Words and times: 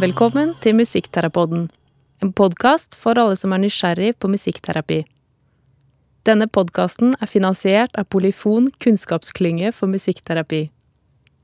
Velkommen 0.00 0.54
til 0.64 0.78
Musikkterapoden, 0.78 1.66
en 2.24 2.30
podkast 2.32 2.94
for 2.96 3.18
alle 3.20 3.34
som 3.36 3.52
er 3.52 3.60
nysgjerrig 3.60 4.14
på 4.16 4.30
musikkterapi. 4.32 5.02
Denne 6.24 6.46
podkasten 6.48 7.12
er 7.20 7.28
finansiert 7.28 7.92
av 8.00 8.06
Polyfon 8.08 8.70
kunnskapsklynge 8.80 9.74
for 9.76 9.92
musikkterapi. 9.92 10.62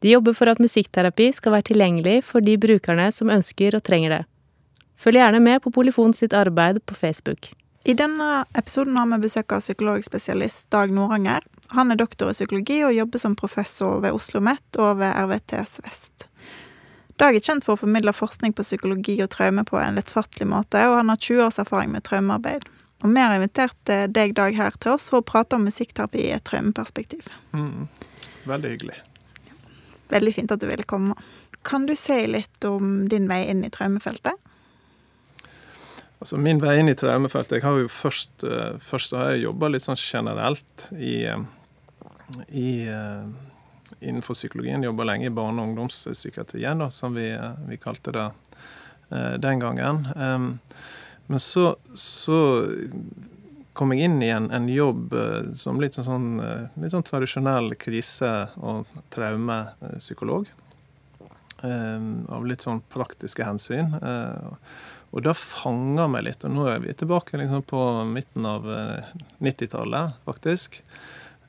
De 0.01 0.15
jobber 0.15 0.33
for 0.39 0.48
at 0.48 0.62
musikkterapi 0.62 1.27
skal 1.37 1.53
være 1.53 1.69
tilgjengelig 1.69 2.23
for 2.30 2.41
de 2.41 2.57
brukerne 2.57 3.11
som 3.12 3.34
ønsker 3.34 3.77
og 3.77 3.84
trenger 3.84 4.15
det. 4.15 4.23
Følg 4.97 5.20
gjerne 5.20 5.43
med 5.45 5.61
på 5.61 5.75
Polyfon 5.77 6.16
sitt 6.16 6.33
arbeid 6.33 6.80
på 6.88 6.97
Facebook. 6.97 7.51
I 7.84 7.93
denne 7.95 8.47
episoden 8.57 8.97
har 8.97 9.07
vi 9.12 9.20
besøk 9.27 9.52
av 9.52 9.61
psykologspesialist 9.66 10.70
Dag 10.73 10.91
Noranger. 10.97 11.45
Han 11.77 11.93
er 11.93 12.01
doktor 12.01 12.33
i 12.33 12.38
psykologi 12.38 12.80
og 12.88 12.97
jobber 12.97 13.20
som 13.20 13.37
professor 13.37 14.01
ved 14.01 14.16
Oslo 14.16 14.41
OsloMet 14.41 14.80
og 14.80 14.97
ved 15.05 15.12
RVTS 15.12 15.77
Vest. 15.84 16.27
Dag 17.16 17.37
er 17.37 17.41
kjent 17.41 17.65
for 17.65 17.77
å 17.77 17.80
formidle 17.80 18.12
forskning 18.12 18.52
på 18.52 18.65
psykologi 18.65 19.16
og 19.25 19.30
traume 19.33 19.65
på 19.65 19.79
en 19.80 19.97
lettfattelig 19.97 20.48
måte, 20.51 20.83
og 20.84 20.98
han 20.98 21.12
har 21.12 21.20
20 21.20 21.47
års 21.47 21.59
erfaring 21.62 21.95
med 21.95 22.05
traumearbeid. 22.05 22.66
Og 23.05 23.12
vi 23.12 23.23
har 23.23 23.34
invitert 23.37 23.92
eh, 23.92 24.05
deg, 24.09 24.34
Dag, 24.37 24.56
her 24.56 24.77
til 24.80 24.97
oss 24.97 25.09
for 25.12 25.23
å 25.23 25.27
prate 25.27 25.56
om 25.56 25.65
musikkterapi 25.65 26.27
i 26.27 26.34
et 26.37 26.45
traumeperspektiv. 26.48 27.29
Mm. 27.56 27.89
Veldig 28.48 28.73
hyggelig. 28.75 28.98
Veldig 30.12 30.34
fint 30.37 30.52
at 30.52 30.61
du 30.61 30.69
ville 30.69 30.84
komme. 30.89 31.16
Kan 31.66 31.89
du 31.89 31.97
si 31.98 32.19
litt 32.29 32.69
om 32.69 33.06
din 33.11 33.28
vei 33.30 33.47
inn 33.51 33.64
i 33.64 33.73
traumefeltet? 33.73 34.37
Altså 36.17 36.39
Min 36.41 36.61
vei 36.62 36.78
inn 36.80 36.89
i 36.89 36.95
traumefeltet 36.97 37.59
Jeg 37.59 37.64
har 37.67 37.77
jo 37.77 37.89
først, 37.92 38.45
uh, 38.47 38.77
først 38.80 39.12
har 39.17 39.34
jeg 39.34 39.42
jobba 39.45 39.69
litt 39.69 39.84
sånn 39.84 39.98
generelt 40.01 40.87
i, 40.97 41.27
uh, 41.28 41.42
i 42.48 42.70
innenfor 44.01 44.35
psykologien. 44.35 44.83
Jobba 44.83 45.05
lenge 45.05 45.27
i 45.27 45.35
barne- 45.35 45.63
og 45.63 45.69
ungdomspsykiatrien, 45.69 46.79
da, 46.79 46.91
som 46.91 47.15
vi, 47.15 47.31
vi, 47.69 47.79
kalte 47.83 48.12
det 48.12 48.27
den 49.39 49.61
gangen. 49.62 50.09
Men 51.27 51.39
så, 51.39 51.77
så, 51.95 52.39
kom 53.77 53.93
jeg 53.93 54.09
inn 54.09 54.17
i 54.25 54.33
en, 54.34 54.48
en 54.51 54.67
jobb 54.67 55.15
som 55.55 55.78
litt 55.78 55.95
sånn, 55.95 56.41
litt 56.81 56.95
sånn 56.95 57.06
tradisjonell 57.06 57.77
krise- 57.78 58.48
og 58.56 58.91
traumepsykolog. 59.15 60.48
Um, 61.62 62.27
av 62.28 62.45
litt 62.45 62.67
sånn 62.67 62.83
praktiske 62.93 63.47
hensyn. 63.47 63.95
Og 65.17 65.23
det 65.25 65.33
fanga 65.39 66.05
meg 66.12 66.27
litt. 66.27 66.45
Og 66.45 66.53
nå 66.53 66.67
er 66.69 66.83
vi 66.84 66.95
tilbake 66.97 67.39
liksom 67.41 67.62
på 67.69 67.83
midten 68.11 68.47
av 68.48 68.67
90-tallet, 69.39 70.11
eh, 70.11 70.19
faktisk. 70.27 70.83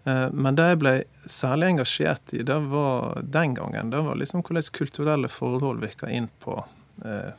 Eh, 0.07 0.27
men 0.31 0.55
det 0.55 0.69
jeg 0.71 0.79
ble 0.83 0.93
særlig 1.27 1.73
engasjert 1.73 2.33
i, 2.37 2.43
det 2.47 2.59
var 2.71 3.19
den 3.23 3.57
gangen, 3.57 3.91
det 3.91 4.03
var 4.05 4.19
liksom 4.19 4.45
hvordan 4.45 4.71
kulturelle 4.77 5.31
forhold 5.31 5.83
virka 5.83 6.09
inn 6.11 6.29
på 6.43 6.55
eh, 7.03 7.35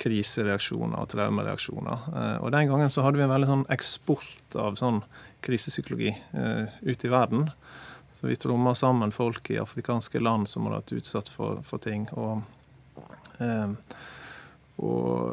krisereaksjoner 0.00 1.02
og 1.02 1.10
traumereaksjoner. 1.12 2.08
Eh, 2.14 2.36
og 2.40 2.52
den 2.56 2.72
gangen 2.72 2.92
så 2.92 3.04
hadde 3.04 3.20
vi 3.20 3.26
en 3.26 3.34
veldig 3.34 3.52
sånn 3.52 3.68
eksport 3.76 4.58
av 4.60 4.80
sånn 4.80 5.02
krisepsykologi 5.44 6.12
eh, 6.12 6.74
ut 6.80 7.04
i 7.04 7.12
verden. 7.12 7.50
Så 8.16 8.30
vi 8.30 8.38
tromma 8.40 8.72
sammen 8.74 9.12
folk 9.12 9.50
i 9.52 9.60
afrikanske 9.60 10.20
land 10.22 10.48
som 10.48 10.66
hadde 10.66 10.80
vært 10.80 10.96
utsatt 11.02 11.28
for, 11.28 11.60
for 11.66 11.82
ting. 11.82 12.08
og 12.16 12.42
eh, 13.44 13.72
og 14.76 15.32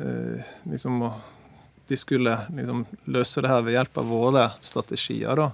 eh, 0.00 0.52
liksom 0.64 1.02
de 1.88 1.96
skulle 1.96 2.38
liksom 2.56 2.84
løse 3.04 3.42
det 3.44 3.50
her 3.50 3.64
ved 3.66 3.74
hjelp 3.76 3.98
av 4.00 4.06
våre 4.08 4.44
strategier, 4.64 5.34
da, 5.36 5.50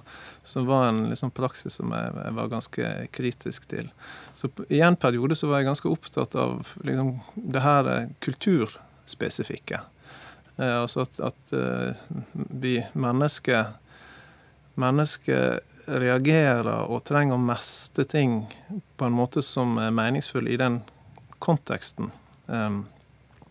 som 0.49 0.65
var 0.65 0.87
en 0.87 1.03
liksom 1.11 1.31
praksis 1.35 1.79
som 1.79 1.91
jeg, 1.93 2.13
jeg, 2.15 2.35
var 2.37 2.51
ganske 2.51 2.91
kritisk 3.15 3.67
til. 3.69 3.91
Så 4.33 4.49
I 4.69 4.81
en 4.85 4.97
periode 4.99 5.37
så 5.37 5.49
var 5.49 5.61
jeg 5.61 5.69
ganske 5.69 5.91
opptatt 5.91 6.37
av 6.39 6.73
liksom, 6.83 7.13
det 7.35 7.63
her 7.63 7.91
kulturspesifikke. 8.25 9.81
Eh, 10.57 10.75
altså 10.81 11.05
at, 11.05 11.21
at 11.31 11.53
eh, 11.53 12.01
vi 12.33 12.79
mennesker 12.93 13.75
mennesker 14.79 15.59
reagerer 15.99 16.87
og 16.87 17.03
trenger 17.07 17.35
å 17.35 17.43
meste 17.43 18.05
ting 18.07 18.41
på 18.97 19.07
en 19.07 19.15
måte 19.15 19.43
som 19.45 19.77
er 19.81 19.91
meningsfull 19.95 20.47
i 20.47 20.57
den 20.59 20.81
konteksten. 21.39 22.11
Um, 22.47 22.85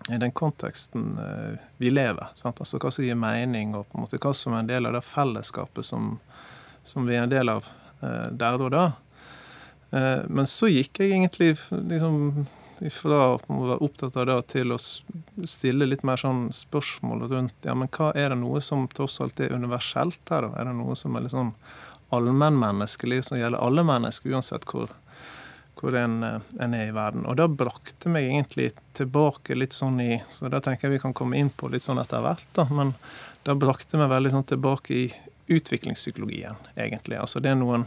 i 0.08 0.16
den 0.16 0.32
konteksten 0.32 1.18
eh, 1.18 1.58
vi 1.76 1.90
lever. 1.90 2.30
Sant? 2.34 2.60
Altså 2.60 2.80
Hva 2.80 2.92
som 2.94 3.04
gir 3.04 3.18
mening, 3.18 3.74
og 3.76 3.88
på 3.88 3.98
en 3.98 4.06
måte 4.06 4.20
hva 4.22 4.32
som 4.36 4.54
er 4.54 4.62
en 4.62 4.70
del 4.70 4.88
av 4.88 4.96
det 4.96 5.04
fellesskapet 5.04 5.84
som, 5.84 6.14
som 6.88 7.06
vi 7.08 7.16
er 7.16 7.26
en 7.26 7.32
del 7.32 7.52
av 7.52 7.68
eh, 8.00 8.28
der 8.32 8.64
og 8.64 8.72
da. 8.74 8.86
Eh, 9.90 10.24
men 10.28 10.48
så 10.48 10.70
gikk 10.72 11.02
jeg 11.02 11.14
egentlig 11.14 11.54
liksom 11.70 12.46
fra 12.94 13.22
å 13.34 13.38
være 13.42 13.82
opptatt 13.82 14.16
av 14.20 14.28
det 14.28 14.36
til 14.54 14.72
å 14.72 14.78
stille 14.78 15.88
litt 15.88 16.04
mer 16.06 16.20
sånn 16.20 16.46
spørsmål 16.54 17.24
rundt 17.32 17.66
ja, 17.66 17.74
men 17.74 17.90
hva 17.90 18.12
er 18.14 18.30
det 18.30 18.38
noe 18.38 18.60
som 18.62 18.86
tross 18.92 19.18
alt 19.24 19.40
er 19.42 19.56
universelt 19.56 20.22
her, 20.30 20.46
da? 20.46 20.52
Er 20.60 20.70
det 20.70 20.76
noe 20.78 20.94
som 20.98 21.16
er 21.18 21.26
litt 21.26 21.34
sånn 21.34 21.50
allmennmenneskelig, 22.14 23.24
som 23.24 23.40
gjelder 23.40 23.60
alle 23.60 23.84
mennesker, 23.84 24.32
uansett 24.32 24.64
hvor, 24.70 24.92
hvor 25.80 25.96
en, 25.98 26.22
eh, 26.22 26.38
en, 26.60 26.74
er 26.74 26.88
i 26.88 26.94
verden. 26.94 27.26
Og 27.28 27.36
det 27.36 27.48
brakte 27.58 28.12
meg 28.12 28.30
egentlig 28.30 28.70
tilbake 28.96 29.56
litt 29.58 29.76
sånn 29.76 30.00
i 30.00 30.22
Så 30.32 30.48
det 30.48 30.62
tenker 30.64 30.88
jeg 30.88 30.96
vi 30.96 31.02
kan 31.02 31.16
komme 31.16 31.36
inn 31.38 31.50
på 31.50 31.68
litt 31.72 31.84
sånn 31.84 32.00
etter 32.00 32.24
hvert, 32.24 32.46
da. 32.56 32.68
Men 32.70 32.94
det 33.44 33.58
brakte 33.60 34.00
meg 34.00 34.12
veldig 34.12 34.32
sånn 34.36 34.48
tilbake 34.54 34.94
i 34.94 35.08
utviklingspsykologien, 35.48 36.58
egentlig. 36.76 37.18
Altså 37.18 37.42
det 37.44 37.52
er 37.52 37.60
noen, 37.60 37.86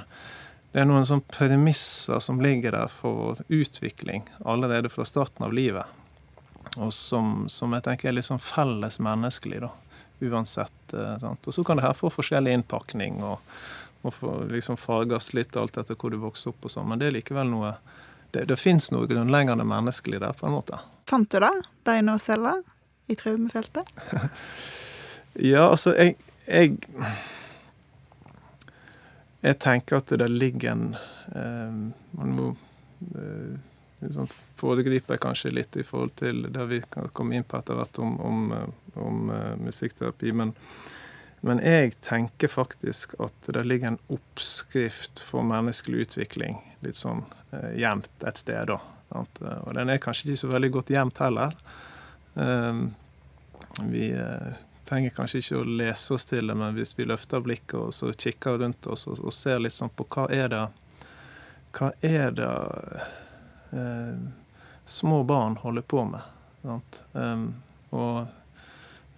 det 0.72 0.84
er 0.84 0.90
noen 0.90 1.08
sånn 1.08 1.24
premisser 1.32 2.22
som 2.24 2.42
ligger 2.42 2.76
der 2.78 2.92
for 2.92 3.42
utvikling 3.48 4.26
allerede 4.46 4.92
fra 4.92 5.06
starten 5.06 5.46
av 5.46 5.54
livet. 5.54 5.86
Og 6.78 6.94
som, 6.96 7.46
som 7.52 7.74
jeg 7.76 7.86
tenker 7.86 8.10
er 8.10 8.18
litt 8.18 8.30
sånn 8.30 8.42
felles 8.42 9.00
menneskelig, 9.04 9.64
da. 9.66 9.72
Uansett. 10.22 10.94
Eh, 10.94 11.16
sant? 11.20 11.48
Og 11.50 11.56
så 11.56 11.64
kan 11.66 11.80
det 11.80 11.88
her 11.88 11.98
få 11.98 12.12
forskjellig 12.14 12.54
innpakning. 12.54 13.24
og 13.26 13.42
og 14.02 14.14
få 14.14 14.44
liksom 14.50 14.78
farges 14.78 15.34
litt 15.34 15.58
alt 15.58 15.78
etter 15.78 15.96
hvor 15.96 16.10
du 16.10 16.18
vokser 16.22 16.52
opp 16.52 16.66
og 16.66 16.74
sånn. 16.74 16.88
Men 16.90 17.02
det 17.02 17.10
er 17.10 17.18
likevel 17.20 17.52
noe 17.52 17.76
Det, 18.32 18.46
det 18.48 18.56
fins 18.56 18.86
noe 18.94 19.10
grunnleggende 19.12 19.66
menneskelig 19.68 20.22
der, 20.24 20.32
på 20.32 20.46
en 20.48 20.54
måte. 20.56 20.78
Fant 21.10 21.28
du 21.28 21.42
det? 21.44 21.52
Dine 21.84 22.14
celler 22.24 22.62
i 23.12 23.18
traumefeltet? 23.20 23.90
ja, 25.52 25.66
altså, 25.66 25.92
jeg, 26.00 26.16
jeg 26.48 26.78
jeg 29.42 29.60
tenker 29.60 30.00
at 30.00 30.14
det 30.22 30.30
ligger 30.30 30.72
en 30.72 30.88
eh, 31.36 31.76
Man 32.18 32.34
må 32.38 32.48
eh, 33.16 33.60
liksom 34.02 34.28
foregripe 34.58 35.18
kanskje 35.22 35.54
litt 35.54 35.78
i 35.78 35.86
forhold 35.86 36.16
til 36.22 36.48
det 36.50 36.66
vi 36.70 36.82
kan 36.90 37.10
komme 37.14 37.38
inn 37.38 37.46
på 37.46 37.60
etter 37.60 37.78
hvert 37.78 38.00
om, 38.02 38.16
om, 38.22 38.40
om, 38.52 38.74
om 39.02 39.30
uh, 39.30 39.54
musikkterapi. 39.62 40.34
Men 40.34 40.56
men 41.42 41.58
jeg 41.66 41.96
tenker 42.06 42.52
faktisk 42.54 43.16
at 43.22 43.48
det 43.50 43.64
ligger 43.66 43.92
en 43.92 44.02
oppskrift 44.14 45.24
for 45.26 45.42
menneskelig 45.46 46.06
utvikling 46.06 46.60
litt 46.86 47.00
sånn 47.00 47.24
eh, 47.50 47.80
gjemt 47.82 48.26
et 48.30 48.38
sted. 48.38 48.70
da. 48.70 48.78
Sant? 49.10 49.42
og 49.42 49.74
den 49.76 49.90
er 49.90 50.02
kanskje 50.02 50.30
ikke 50.30 50.42
så 50.44 50.52
veldig 50.52 50.70
godt 50.78 50.92
gjemt 50.94 51.22
heller. 51.24 51.56
Um, 52.36 52.84
vi 53.90 54.12
eh, 54.14 54.54
trenger 54.92 55.14
kanskje 55.16 55.40
ikke 55.40 55.62
å 55.62 55.70
lese 55.80 56.14
oss 56.18 56.28
til 56.28 56.52
det, 56.52 56.58
men 56.60 56.76
hvis 56.76 56.92
vi 56.98 57.08
løfter 57.08 57.40
blikket 57.44 57.78
og 57.80 57.94
så 57.96 58.12
kikker 58.12 58.60
rundt 58.60 58.88
oss 58.92 59.08
og, 59.08 59.22
og 59.24 59.32
ser 59.32 59.64
litt 59.64 59.76
sånn 59.76 59.94
på 59.96 60.08
hva 60.12 60.28
er 60.36 60.52
det 60.52 60.66
Hva 61.72 61.94
er 62.04 62.34
det 62.36 62.52
eh, 63.72 64.18
små 64.84 65.22
barn 65.24 65.56
holder 65.62 65.86
på 65.88 66.04
med? 66.04 66.26
Sant? 66.62 67.04
Um, 67.16 67.46
og 67.96 68.26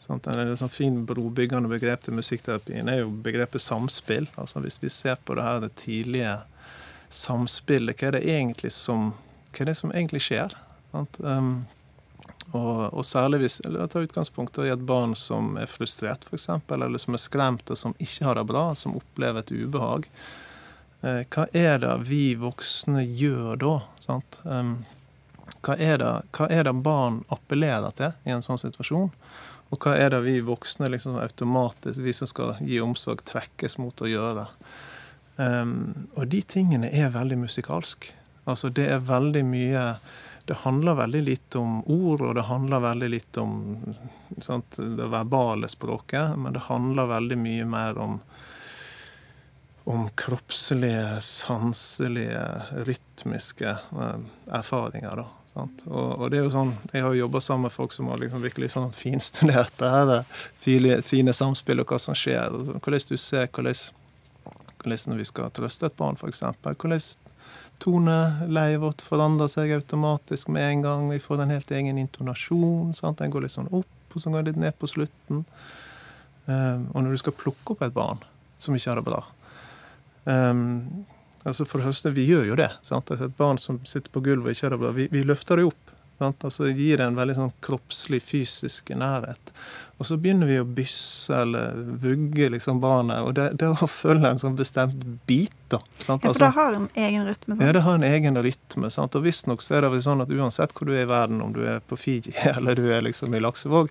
Sant? 0.04 0.28
En 0.28 0.58
sånn 0.60 0.72
fin 0.72 0.96
brobyggende 1.08 1.70
begrep 1.72 2.02
til 2.04 2.18
musikkterapien 2.18 2.90
er 2.92 3.00
jo 3.02 3.12
begrepet 3.24 3.64
samspill. 3.64 4.28
Altså 4.36 4.60
Hvis 4.60 4.82
vi 4.84 4.92
ser 4.92 5.16
på 5.24 5.38
det 5.38 5.46
her 5.46 5.62
det 5.64 5.72
tidlige 5.80 6.34
samspillet, 7.08 7.96
hva 7.96 8.10
er 8.10 8.18
det 8.18 8.24
egentlig 8.36 8.74
som, 8.76 9.14
hva 9.54 9.64
er 9.64 9.72
det 9.72 9.78
som 9.80 9.94
egentlig 9.96 10.26
skjer? 10.26 10.58
Um, 11.24 11.64
og, 12.54 12.94
og, 12.94 13.02
særlig 13.06 13.42
hvis 13.42 13.60
jeg 13.66 13.90
tar 13.90 14.06
utgangspunkt 14.06 14.60
i 14.62 14.70
et 14.70 14.86
barn 14.86 15.16
som 15.18 15.56
er 15.58 15.70
frustrert, 15.70 16.26
f.eks., 16.30 16.50
eller 16.70 17.02
som 17.02 17.18
er 17.18 17.22
skremt 17.22 17.72
og 17.74 17.80
som 17.80 17.96
ikke 17.98 18.28
har 18.28 18.38
det 18.38 18.48
bra, 18.50 18.66
som 18.78 18.98
opplever 19.00 19.42
et 19.42 19.54
ubehag. 19.54 20.06
Eh, 21.02 21.24
hva 21.34 21.48
er 21.58 21.82
det 21.82 21.96
vi 22.08 22.36
voksne 22.40 23.02
gjør 23.04 23.58
da? 23.64 23.74
Sant? 24.04 24.38
Hva, 24.44 25.76
er 25.76 25.98
det, 26.00 26.14
hva 26.38 26.48
er 26.52 26.70
det 26.70 26.78
barn 26.86 27.24
appellerer 27.34 27.98
til 27.98 28.14
i 28.28 28.36
en 28.36 28.46
sånn 28.46 28.62
situasjon? 28.62 29.10
Og 29.74 29.82
hva 29.82 29.96
er 29.98 30.14
det 30.14 30.22
vi 30.28 30.38
voksne 30.46 30.92
liksom 30.94 31.18
automatisk, 31.18 32.04
vi 32.06 32.14
som 32.14 32.30
skal 32.30 32.60
gi 32.62 32.78
omsorg, 32.84 33.24
trekkes 33.26 33.80
mot 33.82 34.06
å 34.06 34.10
gjøre? 34.10 34.46
Um, 35.42 36.06
og 36.14 36.28
de 36.30 36.44
tingene 36.46 36.92
er 36.94 37.10
veldig 37.16 37.40
musikalsk. 37.48 38.12
Altså 38.46 38.70
det 38.70 38.86
er 38.94 39.08
veldig 39.08 39.42
mye 39.48 39.86
Det 40.46 40.60
handler 40.66 40.98
veldig 41.00 41.22
litt 41.24 41.56
om 41.56 41.78
ord, 41.88 42.22
og 42.22 42.34
det 42.36 42.48
handler 42.50 42.84
veldig 42.84 43.10
litt 43.14 43.38
om 43.40 43.54
sant, 44.44 44.76
det 44.76 45.08
verbale 45.08 45.70
språket, 45.72 46.36
men 46.36 46.58
det 46.58 46.66
handler 46.68 47.14
veldig 47.14 47.38
mye 47.40 47.70
mer 47.70 48.02
om 48.02 48.18
om 49.84 50.10
kroppslige, 50.16 51.22
sanselige, 51.22 52.62
rytmiske 52.72 53.70
eh, 53.70 54.20
erfaringer. 54.48 55.16
Da. 55.16 55.26
Og, 55.56 56.20
og, 56.20 56.30
det 56.32 56.40
er 56.40 56.46
jo 56.48 56.54
sånn, 56.54 56.72
Jeg 56.94 57.04
har 57.06 57.14
jobba 57.14 57.42
sammen 57.44 57.68
med 57.68 57.76
folk 57.76 57.94
som 57.94 58.08
har 58.10 58.22
liksom 58.22 58.42
virkelig 58.42 58.72
sånn 58.74 58.94
finstudert 58.96 59.76
det 59.82 59.90
her, 59.92 60.14
fine, 60.56 61.02
fine 61.06 61.36
samspill 61.36 61.84
og 61.84 61.92
hva 61.92 62.00
som 62.02 62.18
skjer. 62.18 62.56
Hvordan 62.80 63.10
du 63.10 63.18
ser 63.20 63.52
hvordan, 63.52 63.84
hvordan 64.82 65.20
vi 65.20 65.28
skal 65.28 65.52
trøste 65.54 65.92
et 65.92 66.00
barn, 66.00 66.18
f.eks. 66.18 66.46
Hvordan 66.64 67.04
toneleiet 67.82 68.82
vårt 68.82 69.02
forandrer 69.06 69.50
seg 69.52 69.74
automatisk 69.76 70.52
med 70.54 70.68
en 70.70 70.84
gang. 70.86 71.08
Vi 71.12 71.22
får 71.24 71.44
en 71.44 71.54
helt 71.54 71.72
egen 71.72 71.98
intonasjon. 71.98 72.94
Sant? 72.98 73.20
Den 73.22 73.34
går 73.34 73.46
litt 73.46 73.56
sånn 73.56 73.72
opp, 73.72 74.14
og 74.14 74.22
så 74.22 74.32
går 74.32 74.44
den 74.44 74.54
litt 74.54 74.62
ned 74.68 74.78
på 74.80 74.90
slutten. 74.92 75.44
Um, 76.46 76.90
og 76.92 77.04
når 77.04 77.16
du 77.16 77.24
skal 77.24 77.38
plukke 77.40 77.76
opp 77.76 77.84
et 77.86 77.96
barn 77.96 78.20
som 78.60 78.76
ikke 78.76 78.90
har 78.92 79.00
det 79.00 79.06
bra 79.08 79.22
um, 80.28 81.06
altså 81.48 81.64
For 81.64 81.80
det 81.80 81.86
første, 81.88 82.12
vi 82.12 82.26
gjør 82.28 82.50
jo 82.50 82.58
det. 82.60 82.68
Sant? 82.84 83.12
Et 83.16 83.38
barn 83.38 83.60
som 83.60 83.80
sitter 83.88 84.12
på 84.12 84.24
gulvet 84.26 84.50
og 84.50 84.52
ikke 84.52 84.68
har 84.68 84.76
det 84.76 84.82
bra, 84.82 84.92
vi, 84.96 85.08
vi 85.12 85.24
løfter 85.28 85.60
det 85.60 85.70
opp. 85.70 85.94
Sant? 86.20 86.44
Altså 86.48 86.70
Gir 86.72 87.00
det 87.00 87.08
en 87.08 87.20
veldig 87.20 87.36
sånn 87.38 87.54
kroppslig, 87.64 88.22
fysisk 88.24 88.92
nærhet. 88.96 89.54
Og 90.04 90.08
så 90.10 90.18
begynner 90.20 90.50
vi 90.50 90.58
å 90.60 90.66
bysse 90.68 91.38
eller 91.46 91.78
vugge 92.04 92.50
liksom 92.52 92.82
barnet, 92.84 93.22
og 93.24 93.38
det, 93.38 93.46
det 93.62 93.70
å 93.72 93.88
følge 93.88 94.34
en 94.34 94.42
sånn 94.42 94.58
bestemt 94.60 94.98
bit. 95.30 95.54
da. 95.72 95.78
Sant? 95.96 96.26
Ja, 96.26 96.34
For 96.34 96.44
det 96.44 96.50
altså- 96.50 96.50
har 96.58 96.74
en 96.76 96.90
egen 97.06 97.24
rytme? 97.26 97.56
Sant? 97.56 97.62
Ja, 97.64 97.72
det 97.72 97.84
har 97.86 97.96
en 97.96 98.04
egen 98.04 98.36
rytme. 98.44 98.90
sant? 98.92 99.16
Og 99.16 99.24
visstnok 99.24 99.64
så 99.64 99.78
er 99.78 99.86
det 99.86 99.92
vel 99.94 100.04
sånn 100.04 100.22
at 100.26 100.34
uansett 100.36 100.74
hvor 100.76 100.92
du 100.92 100.92
er 100.92 101.06
i 101.06 101.08
verden, 101.08 101.40
om 101.42 101.54
du 101.56 101.62
er 101.64 101.80
på 101.80 101.96
Fiji 101.96 102.36
eller 102.58 102.76
du 102.76 102.92
er 102.92 103.08
liksom 103.08 103.32
i 103.34 103.40
Laksevåg, 103.40 103.88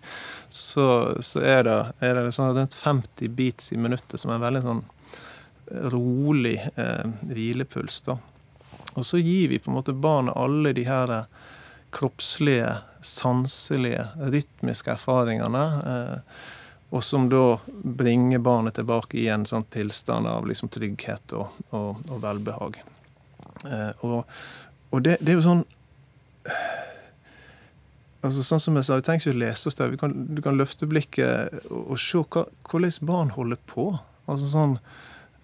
så, 0.50 1.16
så 1.24 1.40
er, 1.40 1.64
det, 1.64 1.78
er 2.04 2.20
det 2.20 2.26
sånn 2.36 2.52
rundt 2.58 2.76
50 2.76 3.32
beats 3.32 3.72
i 3.72 3.80
minuttet, 3.80 4.20
som 4.20 4.30
er 4.30 4.34
en 4.36 4.44
veldig 4.44 4.62
sånn 4.68 4.84
rolig 5.96 6.58
eh, 6.76 7.08
hvilepuls. 7.32 8.02
da. 8.04 8.18
Og 9.00 9.06
så 9.08 9.16
gir 9.16 9.48
vi 9.48 9.58
på 9.64 9.72
en 9.72 9.80
måte 9.80 9.96
barnet 9.96 10.36
alle 10.36 10.76
de 10.76 10.84
her 10.84 11.08
eh, 11.22 11.24
kroppslige, 11.92 12.72
sanselige, 13.00 14.06
rytmiske 14.16 14.94
erfaringene. 14.94 15.64
Eh, 15.92 16.42
og 16.92 17.04
som 17.04 17.28
da 17.32 17.58
bringer 17.68 18.42
barnet 18.44 18.76
tilbake 18.76 19.16
i 19.20 19.28
en 19.32 19.46
sånn 19.48 19.64
tilstand 19.72 20.28
av 20.28 20.44
liksom 20.48 20.68
trygghet 20.72 21.32
og, 21.36 21.54
og, 21.70 22.02
og 22.08 22.18
velbehag. 22.20 22.82
Eh, 23.64 24.04
og, 24.04 24.28
og 24.90 25.04
det, 25.04 25.18
det, 25.20 25.32
er 25.32 25.38
jo 25.38 25.46
sånn 25.46 25.62
altså 28.22 28.42
Sånn 28.42 28.60
som 28.60 28.76
jeg 28.76 28.86
sa, 28.86 28.96
Vi 28.98 29.04
trenger 29.06 29.22
ikke 29.22 29.34
å 29.36 29.40
lese 29.40 29.70
oss 29.70 29.78
der. 29.78 29.94
Kan, 30.00 30.14
du 30.34 30.42
kan 30.44 30.58
løfte 30.58 30.88
blikket 30.90 31.64
og, 31.68 31.94
og 31.94 32.00
se 32.00 32.20
hva, 32.22 32.44
hvordan 32.68 33.08
barn 33.08 33.32
holder 33.36 33.60
på. 33.70 33.88
Altså 34.30 34.50
sånn, 34.52 34.76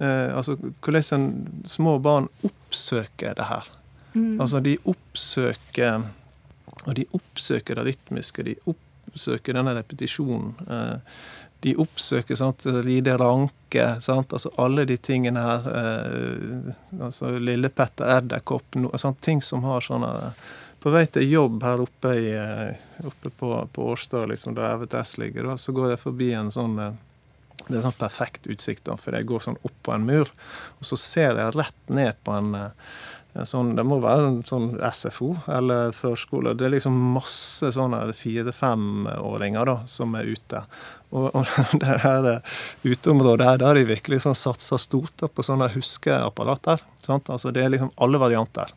eh, 0.04 0.28
altså 0.36 0.58
Hvordan 0.84 1.28
små 1.68 1.96
barn 2.02 2.28
oppsøker 2.46 3.36
det 3.38 3.48
her. 3.48 3.72
Mm. 4.14 4.36
Altså 4.40 4.60
De 4.64 4.76
oppsøker 4.88 6.08
og 6.88 6.96
de 6.96 7.04
oppsøker 7.16 7.76
det 7.76 7.84
rytmiske, 7.90 8.44
de 8.46 8.56
oppsøker 8.70 9.56
denne 9.58 9.74
repetisjonen. 9.76 10.54
Eh, 10.64 11.18
de 11.66 11.74
oppsøker 11.82 12.38
sant, 12.38 12.64
ride 12.86 13.16
ranke, 13.18 13.88
sant, 14.00 14.32
altså 14.32 14.52
alle 14.62 14.86
de 14.88 14.96
tingene 14.96 15.42
her. 15.42 15.66
Eh, 15.80 17.02
altså 17.02 17.34
Lille 17.42 17.68
Petter 17.68 18.08
Edderkopp, 18.16 18.78
ting 19.20 19.42
som 19.42 19.66
har 19.68 19.84
sånne 19.84 20.32
På 20.78 20.92
vei 20.94 21.08
til 21.10 21.24
jobb 21.26 21.64
her 21.66 21.80
oppe, 21.82 22.12
i, 22.14 22.28
eh, 22.38 23.02
oppe 23.02 23.32
på, 23.34 23.48
på 23.74 23.86
Årstad, 23.90 24.28
liksom, 24.30 24.54
der 24.54 24.76
EVTS 24.76 25.16
ligger, 25.18 25.48
da, 25.50 25.56
så 25.58 25.74
går 25.74 25.90
jeg 25.90 26.00
forbi 26.04 26.28
en 26.38 26.52
sånn 26.54 26.76
det 27.66 27.80
er 27.80 27.82
sånn 27.82 27.96
perfekt 27.98 28.46
utsikt, 28.46 28.84
da, 28.86 28.94
for 28.96 29.16
jeg 29.18 29.26
går 29.26 29.42
sånn 29.42 29.58
opp 29.66 29.74
på 29.82 29.92
en 29.92 30.06
mur, 30.06 30.30
og 30.78 30.86
så 30.86 30.96
ser 31.02 31.34
jeg 31.34 31.56
rett 31.56 31.90
ned 31.90 32.14
på 32.22 32.36
en 32.38 32.54
Sånn, 33.46 33.74
det 33.76 33.84
må 33.86 34.00
være 34.02 34.24
en 34.26 34.38
sånn 34.46 34.70
SFO 34.82 35.28
eller 35.52 35.92
førskole. 35.94 36.56
Det 36.58 36.64
er 36.66 36.72
liksom 36.72 36.96
masse 37.14 37.70
sånne 37.76 38.00
fire-femåringer 38.16 39.68
da, 39.68 39.76
som 39.86 40.16
er 40.18 40.30
ute. 40.32 40.62
Og, 41.12 41.28
og 41.36 41.52
det 41.82 41.98
her 42.02 42.28
uteområdet 42.82 43.46
her, 43.46 43.60
der 43.62 43.78
de 43.78 43.84
virkelig 43.92 44.24
sånn 44.24 44.38
satser 44.38 44.80
stort 44.82 45.22
på 45.34 45.44
sånne 45.46 45.70
huskeapparater. 45.76 46.82
Sant? 47.04 47.30
Altså, 47.30 47.52
det 47.54 47.62
er 47.62 47.72
liksom 47.76 47.92
alle 48.02 48.20
varianter. 48.20 48.74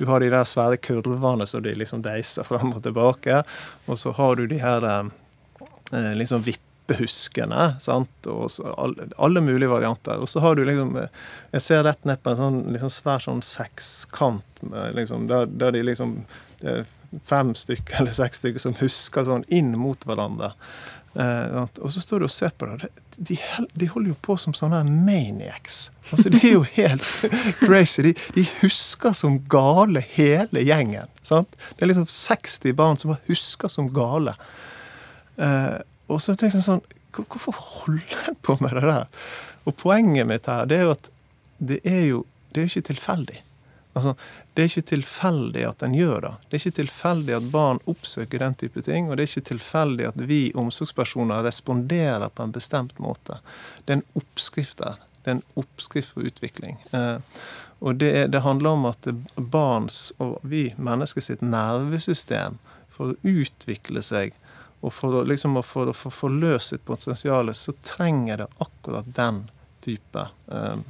Du 0.00 0.08
har 0.08 0.24
de 0.24 0.32
der 0.32 0.48
svære 0.48 0.80
kurvene 0.80 1.46
som 1.46 1.62
de 1.62 1.76
liksom 1.76 2.02
deiser 2.04 2.46
fram 2.50 2.74
og 2.74 2.82
tilbake. 2.86 3.44
Og 3.86 4.00
så 4.00 4.16
har 4.16 4.40
du 4.40 4.46
de 4.50 4.58
her 4.64 4.88
eh, 4.90 6.12
liksom 6.18 6.42
vipp 6.48 6.66
kjempehuskende. 6.90 7.80
sant? 7.80 8.26
Og 8.26 8.50
alle, 8.76 9.08
alle, 9.16 9.40
mulige 9.40 9.70
varianter. 9.70 10.18
Og 10.20 10.28
så 10.28 10.40
har 10.40 10.54
du 10.54 10.64
liksom 10.64 10.96
Jeg 11.52 11.62
ser 11.62 11.84
rett 11.84 12.04
ned 12.04 12.22
på 12.22 12.30
en 12.30 12.36
sånn 12.36 12.62
liksom 12.72 12.90
svær 12.90 13.18
sånn 13.18 13.42
sekskant 13.42 14.44
liksom, 14.94 15.26
der, 15.26 15.46
der, 15.46 15.72
de 15.72 15.82
liksom 15.82 16.24
det 16.60 16.70
er 16.70 16.88
fem 17.24 17.54
stykker 17.56 18.02
eller 18.02 18.12
seks 18.12 18.38
stykker 18.42 18.60
som 18.60 18.74
husker 18.76 19.24
sånn 19.24 19.44
inn 19.48 19.72
mot 19.78 20.02
hverandre. 20.04 20.52
Eh, 21.14 21.56
og 21.80 21.88
så 21.90 22.02
står 22.04 22.20
du 22.20 22.26
og 22.28 22.30
ser 22.34 22.52
på 22.54 22.68
det. 22.68 22.90
De, 23.16 23.38
de, 23.72 23.88
holder 23.88 24.12
jo 24.12 24.18
på 24.20 24.36
som 24.36 24.52
sånne 24.54 24.82
maniacs. 24.84 25.90
Altså, 26.12 26.28
De 26.28 26.42
er 26.42 26.52
jo 26.52 26.66
helt 26.76 27.06
crazy. 27.64 28.04
De, 28.10 28.14
de, 28.36 28.44
husker 28.60 29.16
som 29.16 29.40
gale, 29.50 30.04
hele 30.12 30.62
gjengen. 30.66 31.08
sant? 31.22 31.56
Det 31.74 31.86
er 31.86 31.94
liksom 31.94 32.06
60 32.06 32.76
barn 32.76 33.00
som 33.00 33.16
husker 33.26 33.72
som 33.72 33.88
gale. 33.96 34.36
Eh, 35.40 35.80
og 36.10 36.20
så 36.22 36.34
tenkte 36.34 36.58
jeg 36.58 36.66
sånn 36.66 36.82
Hvorfor 37.10 37.56
holder 37.58 38.28
en 38.30 38.36
på 38.38 38.54
med 38.62 38.76
det 38.78 38.84
der? 38.86 39.06
Og 39.66 39.74
poenget 39.78 40.28
mitt 40.30 40.46
her 40.46 40.68
det 40.70 40.76
er 40.78 40.84
jo 40.86 40.92
at 40.94 41.08
det 41.58 41.80
er 41.84 42.04
jo 42.06 42.20
det 42.50 42.62
er 42.62 42.70
ikke 42.70 42.88
tilfeldig. 42.90 43.40
Altså, 43.94 44.14
Det 44.54 44.62
er 44.62 44.68
ikke 44.68 44.90
tilfeldig 44.90 45.62
at 45.68 45.82
en 45.82 45.94
gjør 45.94 46.20
det. 46.20 46.30
Det 46.48 46.56
er 46.56 46.60
ikke 46.60 46.78
tilfeldig 46.78 47.34
at 47.36 47.50
barn 47.52 47.78
oppsøker 47.90 48.42
den 48.42 48.54
type 48.54 48.82
ting, 48.82 49.08
og 49.08 49.16
det 49.16 49.22
er 49.22 49.30
ikke 49.30 49.50
tilfeldig 49.50 50.06
at 50.08 50.24
vi 50.28 50.40
omsorgspersoner 50.58 51.44
responderer 51.46 52.28
på 52.28 52.42
en 52.42 52.52
bestemt 52.52 52.98
måte. 52.98 53.38
Det 53.84 53.94
er 53.94 54.00
en 54.00 54.20
oppskrift 54.20 54.82
der. 54.82 54.98
Det 55.22 55.30
er 55.30 55.38
en 55.38 55.46
oppskrift 55.62 56.14
for 56.14 56.26
utvikling. 56.26 56.78
Eh, 56.92 57.18
og 57.80 57.96
det, 58.02 58.32
det, 58.32 58.42
handler 58.44 58.70
om 58.70 58.86
at 58.90 59.08
barns 59.36 60.12
og 60.18 60.38
vi 60.42 60.74
mennesker 60.76 61.24
sitt 61.24 61.42
nervesystem 61.42 62.58
for 62.90 63.14
å 63.14 63.18
utvikle 63.22 64.02
seg 64.04 64.34
og 64.80 64.92
for 64.94 65.24
liksom, 65.28 65.58
å 65.60 65.62
få 65.64 65.92
forløst 65.92 66.74
sitt 66.74 66.84
potensial, 66.88 67.52
så 67.54 67.74
trenger 67.84 68.44
det 68.44 68.48
akkurat 68.64 69.08
den 69.16 69.42
type, 69.84 70.26
um, 70.46 70.84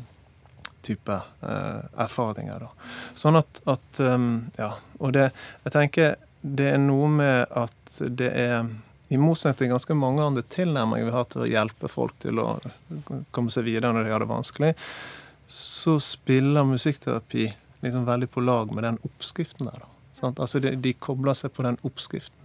type 0.86 1.16
uh, 1.42 1.80
erfaringer. 1.98 2.66
Da. 2.66 2.90
Sånn 3.18 3.38
at, 3.40 3.62
at 3.70 4.02
um, 4.06 4.50
Ja. 4.58 4.74
Og 5.00 5.14
det 5.16 5.30
Jeg 5.64 5.72
tenker 5.72 6.16
det 6.40 6.70
er 6.74 6.78
noe 6.80 7.08
med 7.12 7.50
at 7.56 7.98
det 8.16 8.30
er 8.36 8.68
i 9.10 9.18
motsetning 9.20 9.66
til 9.66 9.72
ganske 9.74 9.94
mange 9.98 10.22
andre 10.24 10.42
tilnærminger 10.46 11.08
vi 11.08 11.14
har 11.14 11.26
til 11.28 11.42
å 11.44 11.48
hjelpe 11.50 11.88
folk 11.90 12.14
til 12.22 12.38
å 12.40 12.46
komme 13.34 13.52
seg 13.52 13.66
videre 13.66 13.90
når 13.92 14.06
de 14.06 14.12
har 14.14 14.22
det 14.22 14.30
vanskelig, 14.30 14.70
så 15.50 15.96
spiller 16.00 16.68
musikkterapi 16.68 17.48
liksom 17.82 18.06
veldig 18.06 18.30
på 18.30 18.44
lag 18.44 18.72
med 18.72 18.86
den 18.86 19.00
oppskriften 19.04 19.66
der. 19.66 19.82
Da. 19.82 20.30
Altså 20.30 20.62
de, 20.62 20.76
de 20.78 20.94
kobler 20.94 21.34
seg 21.36 21.52
på 21.56 21.66
den 21.66 21.80
oppskriften. 21.82 22.39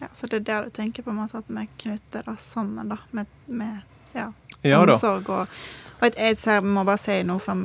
Ja, 0.00 0.10
Så 0.12 0.26
det 0.26 0.42
er 0.42 0.46
der 0.48 0.68
du 0.68 0.74
tenker 0.74 1.02
på 1.06 1.12
en 1.12 1.20
måte 1.22 1.38
at 1.38 1.48
vi 1.48 1.68
knytter 1.78 2.26
det 2.26 2.36
sammen, 2.42 2.88
da, 2.90 2.98
med, 3.10 3.26
med 3.46 3.80
ja, 4.14 4.32
ja 4.62 4.82
omsorg 4.82 5.30
og 5.30 5.56
og 6.04 6.16
jeg, 6.18 6.36
ser, 6.36 6.64
må 6.66 6.82
bare 6.84 7.00
si 7.00 7.14
noe, 7.24 7.40
for, 7.40 7.60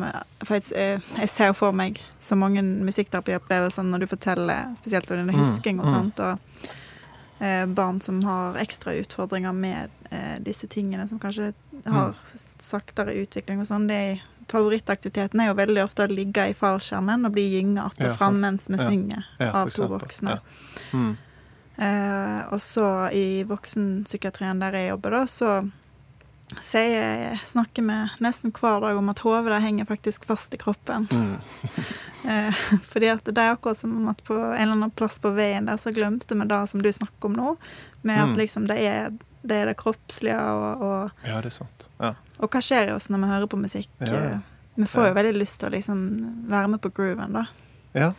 for 0.45 0.55
jeg, 0.55 0.69
eh, 0.77 1.07
jeg, 1.19 1.31
ser 1.31 1.53
for 1.57 1.75
meg 1.75 1.97
så 2.21 2.37
mange 2.39 2.61
musikkterapiopplevelser 2.63 3.87
når 3.87 4.03
du 4.03 4.07
forteller 4.11 4.69
spesielt 4.77 5.09
om 5.11 5.19
denne 5.19 5.35
husking 5.35 5.81
og 5.81 5.89
mm. 5.89 5.95
sånt, 5.95 6.21
og 6.23 6.69
eh, 7.43 7.65
barn 7.65 7.99
som 8.05 8.21
har 8.23 8.59
ekstra 8.61 8.95
utfordringer 9.01 9.55
med 9.55 9.91
eh, 10.11 10.37
disse 10.45 10.69
tingene, 10.71 11.07
som 11.09 11.19
kanskje 11.19 11.51
har 11.85 12.13
mm. 12.13 12.43
saktere 12.63 13.17
utvikling 13.19 13.63
og 13.63 13.67
sånn. 13.67 13.89
Favorittaktiviteten 14.49 15.41
er 15.43 15.51
jo 15.51 15.57
veldig 15.59 15.83
ofte 15.83 16.05
å 16.05 16.11
ligge 16.11 16.47
i 16.49 16.55
fallskjermen 16.57 17.27
og 17.27 17.35
bli 17.35 17.47
gyngete 17.57 18.07
ja, 18.07 18.15
fram 18.17 18.39
mens 18.41 18.69
vi 18.69 18.79
ja. 18.79 18.87
synger 18.87 19.27
ja, 19.41 19.51
av 19.63 19.73
to 19.73 19.89
voksne. 19.91 20.37
Ja. 20.37 20.95
Mm. 20.95 21.11
Eh, 21.79 22.53
og 22.53 22.61
så 22.61 23.09
i 23.15 23.43
voksenpsykiatrien 23.47 24.59
der 24.59 24.75
jeg 24.75 24.91
jobber, 24.91 25.15
da, 25.15 25.21
så 25.31 25.51
sier 26.65 26.89
jeg 26.91 27.39
snakker 27.45 27.85
med 27.85 28.17
nesten 28.23 28.51
hver 28.55 28.81
dag 28.81 28.97
om 28.97 29.11
at 29.11 29.21
hodet 29.23 29.61
henger 29.63 29.87
faktisk 29.87 30.25
fast 30.27 30.53
i 30.53 30.59
kroppen. 30.59 31.07
Mm. 31.11 31.37
eh, 32.31 32.61
fordi 32.89 33.13
at 33.13 33.23
det 33.29 33.37
er 33.37 33.53
akkurat 33.53 33.79
som 33.79 33.95
om 33.95 34.11
at 34.11 34.23
på 34.27 34.35
en 34.35 34.57
eller 34.57 34.75
annen 34.75 34.91
plass 34.91 35.21
på 35.23 35.31
veien 35.37 35.69
der 35.69 35.79
så 35.79 35.93
glemte 35.95 36.35
vi 36.35 36.49
det 36.49 36.61
som 36.67 36.83
du 36.83 36.91
snakker 36.91 37.31
om 37.31 37.37
nå, 37.37 37.55
med 38.01 38.23
at 38.25 38.33
mm. 38.33 38.37
liksom 38.43 38.67
det 38.69 38.79
er 38.83 39.11
det, 39.41 39.55
er 39.55 39.69
det 39.69 39.77
kroppslige 39.79 40.35
og, 40.35 40.81
og, 40.83 41.19
Ja, 41.23 41.37
det 41.39 41.53
er 41.53 41.59
sant. 41.61 41.87
Ja. 42.01 42.15
Og 42.43 42.51
hva 42.51 42.59
skjer 42.63 42.89
i 42.89 42.95
oss 42.95 43.07
når 43.07 43.21
vi 43.21 43.29
hører 43.31 43.51
på 43.51 43.59
musikk? 43.61 43.91
Ja. 44.03 44.41
Vi 44.75 44.87
får 44.87 45.09
jo 45.09 45.15
veldig 45.15 45.37
lyst 45.37 45.61
til 45.61 45.69
å 45.69 45.75
liksom 45.77 46.01
være 46.51 46.73
med 46.73 46.81
på 46.83 46.91
grooven, 46.95 47.37
da. 47.39 47.45
Ja, 47.95 48.09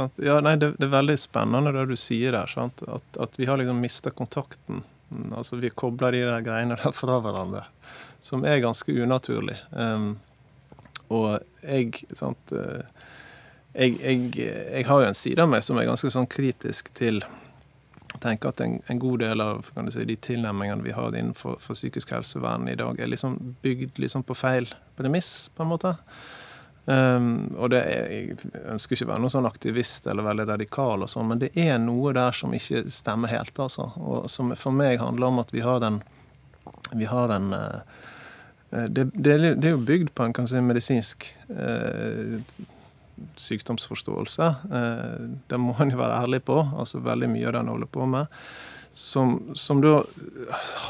ja. 0.00 0.08
Ja, 0.30 0.38
nei, 0.44 0.56
det, 0.60 0.72
det, 0.78 0.88
er 0.88 0.94
veldig 0.96 1.18
spennende 1.20 1.74
det 1.76 1.86
du 1.90 1.96
sier 1.98 2.36
der. 2.36 2.54
At, 2.64 2.84
at, 3.20 3.38
vi 3.38 3.48
har 3.48 3.60
liksom 3.60 3.82
mista 3.82 4.10
kontakten. 4.10 4.82
Altså 5.36 5.58
Vi 5.60 5.70
kobler 5.70 6.14
de 6.14 6.24
der 6.26 6.46
greiene 6.46 6.78
der 6.80 6.96
fra 6.96 7.20
hverandre. 7.22 7.64
Som 8.20 8.44
er 8.44 8.62
ganske 8.64 8.92
unaturlig. 8.92 9.56
Um, 9.70 10.18
og 11.10 11.40
jeg 11.64 12.04
sant, 12.14 12.52
uh, 12.54 12.82
jeg, 13.74 13.96
jeg, 14.00 14.32
jeg, 14.36 14.86
har 14.86 15.02
jo 15.02 15.08
en 15.08 15.18
side 15.18 15.42
av 15.42 15.50
meg 15.50 15.64
som 15.66 15.78
er 15.78 15.88
ganske 15.88 16.10
sånn 16.12 16.28
kritisk 16.30 16.92
til 16.98 17.22
tenker 18.20 18.50
at 18.50 18.60
en, 18.64 18.80
en 18.90 18.98
god 19.00 19.22
del 19.22 19.42
av 19.42 19.68
si, 19.94 20.04
de 20.04 20.16
tilnærmingene 20.18 20.84
vi 20.84 20.94
har 20.94 21.14
innenfor 21.14 21.60
psykisk 21.62 22.12
helsevern 22.14 22.68
i 22.68 22.76
dag, 22.78 22.98
er 22.98 23.10
liksom 23.10 23.38
bygd 23.62 24.00
liksom 24.02 24.24
på 24.26 24.36
feil 24.36 24.68
premiss, 24.98 25.48
på 25.54 25.64
en 25.64 25.70
måte. 25.70 25.94
Um, 26.86 27.52
og 27.60 27.70
det 27.70 27.80
er, 27.86 28.06
Jeg 28.10 28.52
ønsker 28.72 28.96
ikke 28.96 29.06
å 29.06 29.10
være 29.12 29.22
noen 29.22 29.32
sånn 29.34 29.48
aktivist 29.48 30.06
eller 30.10 30.26
veldig 30.26 30.46
radikal, 30.48 31.04
og 31.04 31.10
sånn, 31.12 31.28
men 31.28 31.42
det 31.42 31.52
er 31.58 31.76
noe 31.82 32.14
der 32.16 32.34
som 32.36 32.54
ikke 32.56 32.86
stemmer 32.90 33.32
helt. 33.32 33.58
altså, 33.58 33.90
og 34.00 34.30
Som 34.32 34.54
for 34.58 34.74
meg 34.74 34.98
handler 35.02 35.28
om 35.30 35.42
at 35.42 35.52
vi 35.54 35.62
har 35.64 35.82
den, 35.84 36.00
vi 36.96 37.10
har 37.10 37.28
den 37.30 37.52
uh, 37.54 37.84
det, 38.70 39.10
det, 39.14 39.38
det, 39.58 39.66
er 39.66 39.74
jo 39.74 39.82
bygd 39.82 40.12
på 40.14 40.24
en 40.24 40.34
kanskje 40.34 40.62
medisinsk 40.62 41.26
uh, 41.50 42.38
sykdomsforståelse. 43.36 44.50
Uh, 44.70 45.30
det 45.50 45.58
må 45.58 45.74
en 45.82 45.90
jo 45.92 46.00
være 46.00 46.20
ærlig 46.22 46.44
på. 46.46 46.60
altså 46.78 47.02
Veldig 47.04 47.30
mye 47.32 47.48
av 47.48 47.56
det 47.56 47.64
en 47.64 47.72
holder 47.74 47.90
på 47.90 48.06
med. 48.10 48.30
Som, 48.94 49.38
som 49.58 49.82
da 49.82 50.00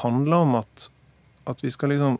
handler 0.01 0.45
om 0.45 0.59
at, 0.61 0.91
at, 1.49 1.65
vi 1.65 1.73
skal 1.73 1.93
liksom 1.95 2.19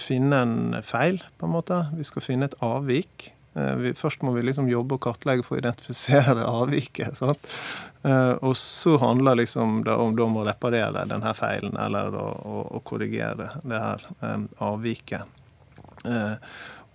finne 0.00 0.42
en 0.44 0.78
feil, 0.84 1.20
på 1.38 1.48
en 1.48 1.54
måte. 1.54 1.82
Vi 1.96 2.06
skal 2.06 2.24
finne 2.24 2.48
et 2.48 2.56
avvik. 2.64 3.30
Eh, 3.54 3.90
først 3.98 4.22
må 4.26 4.32
vi 4.36 4.44
liksom 4.46 4.70
jobbe 4.70 4.98
og 4.98 5.04
kartlegge 5.08 5.46
for 5.46 5.58
å 5.58 5.62
identifisere 5.62 6.46
avviket. 6.60 7.18
Sant? 7.18 7.50
Eh, 8.06 8.34
og 8.38 8.56
så 8.58 8.96
handler 9.02 9.42
liksom 9.42 9.82
det 9.88 9.98
om, 9.98 10.16
om 10.28 10.40
å 10.40 10.46
reparere 10.48 11.06
denne 11.10 11.34
feilen, 11.36 11.76
eller 11.78 12.14
å, 12.16 12.26
å, 12.26 12.64
å 12.78 12.82
korrigere 12.86 13.52
det 13.64 13.84
her 13.84 14.08
avviket. 14.64 15.36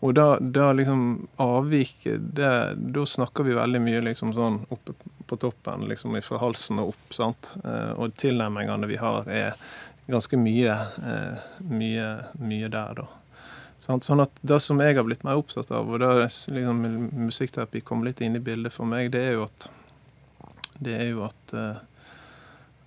Og 0.04 0.14
da, 0.16 0.38
da 0.40 0.72
liksom 0.74 1.28
avviket 1.44 2.24
Da 2.34 3.06
snakker 3.08 3.46
vi 3.46 3.54
veldig 3.56 3.82
mye 3.84 4.00
liksom 4.08 4.32
sånn 4.36 4.62
oppe 4.74 4.96
på 5.28 5.38
toppen, 5.40 5.86
liksom 5.88 6.18
fra 6.22 6.42
halsen 6.42 6.82
og 6.84 6.92
opp. 6.92 7.14
sant? 7.16 7.54
Eh, 7.64 7.92
og 7.96 8.16
tilnærmingene 8.20 8.90
vi 8.90 9.00
har, 9.00 9.30
er 9.32 9.56
ganske 10.08 10.38
mye, 10.40 10.74
eh, 11.04 11.44
mye, 11.70 12.08
mye 12.40 12.72
der, 12.72 13.04
da. 13.04 13.08
Sånn 13.84 14.24
at 14.24 14.32
Det 14.42 14.62
som 14.64 14.80
jeg 14.80 14.96
har 14.96 15.04
blitt 15.04 15.26
mer 15.28 15.36
opptatt 15.36 15.72
av, 15.76 15.90
og 15.92 16.00
da 16.00 16.24
liksom 16.24 16.84
musikkterapi 17.26 17.82
kom 17.84 18.04
litt 18.04 18.22
inn 18.24 18.38
i 18.38 18.44
bildet 18.44 18.72
for 18.72 18.88
meg, 18.88 19.12
det 19.12 19.24
er 19.28 19.34
jo 19.38 19.48
at 19.48 19.68
det 20.84 20.94
er 21.00 21.10
jo 21.12 21.26
at 21.28 21.58
eh, 21.58 21.82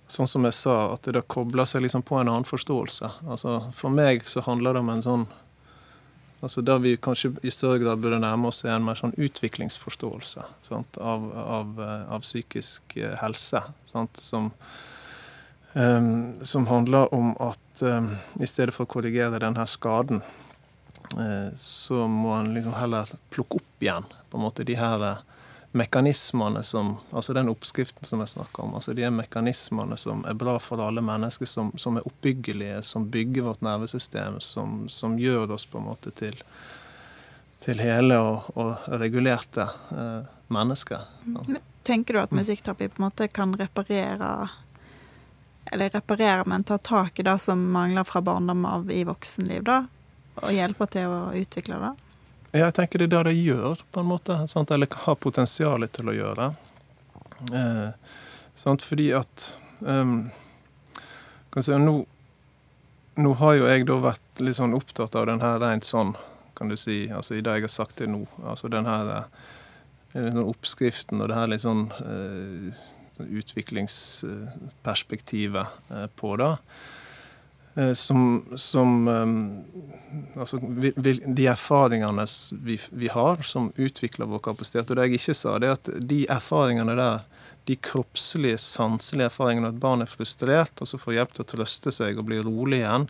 Sånn 0.07 0.27
som 0.31 0.45
jeg 0.47 0.55
sa, 0.55 0.93
at 0.93 1.03
det 1.03 1.17
da 1.17 1.21
kobler 1.21 1.67
seg 1.67 1.81
liksom 1.83 1.99
på 2.07 2.15
en 2.15 2.29
annen 2.29 2.47
forståelse. 2.47 3.09
Altså 3.27 3.57
For 3.75 3.91
meg 3.91 4.21
så 4.23 4.39
handler 4.45 4.77
det 4.77 4.83
om 4.85 4.91
en 4.93 5.03
sånn 5.03 5.25
Altså 6.39 6.61
Der 6.63 6.79
vi 6.79 6.93
kanskje 7.01 7.33
i 7.43 7.51
større 7.51 7.81
grad 7.81 7.99
burde 7.99 8.21
nærme 8.21 8.47
oss 8.47 8.61
en 8.63 8.85
mer 8.85 8.95
sånn 8.95 9.15
utviklingsforståelse 9.17 10.45
sant, 10.63 10.99
av, 11.01 11.25
av, 11.33 11.81
eh, 11.81 12.03
av, 12.13 12.21
psykisk 12.21 12.93
helse. 13.19 13.63
Sant, 13.89 14.21
som, 14.21 14.51
som, 16.41 16.67
handler 16.67 17.13
om 17.13 17.33
at 17.43 17.81
um, 17.81 18.15
i 18.41 18.47
stedet 18.47 18.73
for 18.73 18.87
å 18.87 18.89
korrigere 18.89 19.37
denne 19.43 19.65
skaden, 19.69 20.23
uh, 21.13 21.49
så 21.55 22.07
må 22.09 22.31
en 22.33 22.53
liksom 22.55 22.73
heller 22.79 23.11
plukke 23.29 23.59
opp 23.59 23.85
igjen 23.85 24.07
på 24.31 24.39
en 24.39 24.45
måte 24.47 24.65
de 24.65 24.77
her 24.79 25.03
uh, 25.03 25.19
mekanismene 25.77 26.63
som 26.63 26.97
Altså 27.11 27.33
den 27.33 27.49
oppskriften 27.49 28.05
som 28.05 28.19
jeg 28.19 28.29
snakker 28.29 28.63
om. 28.63 28.75
altså 28.75 28.93
De 28.93 29.09
mekanismene 29.09 29.97
som 29.97 30.25
er 30.25 30.33
bra 30.33 30.57
for 30.59 30.81
alle 30.81 31.01
mennesker, 31.01 31.45
som, 31.45 31.71
som 31.77 31.97
er 31.97 32.07
oppbyggelige, 32.07 32.81
som 32.81 33.09
bygger 33.09 33.43
vårt 33.43 33.61
nervesystem, 33.61 34.39
som, 34.41 34.89
som 34.89 35.19
gjør 35.19 35.51
oss 35.51 35.65
på 35.65 35.77
en 35.77 35.87
måte 35.89 36.11
til, 36.11 36.37
til 37.63 37.81
hele 37.83 38.19
og, 38.19 38.49
og 38.55 38.89
regulerte 39.01 39.67
eh, 39.91 40.29
mennesker. 40.53 41.07
Men 41.25 41.61
tenker 41.83 42.13
du 42.13 42.21
at 42.21 42.35
musikkterapi 42.35 42.89
på 42.91 43.01
en 43.01 43.07
måte 43.07 43.27
kan 43.27 43.55
reparere 43.59 44.49
eller 45.71 45.89
reparere, 45.89 46.43
men 46.45 46.63
ta 46.63 46.77
tak 46.77 47.19
i 47.19 47.23
det 47.23 47.37
som 47.39 47.61
mangler 47.71 48.03
fra 48.07 48.21
barndom 48.21 48.65
av 48.65 48.91
i 48.91 49.03
voksenliv, 49.07 49.63
da? 49.63 49.85
Og 50.43 50.53
hjelpe 50.53 50.87
til 50.93 51.09
å 51.09 51.21
utvikle 51.35 51.79
det? 51.81 51.93
Jeg 52.57 52.73
tenker 52.77 53.01
det 53.01 53.07
er 53.09 53.25
det 53.27 53.33
de 53.33 53.45
gjør, 53.49 53.81
på 53.91 54.01
en 54.01 54.09
måte. 54.09 54.37
Sant? 54.47 54.71
Eller 54.71 54.89
har 55.05 55.17
potensial 55.19 55.83
til 55.91 56.11
å 56.11 56.15
gjøre. 56.15 56.51
Eh, 57.53 57.89
sant? 58.55 58.85
Fordi 58.85 59.09
at 59.17 59.49
um, 59.81 60.29
si, 61.57 61.73
nå, 61.73 61.97
nå, 63.17 63.33
har 63.41 63.57
jo 63.57 63.67
jeg 63.67 63.85
da 63.89 63.99
vært 64.07 64.41
litt 64.45 64.59
sånn 64.59 64.77
opptatt 64.77 65.17
av 65.19 65.27
den 65.29 65.43
her 65.43 65.59
rent 65.61 65.87
sånn, 65.87 66.15
kan 66.57 66.71
du 66.71 66.77
si, 66.79 67.05
altså 67.13 67.37
i 67.37 67.43
det 67.45 67.59
jeg 67.59 67.67
har 67.67 67.73
sagt 67.73 67.99
det 68.01 68.09
nå. 68.09 68.23
Altså 68.45 68.71
den 68.73 68.89
her 68.89 69.27
liksom 70.13 70.47
oppskriften 70.47 71.21
og 71.21 71.29
det 71.29 71.37
her 71.37 71.49
litt 71.51 71.65
sånn 71.65 71.89
eh, 71.99 72.85
utviklingsperspektivet 73.25 75.67
eh, 75.91 76.07
på 76.15 76.35
det. 76.41 76.53
Eh, 77.77 77.93
som, 77.93 78.45
som 78.55 79.07
eh, 79.07 80.41
altså, 80.41 80.57
De 81.25 81.47
erfaringene 81.47 82.25
vi, 82.51 82.79
vi, 82.91 83.07
har, 83.13 83.41
som 83.41 83.71
utvikler 83.75 84.25
vår 84.25 84.39
kapasitet. 84.49 84.89
Og 84.89 84.97
det 84.97 85.05
jeg 85.05 85.13
ikke 85.19 85.35
sa, 85.37 85.59
det 85.61 85.69
er 85.69 85.75
at 85.77 85.89
de 86.09 86.23
erfaringene 86.33 86.95
der, 86.97 87.19
de 87.69 87.75
kroppslige, 87.83 88.57
sanselige 88.63 89.29
erfaringene, 89.29 89.69
at 89.73 89.83
barn 89.83 90.01
er 90.01 90.09
frustrert 90.09 90.81
og 90.81 90.87
så 90.89 90.97
får 91.01 91.13
hjelp 91.19 91.31
til 91.35 91.43
å 91.43 91.51
trøste 91.53 91.91
seg 91.93 92.17
og 92.17 92.27
bli 92.29 92.37
rolig 92.41 92.79
igjen, 92.81 93.05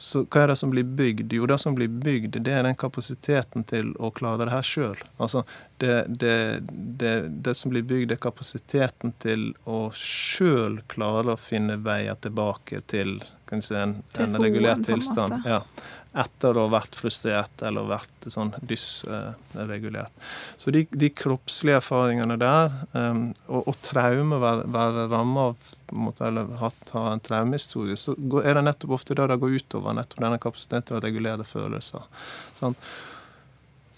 så 0.00 0.22
hva 0.24 0.44
er 0.44 0.52
det 0.52 0.56
som 0.56 0.70
blir 0.72 0.86
bygd? 0.96 1.32
Jo, 1.36 1.44
det 1.46 1.58
som 1.60 1.74
blir 1.76 1.90
bygd, 1.92 2.38
det 2.40 2.54
er 2.56 2.64
den 2.64 2.78
kapasiteten 2.80 3.66
til 3.68 3.90
å 4.00 4.08
klare 4.16 4.46
det 4.46 4.54
her 4.54 4.64
sjøl. 4.64 5.02
Altså, 5.20 5.42
det, 5.82 5.96
det, 6.22 6.36
det, 6.70 7.12
det, 7.44 7.54
som 7.58 7.74
blir 7.74 7.84
bygd, 7.84 8.14
er 8.14 8.22
kapasiteten 8.22 9.12
til 9.20 9.50
å 9.68 9.82
sjøl 9.96 10.80
klare 10.88 11.36
å 11.36 11.40
finne 11.40 11.76
veier 11.84 12.16
tilbake 12.24 12.80
til 12.88 13.18
si, 13.50 13.76
en, 13.76 13.98
en 14.22 14.40
regulert 14.40 14.86
tilstand. 14.88 15.42
Ja 15.44 15.60
etter 16.18 16.56
å 16.58 16.64
ha 16.66 16.72
vært 16.72 16.96
frustrert 16.98 17.62
eller 17.62 17.86
vært 17.86 18.26
sånn 18.32 18.50
dysregulert. 18.66 20.14
Så 20.58 20.72
de, 20.74 20.82
de, 20.90 21.10
kroppslige 21.14 21.78
erfaringene 21.78 22.34
der, 22.40 22.72
um, 22.96 23.28
og, 23.46 23.68
og 23.70 23.78
traume, 23.86 24.40
være, 24.42 24.66
være 24.74 25.06
ramma 25.12 25.50
av 25.52 25.70
måtte, 25.94 26.26
eller 26.26 26.50
hatt, 26.60 26.82
ha 26.96 27.04
en 27.12 27.22
traumehistorie, 27.22 27.98
så 27.98 28.16
er 28.42 28.58
det 28.58 28.66
nettopp 28.66 28.96
ofte 28.98 29.14
det 29.18 29.28
det 29.30 29.38
går 29.42 29.60
utover 29.60 29.94
nettopp 29.96 30.24
denne 30.26 30.42
kapasiteten 30.42 30.88
til 30.88 30.98
å 30.98 31.04
regulere 31.04 31.46
følelser. 31.46 32.10
Sånn. 32.58 32.76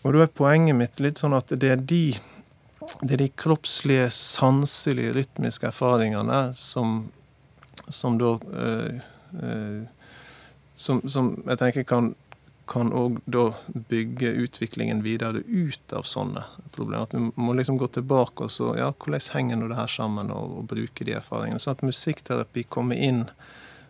Og 0.02 0.14
da 0.14 0.24
er 0.24 0.36
poenget 0.36 0.76
mitt 0.76 1.00
litt 1.00 1.20
sånn 1.22 1.36
at 1.36 1.52
det 1.56 1.76
er 1.76 1.80
de 1.80 2.04
det 3.00 3.14
er 3.14 3.20
de 3.22 3.28
kroppslige, 3.38 4.08
sanselige, 4.10 5.12
rytmiske 5.14 5.68
erfaringene 5.68 6.40
som, 6.58 7.04
som 7.86 8.18
da 8.18 8.32
øh, 8.42 8.96
øh, 9.38 10.01
som, 10.74 11.02
som 11.08 11.34
jeg 11.46 11.58
tenker 11.60 11.88
kan 11.88 12.14
kan 12.66 12.92
òg 12.94 13.18
da 13.24 13.48
bygge 13.90 14.30
utviklingen 14.44 15.02
videre 15.02 15.42
ut 15.46 15.92
av 15.92 16.06
sånne 16.08 16.44
problemer. 16.72 17.04
At 17.04 17.14
vi 17.14 17.24
må 17.34 17.56
liksom 17.58 17.78
gå 17.80 17.88
tilbake 17.92 18.46
og 18.46 18.52
så 18.54 18.72
Ja, 18.78 18.92
hvordan 18.92 19.26
henger 19.34 19.58
nå 19.58 19.68
det 19.68 19.80
her 19.80 19.90
sammen, 19.90 20.30
og, 20.30 20.58
og, 20.58 20.68
bruke 20.70 21.04
de 21.04 21.16
erfaringene. 21.18 21.60
Sånn 21.60 21.76
at 21.76 21.84
musikkterapi 21.86 22.64
kommer 22.70 22.96
inn 22.96 23.26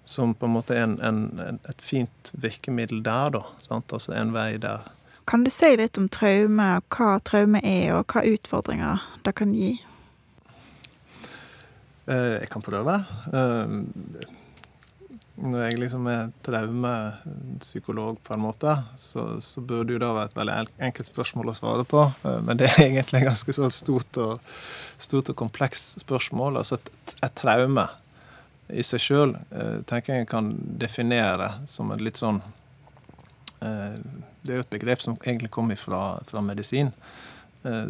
som 0.04 0.34
på 0.34 0.48
en 0.48 0.56
måte 0.56 0.76
en, 0.78 0.96
en, 1.04 1.60
et 1.68 1.84
fint 1.84 2.32
virkemiddel 2.34 3.04
der, 3.06 3.36
da. 3.36 3.44
Sant? 3.62 3.92
Altså 3.92 4.16
en 4.18 4.32
vei 4.34 4.56
der. 4.58 4.88
Kan 5.30 5.44
du 5.46 5.52
si 5.54 5.70
litt 5.78 5.98
om 6.00 6.08
traume, 6.10 6.68
hva 6.90 7.14
traume 7.22 7.62
er, 7.62 7.92
og 7.94 8.10
hva 8.10 8.24
utfordringer 8.26 9.04
det 9.22 9.36
kan 9.38 9.54
gi? 9.54 9.76
Eh, 12.10 12.40
jeg 12.40 12.50
kan 12.50 12.64
prøve. 12.66 12.98
Når 15.42 15.62
jeg 15.64 15.78
liksom 15.80 16.04
er 16.06 16.28
traumepsykolog, 16.46 18.20
på 18.22 18.34
en 18.34 18.42
måte, 18.44 18.76
så, 19.00 19.24
så 19.42 19.62
burde 19.66 19.96
jo 19.96 19.98
det 19.98 20.10
være 20.14 20.28
et 20.30 20.36
veldig 20.38 20.58
enkelt 20.86 21.08
spørsmål 21.08 21.50
å 21.50 21.54
svare 21.58 21.86
på. 21.88 22.04
Eh, 22.22 22.38
men 22.46 22.60
det 22.60 22.68
er 22.68 22.82
egentlig 22.86 23.22
et 23.22 23.26
ganske 23.32 23.54
så 23.56 23.70
stort 23.74 24.20
og, 24.22 24.52
stort 25.02 25.32
og 25.32 25.38
komplekst 25.40 26.04
spørsmål. 26.04 26.60
Altså 26.60 26.78
et, 26.78 26.92
et 27.18 27.34
traume 27.40 27.88
i 28.70 28.84
seg 28.86 29.02
sjøl 29.02 29.34
eh, 29.34 29.80
tenker 29.90 30.20
jeg 30.20 30.28
kan 30.30 30.52
definere 30.78 31.50
som 31.66 31.90
et 31.90 32.04
litt 32.06 32.22
sånn 32.22 32.38
eh, 32.38 33.98
Det 33.98 34.54
er 34.54 34.60
jo 34.60 34.66
et 34.68 34.76
begrep 34.76 35.02
som 35.02 35.18
egentlig 35.24 35.50
kommer 35.50 35.80
fra, 35.80 36.20
fra 36.28 36.44
medisin. 36.44 36.94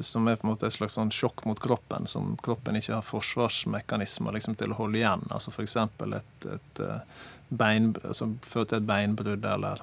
Som 0.04 0.26
er 0.28 0.34
på 0.36 0.44
en 0.44 0.50
måte 0.50 0.68
et 0.68 0.74
slags 0.74 0.98
sånn 0.98 1.08
sjokk 1.16 1.46
mot 1.48 1.56
kroppen, 1.56 2.04
som 2.04 2.34
kroppen 2.44 2.76
ikke 2.76 2.98
har 2.98 3.06
forsvarsmekanismer 3.06 4.36
liksom, 4.36 4.52
til 4.60 4.74
å 4.74 4.76
holde 4.76 4.98
igjen. 5.00 5.24
Altså 5.32 5.48
F.eks. 5.48 5.78
et, 5.80 6.48
et 6.52 6.82
bein, 7.52 7.92
som 8.12 8.38
fører 8.42 8.70
til 8.70 8.80
et 8.80 8.86
beinbrudd 8.88 9.44
eller, 9.44 9.82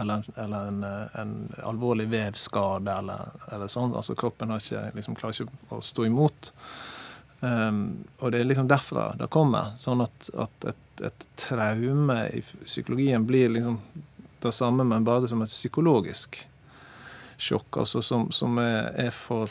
eller, 0.00 0.24
eller 0.36 0.68
en, 0.68 0.80
en, 1.20 1.34
alvorlig 1.62 2.06
vevskade 2.10 2.92
eller, 2.98 3.34
eller 3.52 3.70
sånn. 3.70 3.94
Altså 3.94 4.16
kroppen 4.18 4.54
ikke, 4.56 4.88
liksom, 4.96 5.18
klarer 5.18 5.44
ikke 5.44 5.74
å 5.76 5.80
stå 5.84 6.08
imot. 6.08 6.52
Um, 7.44 8.06
og 8.18 8.32
det 8.32 8.40
er 8.40 8.48
liksom 8.48 8.70
derfra 8.70 9.10
det 9.20 9.28
kommer. 9.32 9.74
Sånn 9.80 10.02
at, 10.04 10.30
at 10.40 10.70
et, 10.72 11.04
et, 11.10 11.28
traume 11.40 12.18
i 12.32 12.40
psykologien 12.42 13.26
blir 13.26 13.52
liksom 13.52 13.78
det 14.44 14.52
samme, 14.52 14.84
men 14.84 15.04
bare 15.04 15.28
som 15.28 15.42
et 15.44 15.52
psykologisk 15.52 16.42
sjokk, 17.40 17.80
altså 17.82 18.02
som, 18.04 18.26
som 18.32 18.58
er, 18.62 18.90
er 19.06 19.12
for, 19.12 19.50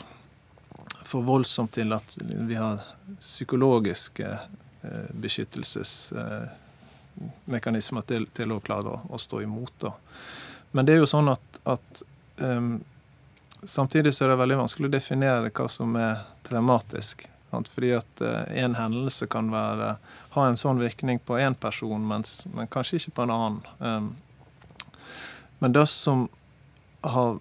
for 1.04 1.26
voldsomt 1.26 1.74
til 1.76 1.92
at 1.94 2.16
vi 2.22 2.58
har 2.58 2.82
psykologiske 3.20 4.28
eh, 4.34 5.08
beskyttelses... 5.24 6.12
eh, 6.18 6.60
til, 8.06 8.26
til, 8.34 8.52
å 8.52 8.60
klare 8.64 8.96
å, 8.96 9.00
å 9.08 9.20
stå 9.20 9.42
imot. 9.42 9.72
Da. 9.80 9.92
Men 10.72 10.86
det 10.86 10.96
er 10.96 11.04
jo 11.04 11.10
sånn 11.10 11.30
at, 11.32 11.60
at 11.64 12.02
um, 12.42 12.80
samtidig 13.62 14.14
så 14.14 14.26
er 14.26 14.34
det 14.34 14.40
veldig 14.42 14.60
vanskelig 14.64 14.90
å 14.90 14.96
definere 14.96 15.52
hva 15.54 15.68
som 15.70 15.96
er 16.00 16.24
traumatisk. 16.46 17.26
Sant? 17.50 17.70
Fordi 17.70 17.94
at 17.96 18.24
uh, 18.24 18.42
en 18.50 18.76
hendelse 18.78 19.28
kan 19.30 19.52
være, 19.54 19.94
ha 20.34 20.46
en 20.48 20.60
sånn 20.60 20.82
virkning 20.82 21.22
på 21.22 21.38
én 21.38 21.54
person, 21.54 22.02
mens, 22.06 22.42
men 22.54 22.70
kanskje 22.70 23.00
ikke 23.00 23.18
på 23.18 23.26
en 23.26 23.34
annen. 23.34 23.60
Um, 23.78 24.12
men 25.62 25.76
det 25.76 25.86
som 25.92 26.28
har 27.04 27.38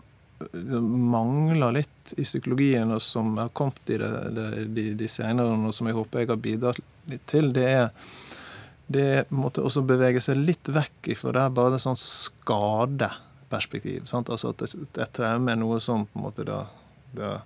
mangler 0.82 1.72
litt 1.72 2.14
i 2.18 2.24
psykologien, 2.24 2.92
og 2.92 3.02
som 3.02 3.38
har 3.38 3.50
kommet 3.56 3.90
i 3.90 3.98
det, 3.98 4.12
det, 4.36 4.48
de, 4.76 4.86
de 5.00 5.08
senere, 5.08 5.56
og 5.56 5.76
som 5.76 5.88
jeg 5.88 5.98
håper 5.98 6.24
jeg 6.24 6.32
har 6.32 6.42
bidratt 6.42 6.82
litt 7.10 7.26
til, 7.30 7.52
det 7.56 7.66
er 7.70 7.90
det 8.88 9.32
måtte 9.32 9.62
også 9.64 9.82
bevege 9.88 10.22
seg 10.22 10.38
litt 10.42 10.70
vekk 10.70 11.08
ifra 11.16 11.32
det 11.38 11.56
bare 11.56 11.80
sånn 11.82 11.98
skadeperspektiv. 12.00 14.06
Sant? 14.10 14.30
Altså 14.34 14.54
at 14.54 14.62
et 14.66 15.16
traume 15.16 15.54
er 15.54 15.62
noe 15.62 15.80
som 15.84 16.06
på 16.10 16.20
en 16.20 16.28
måte 16.28 16.44
da, 16.48 16.66
da 17.16 17.38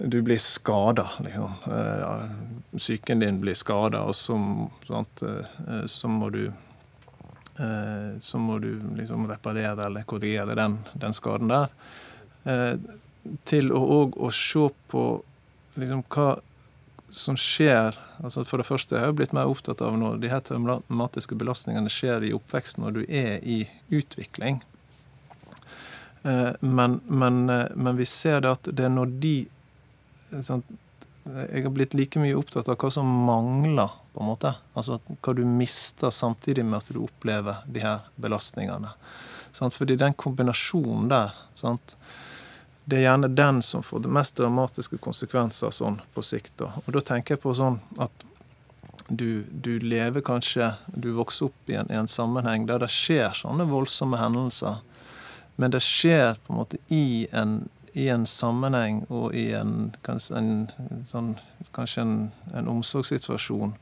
Du 0.00 0.22
blir 0.24 0.38
skada, 0.40 1.10
liksom. 1.20 1.52
Psyken 2.72 3.20
din 3.20 3.40
blir 3.42 3.56
skada, 3.58 4.00
og 4.08 4.14
så, 4.16 4.38
sant, 4.86 5.22
eh, 5.26 5.84
så 5.86 6.08
må 6.08 6.30
du 6.32 6.46
Eh, 7.60 8.18
så 8.18 8.38
må 8.38 8.58
du 8.58 8.80
liksom 8.96 9.28
reparere 9.28 9.86
eller 9.86 10.02
korrigere 10.02 10.54
den, 10.54 10.78
den 10.92 11.12
skaden 11.12 11.50
der. 11.50 11.72
Eh, 12.48 12.76
til 13.44 13.68
å 13.76 13.80
òg 14.00 14.16
se 14.32 14.68
på 14.88 15.02
liksom 15.80 16.06
hva 16.08 16.30
som 17.10 17.36
skjer 17.36 17.96
altså 18.22 18.44
For 18.46 18.60
det 18.60 18.68
første 18.68 18.94
jeg 18.94 19.02
har 19.02 19.10
jeg 19.10 19.18
blitt 19.18 19.32
mer 19.36 19.50
opptatt 19.50 19.82
av 19.82 19.96
når 19.98 20.18
de 20.22 20.30
her 20.30 20.42
traumatiske 20.46 21.36
belastningene 21.38 21.90
skjer 21.92 22.26
i 22.28 22.34
oppveksten 22.36 22.84
når 22.84 22.98
du 22.98 23.00
er 23.06 23.40
i 23.42 23.62
utvikling. 23.88 24.60
Eh, 26.22 26.52
men, 26.60 27.00
men, 27.06 27.40
men 27.74 27.96
vi 27.96 28.06
ser 28.06 28.44
det 28.44 28.52
at 28.52 28.70
det 28.70 28.86
er 28.86 28.94
når 28.94 29.16
de 29.22 29.34
sånn, 30.30 30.62
Jeg 31.24 31.64
har 31.64 31.72
blitt 31.72 31.94
like 31.94 32.20
mye 32.20 32.36
opptatt 32.36 32.68
av 32.72 32.78
hva 32.80 32.90
som 32.92 33.08
mangler 33.26 33.90
på 34.14 34.22
en 34.22 34.30
måte. 34.30 34.52
Altså 34.74 34.98
hva 35.20 35.34
du 35.36 35.44
mister 35.46 36.10
samtidig 36.14 36.64
med 36.66 36.80
at 36.80 36.92
du 36.92 37.02
opplever 37.04 37.60
de 37.66 37.82
her 37.84 38.06
belastningene. 38.20 38.92
Sant? 39.52 39.76
Fordi 39.76 39.98
den 40.00 40.16
kombinasjonen 40.18 41.10
der 41.10 41.34
sant? 41.54 41.96
Det 42.90 42.98
er 42.98 43.04
gjerne 43.04 43.30
den 43.38 43.60
som 43.62 43.84
får 43.86 44.02
de 44.02 44.10
mest 44.10 44.38
dramatiske 44.40 44.98
konsekvenser 44.98 45.70
sånn 45.74 46.00
på 46.14 46.24
sikt. 46.26 46.56
Da. 46.58 46.72
Og 46.82 46.94
da 46.96 47.02
tenker 47.12 47.36
jeg 47.36 47.42
på 47.44 47.54
sånn 47.54 47.78
at 48.02 48.26
du, 49.10 49.42
du 49.50 49.78
lever 49.82 50.22
kanskje 50.22 50.68
Du 50.86 51.08
vokser 51.16 51.48
opp 51.48 51.70
i 51.70 51.74
en, 51.78 51.88
i 51.90 51.96
en, 51.98 52.08
sammenheng 52.10 52.66
der 52.68 52.82
det 52.82 52.90
skjer 52.94 53.34
sånne 53.34 53.66
voldsomme 53.70 54.18
hendelser, 54.20 54.78
men 55.58 55.74
det 55.74 55.82
skjer 55.82 56.38
på 56.44 56.54
en 56.54 56.60
måte 56.62 56.80
i 56.94 57.26
en 57.34 57.60
i 57.92 58.06
en 58.08 58.26
sammenheng 58.26 59.00
og 59.10 59.34
i 59.34 59.48
en, 59.58 59.90
en, 60.06 60.60
sånn, 61.06 61.32
kanskje 61.74 62.04
en, 62.04 62.14
en 62.54 62.68
omsorgssituasjon 62.70 63.74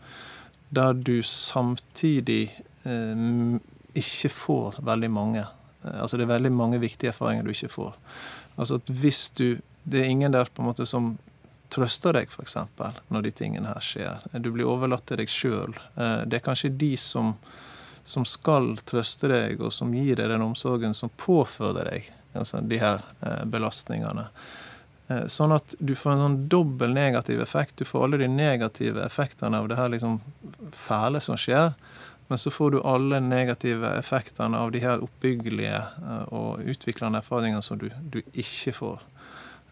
der 0.72 0.96
du 0.96 1.18
samtidig 1.24 2.48
eh, 2.88 3.20
ikke 3.96 4.30
får 4.32 4.80
veldig 4.84 5.10
mange 5.12 5.42
eh, 5.44 6.00
Altså 6.00 6.16
det 6.16 6.24
er 6.24 6.34
veldig 6.34 6.52
mange 6.56 6.80
viktige 6.80 7.12
erfaringer 7.12 7.44
du 7.44 7.52
ikke 7.52 7.70
får. 7.72 7.94
Altså 8.58 8.80
at 8.80 8.90
hvis 8.90 9.28
du 9.38 9.60
Det 9.88 10.02
er 10.02 10.10
ingen 10.10 10.34
der 10.34 10.44
på 10.52 10.60
en 10.60 10.68
måte 10.68 10.84
som 10.84 11.14
trøster 11.72 12.12
deg, 12.12 12.28
f.eks., 12.28 12.56
når 13.08 13.22
de 13.24 13.30
tingene 13.32 13.70
her 13.70 13.80
skjer. 13.80 14.26
Du 14.36 14.50
blir 14.52 14.68
overlatt 14.68 15.06
til 15.08 15.16
deg 15.20 15.30
sjøl. 15.32 15.72
Eh, 15.96 16.26
det 16.28 16.36
er 16.38 16.44
kanskje 16.44 16.68
de 16.76 16.90
som, 17.00 17.30
som 18.04 18.26
skal 18.28 18.74
trøste 18.84 19.30
deg, 19.32 19.62
og 19.64 19.72
som 19.72 19.94
gir 19.96 20.20
deg 20.20 20.28
den 20.28 20.44
omsorgen, 20.44 20.92
som 20.92 21.12
påfører 21.16 21.88
deg 21.88 22.10
altså 22.36 22.60
de 22.60 22.80
her 22.80 23.00
eh, 23.20 23.44
belastningene. 23.48 24.28
Eh, 25.08 25.24
sånn 25.32 25.54
at 25.56 25.76
du 25.78 25.94
får 25.96 26.14
en 26.14 26.24
sånn 26.24 26.40
dobbel 26.52 26.92
negativ 26.96 27.40
effekt. 27.44 27.78
Du 27.80 27.88
får 27.88 28.04
alle 28.04 28.20
de 28.22 28.28
negative 28.28 29.04
effektene 29.04 29.60
av 29.60 29.68
det 29.70 29.78
her 29.78 29.92
liksom 29.92 30.20
fæle 30.76 31.22
som 31.24 31.38
skjer. 31.40 31.72
Men 32.28 32.38
så 32.38 32.52
får 32.52 32.70
du 32.70 32.80
alle 32.84 33.20
negative 33.24 33.92
effektene 33.98 34.58
av 34.58 34.72
de 34.72 34.82
her 34.84 35.04
oppbyggelige 35.04 35.76
eh, 35.76 36.24
og 36.36 36.64
utviklende 36.64 37.22
erfaringene 37.22 37.62
som 37.64 37.80
du, 37.80 37.88
du 38.02 38.20
ikke 38.32 38.74
får. 38.76 39.06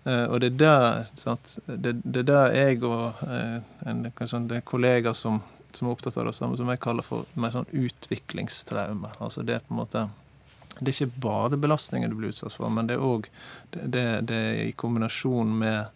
Og 0.07 0.37
det 0.39 0.53
er 0.53 0.59
der, 0.61 1.09
sant? 1.19 1.57
Det, 1.67 1.97
det 2.05 2.21
er 2.21 2.27
der 2.29 2.53
jeg 2.55 2.77
og 2.87 3.25
en, 3.27 4.05
sånn, 4.23 4.45
en 4.55 4.63
kollega 4.63 5.11
som, 5.19 5.41
som, 5.75 5.89
er 5.89 5.97
opptatt 5.97 6.21
av 6.23 6.29
det 6.29 6.35
samme, 6.37 6.55
som 6.61 6.71
jeg 6.71 6.79
kaller 6.85 7.03
for 7.03 7.27
mer 7.35 7.51
sånn 7.51 7.67
utviklingstraume. 7.75 9.11
Altså 9.19 9.43
det 9.43 9.57
er 9.57 9.65
på 9.67 9.75
en 9.75 9.81
måte 9.81 10.05
det 10.79 10.91
er 10.91 10.95
ikke 10.95 11.21
bare 11.25 11.57
belastninger 11.57 12.11
du 12.11 12.19
blir 12.19 12.35
utsatt 12.35 12.53
for, 12.53 12.69
men 12.73 12.89
det 12.89 12.99
er 12.99 13.05
òg 13.05 13.29
det, 13.73 13.87
det, 13.95 14.07
det, 14.29 14.41
er 14.41 14.59
i 14.67 14.75
kombinasjon 14.77 15.55
med, 15.63 15.87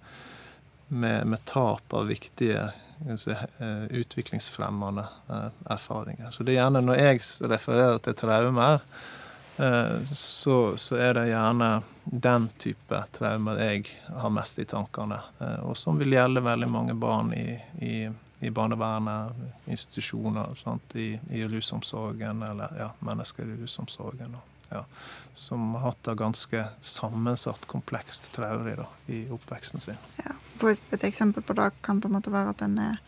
med, 0.89 1.27
med 1.29 1.45
tap 1.49 1.93
av 1.97 2.09
viktige 2.09 2.63
eh, 2.63 2.87
utviklingsfremmende 3.91 5.07
eh, 5.29 5.49
erfaringer. 5.65 6.31
Så 6.31 6.43
det 6.43 6.53
er 6.53 6.63
gjerne 6.63 6.83
når 6.85 7.01
jeg 7.01 7.23
refererer 7.51 7.99
til 8.05 8.17
traumer, 8.19 8.81
eh, 9.59 9.97
så, 10.13 10.77
så, 10.77 10.97
er 10.97 11.15
det 11.17 11.29
gjerne 11.31 11.71
den 12.05 12.49
type 12.59 13.03
traumer 13.17 13.61
jeg 13.63 13.87
har 14.09 14.35
mest 14.35 14.59
i 14.59 14.67
tankene, 14.69 15.21
og 15.63 15.77
som 15.79 15.99
vil 16.01 16.17
gjelde 16.17 16.43
veldig 16.43 16.69
mange 16.69 16.97
barn 16.99 17.33
i, 17.37 17.55
i, 17.87 17.95
i 18.41 18.51
barnevernet, 18.51 19.37
institusjoner, 19.71 20.57
sant? 20.59 20.97
I, 20.97 21.13
i 21.31 21.45
rusomsorgen 21.47 22.43
eller 22.43 22.81
ja, 22.81 22.89
mennesker 23.07 23.47
i 23.47 23.61
rusomsorgen. 23.63 24.35
Og, 24.35 24.50
ja, 24.71 24.85
som 25.35 25.75
har 25.75 25.81
hatt 25.81 26.03
det 26.05 26.15
ganske 26.15 26.65
sammensatt, 26.81 27.67
komplekst 27.67 28.33
traurig 28.33 28.77
da, 28.77 28.87
i 29.07 29.25
oppveksten 29.31 29.81
sin. 29.81 29.99
Ja, 30.17 30.37
Et 30.91 31.05
eksempel 31.05 31.43
på 31.43 31.57
det 31.57 31.71
kan 31.81 32.01
på 32.01 32.09
en 32.09 32.13
måte 32.19 32.31
være 32.31 32.53
at, 32.53 32.63
er, 32.63 32.99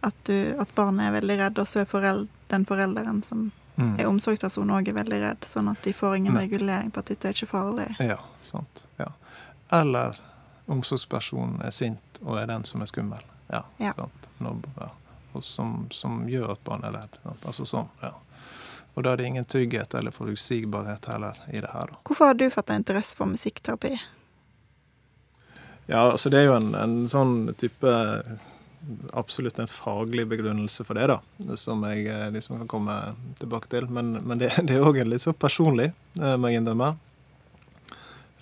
at, 0.00 0.14
du, 0.28 0.36
at 0.60 0.74
barnet 0.74 1.08
er 1.08 1.16
veldig 1.16 1.38
redd, 1.38 1.58
og 1.58 1.68
så 1.68 1.82
er 1.82 1.88
foreld, 1.88 2.28
den 2.52 2.66
forelderen 2.68 3.22
som 3.22 3.50
mm. 3.76 3.94
er 3.98 4.06
omsorgsperson, 4.06 4.70
òg 4.70 4.92
er 4.92 4.98
veldig 5.00 5.20
redd, 5.22 5.48
sånn 5.48 5.72
at 5.72 5.82
de 5.84 5.94
får 5.96 6.18
ingen 6.20 6.36
Nei. 6.36 6.44
regulering 6.46 6.92
på 6.92 7.00
at 7.00 7.12
dette 7.14 7.30
er 7.30 7.36
ikke 7.36 7.52
farlig. 7.54 7.88
Ja, 8.02 8.20
sant. 8.40 8.84
Ja. 9.00 9.08
Eller 9.72 10.20
omsorgspersonen 10.70 11.62
er 11.64 11.72
sint 11.74 12.20
og 12.22 12.38
er 12.40 12.50
den 12.50 12.66
som 12.68 12.84
er 12.84 12.90
skummel. 12.90 13.24
Ja, 13.52 13.64
ja. 13.82 13.94
sant. 13.96 14.28
Nå, 14.38 14.56
ja. 14.78 14.90
Og 15.32 15.44
som, 15.44 15.86
som, 15.90 16.26
gjør 16.28 16.52
at 16.54 16.64
barnet 16.64 16.90
er 16.90 16.98
redd. 17.00 17.16
Sant? 17.22 17.46
Altså 17.48 17.66
sånn, 17.68 17.88
ja. 18.02 18.12
Og 18.94 19.04
da 19.04 19.12
er 19.12 19.20
det 19.20 19.28
ingen 19.30 19.48
trygghet 19.48 19.94
eller 19.96 20.12
forutsigbarhet 20.12 21.06
heller 21.08 21.38
i 21.48 21.62
det 21.64 21.70
her. 21.72 21.94
Hvorfor 22.04 22.32
har 22.32 22.36
du 22.36 22.48
fått 22.52 22.72
interesse 22.74 23.16
for 23.16 23.30
musikkterapi? 23.30 23.94
Ja, 25.86 26.10
altså 26.10 26.30
det 26.30 26.42
er 26.42 26.50
jo 26.50 26.58
en, 26.60 26.74
en, 26.78 26.96
sånn 27.10 27.54
type 27.58 27.92
Absolutt 29.14 29.60
en 29.62 29.70
faglig 29.70 30.24
begrunnelse 30.26 30.82
for 30.82 30.98
det, 30.98 31.04
da, 31.06 31.54
som 31.58 31.84
jeg 31.86 32.08
eh, 32.10 32.24
liksom 32.34 32.56
kan 32.58 32.70
komme 32.70 32.96
tilbake 33.38 33.70
til. 33.70 33.86
Men, 33.86 34.16
men 34.26 34.40
det, 34.40 34.48
det 34.66 34.74
er 34.74 34.82
òg 34.82 34.98
litt 35.06 35.22
så 35.22 35.30
personlig, 35.30 35.92
eh, 36.18 36.34
må 36.34 36.50
jeg 36.50 36.58
innrømme. 36.58 36.88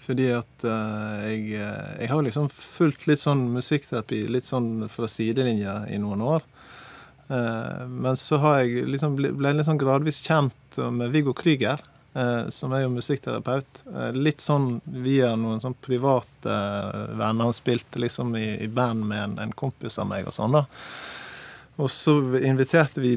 Fordi 0.00 0.30
at 0.32 0.64
uh, 0.64 1.20
jeg, 1.28 1.42
jeg, 1.52 2.08
har 2.08 2.24
liksom 2.24 2.48
fulgt 2.48 3.04
litt 3.06 3.20
sånn 3.20 3.50
musikkterapi 3.52 4.22
litt 4.32 4.48
sånn 4.48 4.88
fra 4.88 5.10
sidelinja 5.12 5.82
i 5.92 6.00
noen 6.00 6.24
år. 6.24 6.46
Eh, 7.30 7.86
men 7.86 8.16
så 8.16 8.36
har 8.36 8.58
jeg 8.58 8.88
liksom 8.90 9.14
ble 9.16 9.52
sånn 9.62 9.78
gradvis 9.78 10.18
kjent 10.26 10.78
med 10.90 11.12
Viggo 11.14 11.34
Krüger, 11.36 11.78
eh, 12.18 12.48
som 12.50 12.74
er 12.74 12.82
jo 12.82 12.94
musikkterapeut. 12.96 13.84
Eh, 13.86 14.10
litt 14.18 14.42
sånn 14.42 14.80
via 14.84 15.36
noen 15.38 15.62
sånn 15.62 15.78
private 15.78 16.56
venner. 17.14 17.46
Han 17.46 17.54
spilte 17.54 18.02
liksom 18.02 18.34
i, 18.36 18.56
i 18.64 18.68
band 18.68 19.06
med 19.06 19.22
en, 19.22 19.38
en, 19.46 19.54
kompis 19.54 20.00
av 20.02 20.10
meg 20.10 20.26
og 20.26 20.34
sånn, 20.34 20.58
da. 20.58 20.66
Og 21.80 21.88
så 21.92 22.16
inviterte 22.42 23.00
vi 23.00 23.14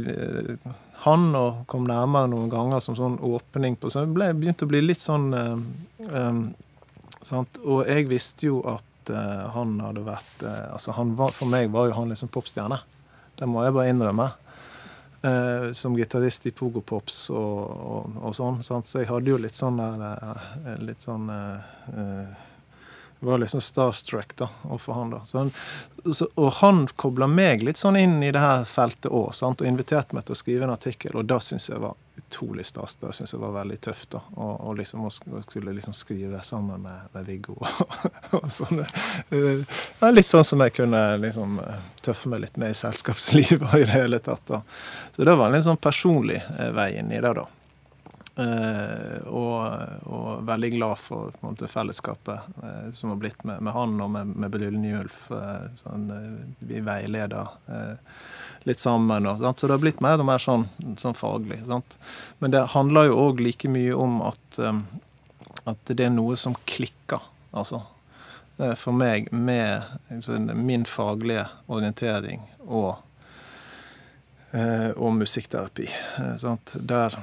han 1.04 1.26
og 1.36 1.66
kom 1.68 1.90
nærmere 1.90 2.30
noen 2.32 2.52
ganger 2.54 2.80
som 2.86 2.96
sånn 2.96 3.18
åpning 3.28 3.76
på 3.76 3.90
Så 3.92 4.06
det 4.06 4.30
begynte 4.38 4.64
å 4.64 4.70
bli 4.72 4.80
litt 4.80 5.02
sånn 5.04 5.34
um, 5.36 6.46
sant? 7.20 7.60
Og 7.66 7.82
jeg 7.90 8.08
visste 8.08 8.48
jo 8.48 8.62
at 8.72 9.12
han 9.52 9.74
hadde 9.84 10.06
vært 10.06 10.46
Altså 10.48 10.96
han 10.96 11.12
var, 11.20 11.34
for 11.36 11.52
meg 11.52 11.74
var 11.74 11.90
jo 11.90 11.98
han 11.98 12.14
liksom 12.14 12.32
popstjerne. 12.32 12.80
Det 13.40 13.50
må 13.50 13.64
jeg 13.66 13.76
bare 13.76 13.92
innrømme. 13.92 14.30
Eh, 15.24 15.72
som 15.72 15.98
gitarist 15.98 16.46
i 16.46 16.52
Pogo 16.52 16.82
Pops 16.82 17.30
og, 17.32 17.60
og, 17.70 18.18
og 18.28 18.36
sånn. 18.36 18.64
Sant? 18.64 18.90
Så 18.90 19.02
jeg 19.02 19.12
hadde 19.12 19.32
jo 19.32 19.40
litt 19.40 19.56
sånn 19.56 19.80
eh, 19.80 20.74
Litt 20.84 21.06
sånn 21.06 21.30
eh, 21.32 22.50
var 23.24 23.40
liksom 23.40 23.62
starstruck 23.64 24.36
da, 24.36 24.50
overfor 24.68 24.94
han. 24.94 25.14
da. 25.16 25.22
Så, 26.12 26.28
og 26.36 26.50
han 26.60 26.88
kobla 27.00 27.28
meg 27.32 27.64
litt 27.64 27.80
sånn 27.80 27.96
inn 27.96 28.18
i 28.24 28.34
det 28.36 28.42
her 28.44 28.66
feltet 28.68 29.08
òg, 29.12 29.32
og 29.32 29.64
inviterte 29.64 30.16
meg 30.18 30.28
til 30.28 30.36
å 30.36 30.40
skrive 30.42 30.68
en 30.68 30.74
artikkel, 30.76 31.16
og 31.16 31.30
det 31.32 31.40
syns 31.46 31.70
jeg 31.72 31.80
var 31.80 31.96
utrolig 32.34 32.66
stas. 32.66 32.96
Det 32.96 33.14
syns 33.14 33.34
jeg 33.34 33.42
var 33.42 33.54
veldig 33.60 33.80
tøft. 33.82 34.10
da, 34.16 34.22
Og, 34.42 34.76
liksom, 34.78 35.06
å 35.06 35.10
skulle 35.14 35.74
liksom 35.74 35.94
skrive 35.94 36.42
sammen 36.44 36.82
med, 36.82 37.10
med 37.14 37.26
Viggo 37.30 37.58
og, 37.62 38.52
sånne, 38.60 38.88
Ja, 40.02 40.12
litt 40.12 40.28
sånn 40.28 40.46
som 40.48 40.64
jeg 40.66 40.74
kunne 40.82 41.02
liksom 41.22 41.60
tøffe 42.02 42.32
meg 42.34 42.48
litt 42.48 42.58
med 42.58 42.74
i 42.74 42.78
selskapslivet 42.78 43.76
i 43.80 43.84
det 43.86 43.94
hele 43.94 44.20
tatt. 44.20 44.48
da. 44.48 44.64
Så 45.16 45.24
det 45.24 45.36
var 45.36 45.50
en 45.50 45.60
litt 45.60 45.68
sånn 45.68 45.82
personlig 45.82 46.42
vei 46.74 46.96
inn 47.00 47.14
i 47.14 47.22
det, 47.22 47.36
da. 47.38 47.46
Uh, 48.34 49.28
og, 49.30 49.60
og, 50.10 50.30
veldig 50.48 50.72
glad 50.74 50.98
for 50.98 51.36
måte, 51.46 51.68
fellesskapet 51.70 52.56
uh, 52.64 52.88
som 52.90 53.12
har 53.12 53.20
blitt 53.22 53.44
med, 53.46 53.62
med, 53.62 53.74
han 53.76 53.94
og 54.02 54.10
med, 54.10 54.32
med 54.34 54.50
Bryllenjulf. 54.56 55.28
Uh, 55.30 55.68
sånn, 55.84 56.08
vi 56.66 56.82
veileder 56.82 57.52
litt 58.68 58.82
sammen. 58.82 59.28
Og, 59.30 59.44
så 59.58 59.68
det 59.68 59.76
har 59.76 59.84
blitt 59.84 60.04
mer 60.04 60.22
og 60.22 60.28
mer 60.30 60.44
sånn, 60.44 60.68
sånn 61.00 61.18
faglig. 61.18 61.62
Sant? 61.68 61.98
Men 62.44 62.56
det 62.56 62.66
handler 62.76 63.10
jo 63.10 63.20
òg 63.28 63.44
like 63.44 63.72
mye 63.72 63.96
om 63.96 64.22
at, 64.26 64.60
um, 64.60 64.86
at, 65.66 65.80
det 65.90 66.08
er 66.08 66.14
noe 66.14 66.38
som 66.40 66.58
klikker. 66.70 67.22
Altså. 67.52 67.84
For 68.78 68.94
meg 68.94 69.32
med 69.34 69.82
liksom, 70.12 70.52
min 70.62 70.84
faglige 70.86 71.48
orientering 71.74 72.44
og, 72.68 73.00
og 74.54 75.16
musikkterapi. 75.18 75.88
Der 76.86 77.18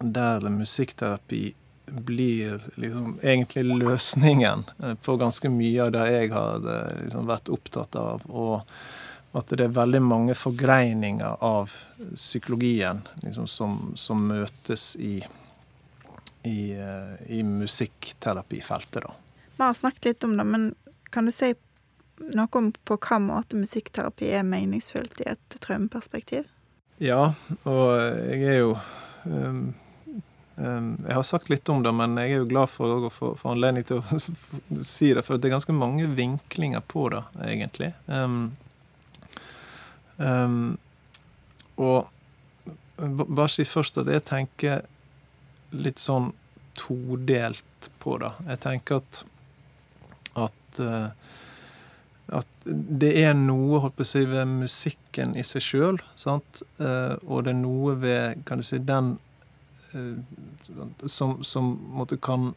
der 0.00 0.50
musikkterapi 0.50 1.54
blir 1.86 2.60
liksom 2.74 3.18
egentlig 3.22 3.64
løsningen 3.64 4.64
eh, 4.82 4.94
på 4.94 5.16
ganske 5.16 5.48
mye 5.48 5.82
av 5.84 5.92
det 5.92 6.06
jeg 6.12 6.32
har 6.32 6.70
eh, 6.74 7.02
liksom 7.04 7.28
vært 7.30 7.50
opptatt 7.52 7.96
av. 7.96 8.24
Og 8.26 8.62
at 9.32 9.52
det 9.52 9.64
er 9.66 9.74
veldig 9.76 10.00
mange 10.02 10.34
forgreininger 10.38 11.42
av 11.44 11.72
psykologien 12.14 13.02
liksom, 13.22 13.46
som, 13.46 13.76
som, 13.96 14.22
møtes 14.28 14.94
i, 14.96 15.18
i, 16.42 16.58
eh, 16.72 17.14
i 17.36 17.42
musikkterapifeltet. 17.42 19.02
Da. 19.02 19.14
Vi 19.56 19.62
har 19.62 19.74
snakket 19.74 20.10
litt 20.10 20.28
om 20.28 20.36
det, 20.36 20.44
men 20.44 20.68
kan 21.10 21.28
du 21.28 21.34
si 21.34 21.52
noe 22.32 22.48
om 22.56 22.70
på 22.72 22.96
hva 22.96 23.18
måte 23.20 23.58
musikkterapi 23.60 24.30
er 24.38 24.46
meningsfullt 24.48 25.20
i 25.24 25.30
et 25.34 25.58
traumeperspektiv? 25.60 26.46
Ja, 27.02 27.34
og 27.68 27.90
jeg 28.32 28.46
er 28.54 28.62
jo 28.62 28.70
um, 29.28 29.66
Ehm, 30.56 31.04
jeg 31.06 31.14
har 31.14 31.22
sagt 31.22 31.50
litt 31.50 31.68
om 31.68 31.82
det, 31.82 31.92
men 31.92 32.16
jeg 32.20 32.32
er 32.32 32.40
jo 32.40 32.48
glad 32.48 32.70
for 32.72 33.08
å 33.08 33.10
få, 33.12 33.34
anledning 33.50 33.84
til 33.86 34.00
å 34.00 34.20
si 34.96 35.12
det. 35.14 35.24
For 35.26 35.36
det 35.36 35.50
er 35.50 35.56
ganske 35.58 35.76
mange 35.76 36.08
vinklinger 36.16 36.84
på 36.88 37.08
det, 37.12 37.22
egentlig. 37.44 37.92
Um, 38.06 38.56
um, 40.18 40.76
og 41.76 42.12
bare 42.96 43.48
si 43.52 43.66
først 43.68 44.00
at 44.00 44.08
jeg 44.08 44.24
tenker 44.28 44.84
litt 45.76 46.00
sånn 46.00 46.30
todelt 46.76 47.90
på 48.00 48.16
det. 48.22 48.32
Jeg 48.52 48.62
tenker 48.64 49.02
at 49.02 49.24
at, 50.36 50.80
uh, 50.84 51.08
at 52.36 52.64
det 52.66 53.14
er 53.22 53.32
noe 53.38 53.78
holdt 53.80 53.96
på 53.96 54.04
å 54.04 54.08
si, 54.08 54.26
ved 54.28 54.50
musikken 54.50 55.32
i 55.38 55.44
seg 55.46 55.64
sjøl, 55.64 56.00
uh, 56.26 57.14
og 57.24 57.46
det 57.46 57.54
er 57.54 57.60
noe 57.62 57.94
ved 58.02 58.42
kan 58.44 58.60
du 58.60 58.66
si, 58.66 58.82
den 58.84 59.14
Eh, 59.96 61.06
som, 61.06 61.44
som 61.44 61.78
måtte 61.90 62.16
kan 62.16 62.54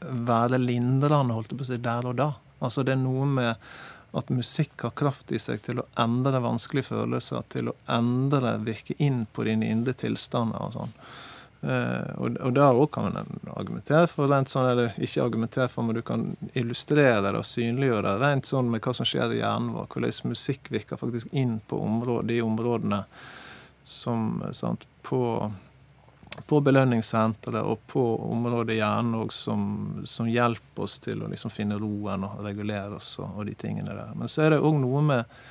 være 0.00 0.58
lindrende, 0.58 1.34
holdt 1.34 1.54
på 1.56 1.64
å 1.64 1.68
si, 1.68 1.78
der 1.82 2.08
og 2.08 2.16
da. 2.18 2.30
Altså 2.62 2.84
det 2.86 2.96
er 2.96 3.02
noe 3.02 3.26
med 3.28 3.68
at 4.12 4.30
musikk 4.30 4.84
har 4.84 4.94
kraft 4.96 5.32
i 5.32 5.40
seg 5.40 5.62
til 5.64 5.80
å 5.80 5.88
endre 6.00 6.42
vanskelige 6.44 6.90
følelser, 6.92 7.44
til 7.52 7.70
å 7.72 7.76
endre, 7.92 8.58
virke 8.64 8.96
inn 9.00 9.24
på 9.32 9.46
dine 9.48 9.70
indre 9.72 9.94
tilstander 9.96 10.66
og 10.66 10.74
sånn. 10.76 10.96
Uh, 11.62 12.08
og, 12.18 12.36
og 12.42 12.54
der 12.56 12.74
òg 12.74 12.88
kan 12.90 13.06
man 13.06 13.28
argumentere 13.54 14.08
for 14.10 14.26
rent 14.28 14.50
sånn, 14.50 14.66
eller 14.72 14.96
ikke 14.98 15.22
argumentere 15.22 15.68
for, 15.70 15.86
men 15.86 15.96
du 15.96 16.02
kan 16.04 16.24
illustrere 16.58 17.22
det 17.22 17.38
og 17.38 17.46
synliggjøre 17.46 18.02
det 18.08 18.14
rent 18.24 18.50
sånn 18.50 18.72
med 18.72 18.82
hva 18.82 18.94
som 18.98 19.06
skjer 19.08 19.36
i 19.36 19.38
hjernen 19.40 19.70
vår. 19.76 19.86
Hvordan 19.94 20.32
musikk 20.34 20.72
virker 20.74 21.00
faktisk 21.00 21.30
inn 21.32 21.60
på 21.70 21.78
områd, 21.80 22.26
de 22.32 22.40
områdene 22.42 23.04
som 23.86 24.42
sant, 24.52 24.88
på 25.06 25.22
på 26.46 26.60
belønningssenteret 26.64 27.64
og 27.64 27.82
på 27.90 28.02
området 28.32 28.78
hjernen 28.78 29.30
som, 29.30 29.64
som, 30.08 30.28
hjelper 30.28 30.86
oss 30.86 30.98
til 31.02 31.24
å 31.24 31.30
liksom 31.30 31.52
finne 31.52 31.78
roen 31.80 32.24
og 32.28 32.40
regulere 32.44 32.96
oss 32.98 33.18
og, 33.20 33.36
og, 33.36 33.46
de 33.48 33.56
tingene 33.58 33.94
der. 33.96 34.14
Men 34.16 34.30
så 34.30 34.46
er 34.46 34.56
det 34.56 34.62
òg 34.62 34.80
noe 34.82 35.04
med 35.12 35.42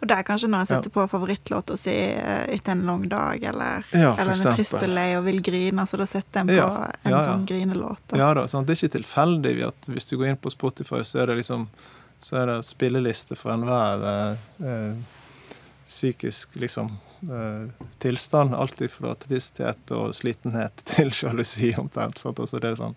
og 0.00 0.08
det 0.08 0.16
er 0.16 0.24
kanskje 0.24 0.48
når 0.48 0.62
jeg 0.62 0.68
setter 0.70 0.88
ja. 0.88 0.92
på 0.94 1.02
favorittlåta 1.12 1.74
si 1.76 1.92
eh, 1.92 2.46
etter 2.54 2.72
en 2.72 2.86
lang 2.88 3.02
dag, 3.04 3.42
eller, 3.50 3.84
ja, 3.92 4.14
eller 4.14 4.32
en 4.32 4.56
trist 4.56 4.78
og 4.78 4.88
lei 4.88 5.10
og 5.18 5.26
vil 5.26 5.42
grine, 5.44 5.84
så 5.84 6.00
da 6.00 6.06
setter 6.08 6.48
ja, 6.56 6.68
på 6.70 7.10
en 7.10 7.16
sånn 7.26 7.44
grinelåt. 7.50 8.14
Ja 8.16 8.30
da, 8.32 8.46
sånn, 8.48 8.64
Det 8.64 8.72
er 8.72 8.80
ikke 8.80 8.94
tilfeldig 8.96 9.52
at 9.68 9.90
hvis 9.92 10.08
du 10.08 10.14
går 10.16 10.30
inn 10.30 10.40
på 10.40 10.52
Spotify, 10.54 11.02
så 11.04 11.20
er 11.20 11.28
det 11.28 11.42
liksom 11.42 11.68
så 12.20 12.36
er 12.36 12.50
det 12.50 12.58
spilleliste 12.68 13.36
for 13.36 13.52
enhver 13.54 14.02
eh, 14.08 14.48
eh, 14.68 15.19
psykisk 15.90 16.54
liksom 16.62 16.92
Eh, 17.22 17.72
tilstand. 17.98 18.54
Alt 18.54 18.82
fra 18.90 19.14
tristhet 19.14 19.90
og 19.92 20.14
slitenhet 20.14 20.84
til 20.94 21.12
sjalusi, 21.12 21.74
omtrent. 21.78 22.18
Sant? 22.18 22.40
Altså 22.40 22.60
det 22.60 22.72
er 22.72 22.78
sånn, 22.80 22.96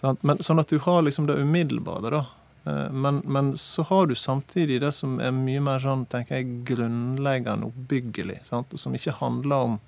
sant? 0.00 0.24
Men, 0.26 0.42
sånn 0.44 0.60
at 0.60 0.72
du 0.72 0.80
har 0.84 1.02
liksom 1.06 1.28
det 1.30 1.38
umiddelbare, 1.40 2.12
da. 2.12 2.24
Eh, 2.68 2.90
men, 2.92 3.22
men, 3.24 3.54
så 3.56 3.86
har 3.88 4.10
du 4.10 4.14
samtidig 4.18 4.82
det 4.84 4.92
som 4.96 5.16
er 5.20 5.32
mye 5.32 5.62
mer 5.64 5.80
sånn, 5.84 6.04
tenker 6.12 6.40
jeg, 6.40 6.58
grunnleggende 6.68 7.70
oppbyggelig. 7.70 8.42
Sant? 8.50 8.76
Som 8.76 8.96
ikke 8.98 9.16
handler 9.22 9.70
om 9.70 9.78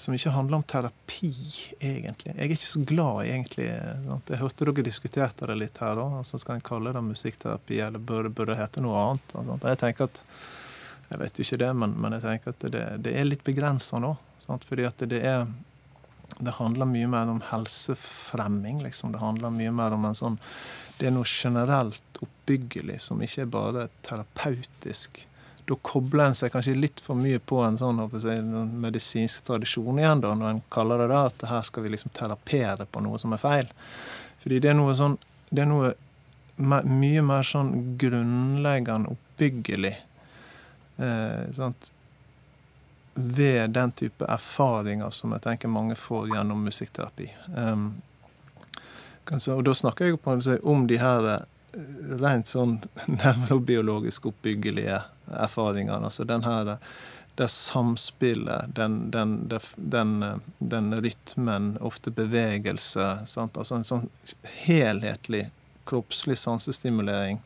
som 0.00 0.14
ikke 0.16 0.32
handler 0.34 0.58
om 0.58 0.64
terapi, 0.68 1.30
egentlig. 1.78 2.32
Jeg 2.32 2.40
er 2.46 2.54
ikke 2.56 2.70
så 2.70 2.82
glad, 2.86 3.22
egentlig. 3.26 3.68
Sant? 4.06 4.32
Jeg 4.32 4.40
hørte 4.40 4.68
dere 4.68 4.84
diskuterte 4.86 5.48
det 5.50 5.56
litt 5.60 5.80
her. 5.82 5.94
da, 5.98 6.06
altså 6.20 6.40
Skal 6.42 6.58
en 6.58 6.66
kalle 6.66 6.94
det 6.94 7.02
musikkterapi, 7.04 7.80
eller 7.86 8.02
bør, 8.02 8.28
bør 8.28 8.52
det 8.52 8.60
hete 8.60 8.84
noe 8.84 9.00
annet? 9.00 9.34
Sant? 9.36 9.68
Jeg 9.70 9.80
tenker 9.82 10.10
at 10.10 10.22
jeg 11.10 11.20
vet 11.20 11.38
jo 11.38 11.44
ikke 11.46 11.60
det, 11.60 11.72
men, 11.78 11.92
men 12.00 12.16
jeg 12.16 12.24
tenker 12.24 12.54
at 12.54 12.64
det, 12.74 12.84
det 13.04 13.12
er 13.14 13.28
litt 13.28 13.44
begrensa 13.46 14.00
nå. 14.02 14.14
Sant? 14.44 14.64
Fordi 14.68 14.88
at 14.88 15.04
det 15.10 15.22
er 15.24 15.46
Det 16.34 16.56
handler 16.56 16.88
mye 16.88 17.06
mer 17.06 17.28
om 17.30 17.42
helsefremming, 17.50 18.82
liksom. 18.82 19.12
Det 19.12 19.20
handler 19.20 19.52
mye 19.54 19.70
mer 19.70 19.92
om 19.94 20.04
en 20.08 20.16
sånn 20.18 20.38
Det 20.98 21.06
er 21.06 21.14
noe 21.14 21.28
generelt 21.28 22.18
oppbyggelig 22.24 23.00
som 23.02 23.22
ikke 23.22 23.42
er 23.44 23.52
bare 23.52 23.88
terapeutisk. 24.02 25.26
Da 25.64 25.76
kobler 25.80 26.26
en 26.26 26.36
seg 26.36 26.52
kanskje 26.52 26.74
litt 26.76 27.00
for 27.00 27.16
mye 27.16 27.40
på 27.40 27.62
en 27.64 27.78
sånn 27.80 28.02
si, 28.20 28.34
medisinsk 28.84 29.46
tradisjon 29.46 30.00
igjen, 30.00 30.20
da, 30.20 30.34
når 30.36 30.50
en 30.50 30.62
kaller 30.72 31.00
det 31.00 31.10
da 31.14 31.22
at 31.30 31.44
her 31.48 31.64
skal 31.64 31.86
vi 31.86 31.94
liksom 31.94 32.12
terapere 32.16 32.84
på 32.84 33.00
noe 33.04 33.20
som 33.20 33.32
er 33.32 33.40
feil. 33.40 33.70
Fordi 34.42 34.60
det 34.60 34.74
er 34.74 34.76
noe 34.76 34.96
sånn 34.98 35.16
Det 35.54 35.62
er 35.62 35.68
noe 35.70 35.92
mye 36.56 37.22
mer 37.22 37.46
sånn 37.46 37.96
grunnleggende 37.98 39.12
oppbyggelig 39.12 39.92
eh, 40.96 41.68
ved 43.14 43.70
den 43.70 43.92
type 43.92 44.26
erfaringer 44.26 45.10
som 45.10 45.34
jeg 45.34 45.44
tenker 45.44 45.70
mange 45.70 45.94
får 45.98 46.28
gjennom 46.32 46.64
musikkterapi. 46.66 47.28
Um, 47.54 48.02
og 49.30 49.62
da 49.64 49.74
snakker 49.74 50.10
jeg 50.10 50.20
på 50.20 50.34
om 50.62 50.86
de 50.86 50.98
her 51.00 51.28
eh, 51.30 51.44
rent 52.20 52.50
sånn 52.50 52.78
nevrobiologisk 53.22 54.30
oppbyggelige 54.30 55.02
erfaringene. 55.32 56.04
Altså 56.10 56.26
den 56.28 56.46
her 56.46 56.76
det 57.34 57.48
samspillet, 57.50 58.76
den, 58.76 59.10
den, 59.10 59.50
den, 59.76 60.12
den, 60.58 60.92
rytmen, 61.02 61.72
ofte 61.82 62.12
bevegelse. 62.14 63.08
Sant? 63.26 63.58
Altså 63.58 63.80
en 63.80 63.88
sånn 63.88 64.04
helhetlig 64.62 65.48
kroppslig 65.88 66.38
sansestimulering. 66.38 67.40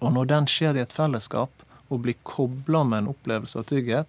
Og 0.00 0.14
når 0.16 0.30
den 0.30 0.48
skjer 0.48 0.80
i 0.80 0.82
et 0.86 0.96
fellesskap, 0.96 1.52
og 1.92 2.00
blir 2.00 2.16
kobla 2.22 2.84
med 2.84 3.02
en 3.02 3.12
opplevelse 3.12 3.58
av 3.60 3.68
trygghet. 3.68 4.08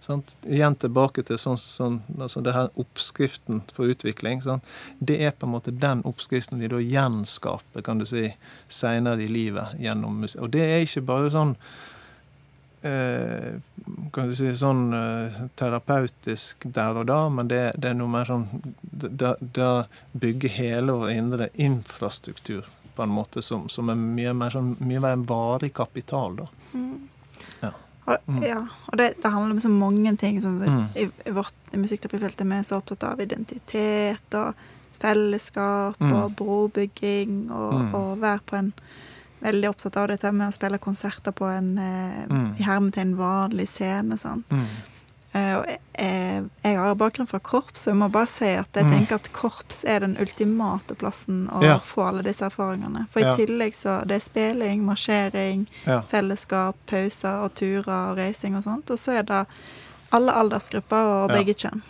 Sant? 0.00 0.36
Igjen 0.46 0.76
tilbake 0.78 1.24
til 1.26 1.38
sånn, 1.40 1.58
sånn, 1.60 2.00
altså 2.18 2.42
det 2.44 2.54
her 2.56 2.70
oppskriften 2.80 3.62
for 3.72 3.90
utvikling. 3.92 4.42
Sant? 4.44 4.64
Det 4.98 5.18
er 5.24 5.34
på 5.34 5.48
en 5.48 5.54
måte 5.56 5.74
den 5.74 6.04
oppskriften 6.06 6.62
vi 6.62 6.70
da 6.72 6.80
gjenskaper 6.82 7.84
kan 7.86 8.00
du 8.02 8.06
si, 8.08 8.28
seinere 8.68 9.24
i 9.24 9.30
livet 9.30 9.76
gjennom 9.82 10.22
musikk. 10.22 10.46
Og 10.46 10.54
det 10.54 10.64
er 10.66 10.86
ikke 10.86 11.06
bare 11.08 11.32
sånn 11.34 11.56
eh, 12.86 13.56
kan 14.12 14.28
du 14.28 14.34
si 14.36 14.50
sånn 14.56 14.88
eh, 14.96 15.42
terapeutisk 15.58 16.66
der 16.74 17.02
og 17.02 17.06
da, 17.10 17.20
men 17.32 17.50
det, 17.50 17.62
det 17.78 17.92
er 17.92 17.98
noe 17.98 18.12
mer 18.12 18.28
sånn 18.28 18.48
Det, 18.80 19.70
bygger 20.12 20.54
hele 20.56 20.96
vår 20.96 21.12
indre 21.12 21.48
infrastruktur 21.54 22.66
på 22.96 23.04
en 23.04 23.12
måte 23.12 23.42
som, 23.42 23.68
som 23.68 23.90
er 23.92 23.98
mye 24.00 24.32
mer, 24.32 24.54
sånn, 24.54 24.72
mye 24.80 25.02
mer 25.04 25.24
varig 25.28 25.74
kapital. 25.76 26.38
da. 26.38 26.46
Mm. 28.06 28.12
Og, 28.12 28.18
mm. 28.26 28.42
Ja, 28.46 28.62
og 28.86 28.98
det, 28.98 29.08
det, 29.22 29.30
handler 29.30 29.56
om 29.56 29.60
så 29.60 29.72
mange 29.72 30.14
ting. 30.16 30.38
Sånn, 30.42 30.60
så 30.60 30.70
mm. 30.70 30.84
I, 30.94 31.08
i 31.26 31.34
vårt 31.34 31.54
Vi 31.72 31.82
er 31.82 32.44
vi 32.46 32.62
så 32.64 32.78
opptatt 32.78 33.04
av 33.04 33.20
identitet 33.20 34.38
og 34.38 34.54
fellesskap 34.96 36.00
mm. 36.00 36.12
og 36.16 36.36
brobygging 36.38 37.50
og, 37.50 37.74
mm. 37.90 38.22
være 38.22 38.40
på 38.46 38.62
en 38.62 38.72
Veldig 39.36 39.68
opptatt 39.68 39.96
av 40.00 40.06
dette 40.08 40.30
med 40.32 40.48
å 40.48 40.54
spille 40.54 40.78
konserter 40.80 41.34
på 41.36 41.44
en 41.44 41.66
eh, 41.78 42.22
mm. 42.24 42.46
i 42.56 42.64
hermetegn 42.64 43.10
vanlig 43.18 43.66
scene. 43.68 44.16
sant? 44.18 44.48
Eh, 45.36 45.52
og 45.58 45.66
jeg, 45.68 46.44
jeg 46.64 46.76
har 46.80 46.94
bakgrunn 46.96 47.28
fra 47.28 47.40
korps, 47.44 47.82
så 47.84 47.90
jeg 47.92 47.98
må 48.00 48.08
bare 48.14 48.28
si 48.30 48.48
at 48.56 48.72
jeg 48.78 48.86
Mm. 48.86 48.92
tenker 48.94 49.18
at 49.18 49.30
korps 49.36 49.82
er 49.84 50.00
den 50.06 50.16
ultimate 50.22 50.94
plassen 50.96 51.48
å 51.52 51.62
Ja. 51.62 51.78
få 51.78 52.06
alle 52.08 52.22
disse 52.24 52.46
erfaringene. 52.46 53.06
For 53.10 53.20
i 53.20 53.24
Ja. 53.26 53.36
tillegg 53.36 53.74
så 53.74 54.00
det 54.06 54.16
er 54.16 54.24
spilling, 54.24 54.84
marsjering, 54.86 55.66
Ja. 55.84 56.00
fellesskap, 56.02 56.74
pauser 56.86 57.42
og 57.44 57.54
turer 57.54 58.10
og 58.12 58.16
reising 58.18 58.56
og 58.56 58.64
sånt. 58.64 58.90
Og 58.90 58.96
så 58.98 59.18
er 59.18 59.22
det 59.22 59.46
alle 60.12 60.32
aldersgrupper 60.32 61.24
og 61.24 61.30
begge 61.30 61.54
kjønn. 61.54 61.82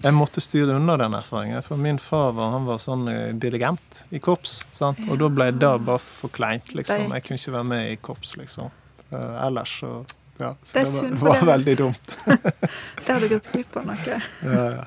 Jeg 0.00 0.12
måtte 0.14 0.40
styre 0.40 0.76
unna 0.76 0.96
den 0.96 1.12
erfaringen, 1.12 1.60
for 1.64 1.76
min 1.76 1.98
far 1.98 2.30
var, 2.32 2.52
han 2.52 2.64
var 2.64 2.78
sånn 2.78 3.08
eh, 3.08 3.32
dirigent 3.32 4.04
i 4.12 4.18
korps. 4.20 4.64
Sant? 4.72 4.98
Og 5.10 5.18
da 5.18 5.28
ble 5.28 5.50
det 5.50 5.84
bare 5.84 5.98
for 5.98 6.28
kleint, 6.28 6.72
liksom. 6.72 7.10
Jeg 7.12 7.24
kunne 7.24 7.36
ikke 7.36 7.52
være 7.52 7.66
med 7.66 7.90
i 7.92 7.96
korps, 7.96 8.36
liksom. 8.36 8.70
Eh, 9.12 9.46
ellers 9.46 9.80
så 9.82 10.06
ja, 10.38 10.52
så 10.62 10.78
Det 10.78 10.84
det, 10.84 11.10
var, 11.20 11.28
var 11.28 11.40
det- 11.40 11.46
veldig 11.52 11.76
dumt. 11.80 12.16
det 13.06 13.12
hadde 13.12 13.28
gått 13.28 13.50
glipp 13.52 13.76
av 13.76 13.86
noe. 13.90 14.20
Ja, 14.42 14.70
ja. 14.70 14.86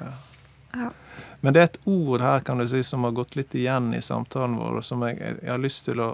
Ja. 0.00 0.12
Ja. 0.72 0.90
Men 1.40 1.54
det 1.54 1.60
er 1.60 1.64
et 1.70 1.78
ord 1.90 2.22
her 2.22 2.40
kan 2.46 2.58
du 2.58 2.66
si, 2.70 2.82
som 2.86 3.04
har 3.04 3.10
gått 3.14 3.34
litt 3.36 3.54
igjen 3.58 3.90
i 3.94 4.00
samtalen 4.02 4.54
vår, 4.58 4.78
og 4.80 4.84
som 4.86 5.02
jeg, 5.06 5.18
jeg 5.42 5.50
har 5.50 5.58
lyst 5.62 5.84
til 5.88 6.00
å, 6.00 6.10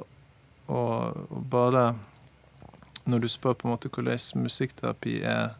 å, 0.66 0.82
å 1.28 1.40
bare 1.52 1.94
Når 3.08 3.20
du 3.24 3.28
spør 3.28 3.54
på 3.56 3.68
en 3.68 3.72
måte 3.72 3.88
hvordan 3.92 4.18
musikkterapi 4.42 5.18
er 5.24 5.54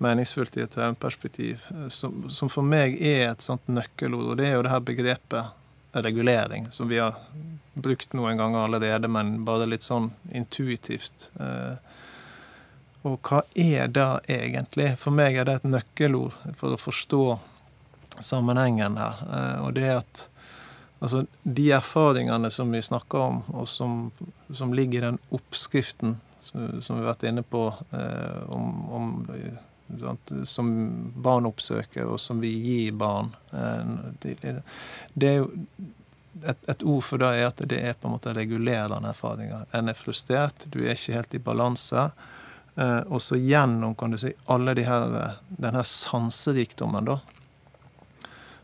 meningsfullt 0.00 0.56
i 0.56 0.62
et 0.64 0.72
traumeperspektiv, 0.72 1.62
som, 1.92 2.26
som 2.32 2.48
for 2.52 2.64
meg 2.64 2.96
er 3.00 3.30
et 3.30 3.40
sånt 3.44 3.68
nøkkelord, 3.68 4.30
og 4.32 4.36
det 4.40 4.46
er 4.48 4.54
jo 4.58 4.62
det 4.64 4.72
her 4.72 4.80
begrepet 4.84 5.96
regulering, 6.04 6.68
som 6.72 6.88
vi 6.88 6.98
har 7.00 7.16
brukt 7.80 8.12
noen 8.16 8.36
ganger 8.40 8.64
allerede, 8.66 9.08
men 9.12 9.38
bare 9.44 9.66
litt 9.68 9.84
sånn 9.84 10.10
intuitivt. 10.36 11.30
Eh, 11.40 11.76
og 13.06 13.16
hva 13.24 13.42
er 13.56 13.88
det 13.88 14.08
egentlig? 14.28 14.90
For 15.00 15.14
meg 15.14 15.38
er 15.38 15.48
det 15.48 15.60
et 15.60 15.70
nøkkelord 15.70 16.36
for 16.56 16.74
å 16.74 16.80
forstå 16.80 17.24
sammenhengen 18.20 18.98
her. 19.00 19.22
Eh, 19.24 19.62
og 19.64 19.74
det 19.78 19.86
er 19.88 20.00
at 20.02 20.26
altså, 20.98 21.24
de 21.42 21.70
erfaringene 21.76 22.50
som 22.52 22.72
vi 22.72 22.82
snakker 22.84 23.24
om, 23.24 23.40
og 23.54 23.68
som, 23.68 24.10
som 24.52 24.74
ligger 24.76 25.00
i 25.00 25.06
den 25.08 25.20
oppskriften 25.30 26.18
som, 26.40 26.60
vi 26.80 27.00
har 27.00 27.10
vært 27.12 27.26
inne 27.28 27.44
på, 27.44 27.66
eh, 27.96 28.42
om, 28.52 28.68
om 28.92 29.08
som 30.46 30.68
barn 31.16 31.48
oppsøker, 31.48 32.06
og 32.06 32.20
som 32.20 32.40
vi 32.40 32.52
gir 32.52 32.92
barn 32.94 33.32
eh, 33.50 34.36
det 35.14 35.30
er 35.32 35.40
jo 35.40 35.48
et, 36.46 36.68
et 36.70 36.84
ord 36.86 37.02
for 37.04 37.20
det 37.20 37.30
er 37.36 37.48
at 37.48 37.62
det 37.68 37.80
er 37.80 37.96
på 37.98 38.08
en 38.08 38.14
måte 38.14 38.32
regulerende 38.36 39.10
erfaringer. 39.10 39.66
En 39.76 39.90
er 39.90 39.98
frustrert, 39.98 40.68
du 40.70 40.82
er 40.84 40.94
ikke 40.94 41.16
helt 41.18 41.34
i 41.36 41.42
balanse. 41.50 42.06
Eh, 42.80 43.00
og 43.12 43.20
så 43.22 43.36
gjennom 43.36 43.94
kan 43.94 44.14
du 44.14 44.18
si, 44.20 44.32
alle 44.48 44.74
de 44.78 44.86
her, 44.88 45.34
denne 45.60 45.84
sanserikdommen, 45.84 47.10
da, 47.10 47.18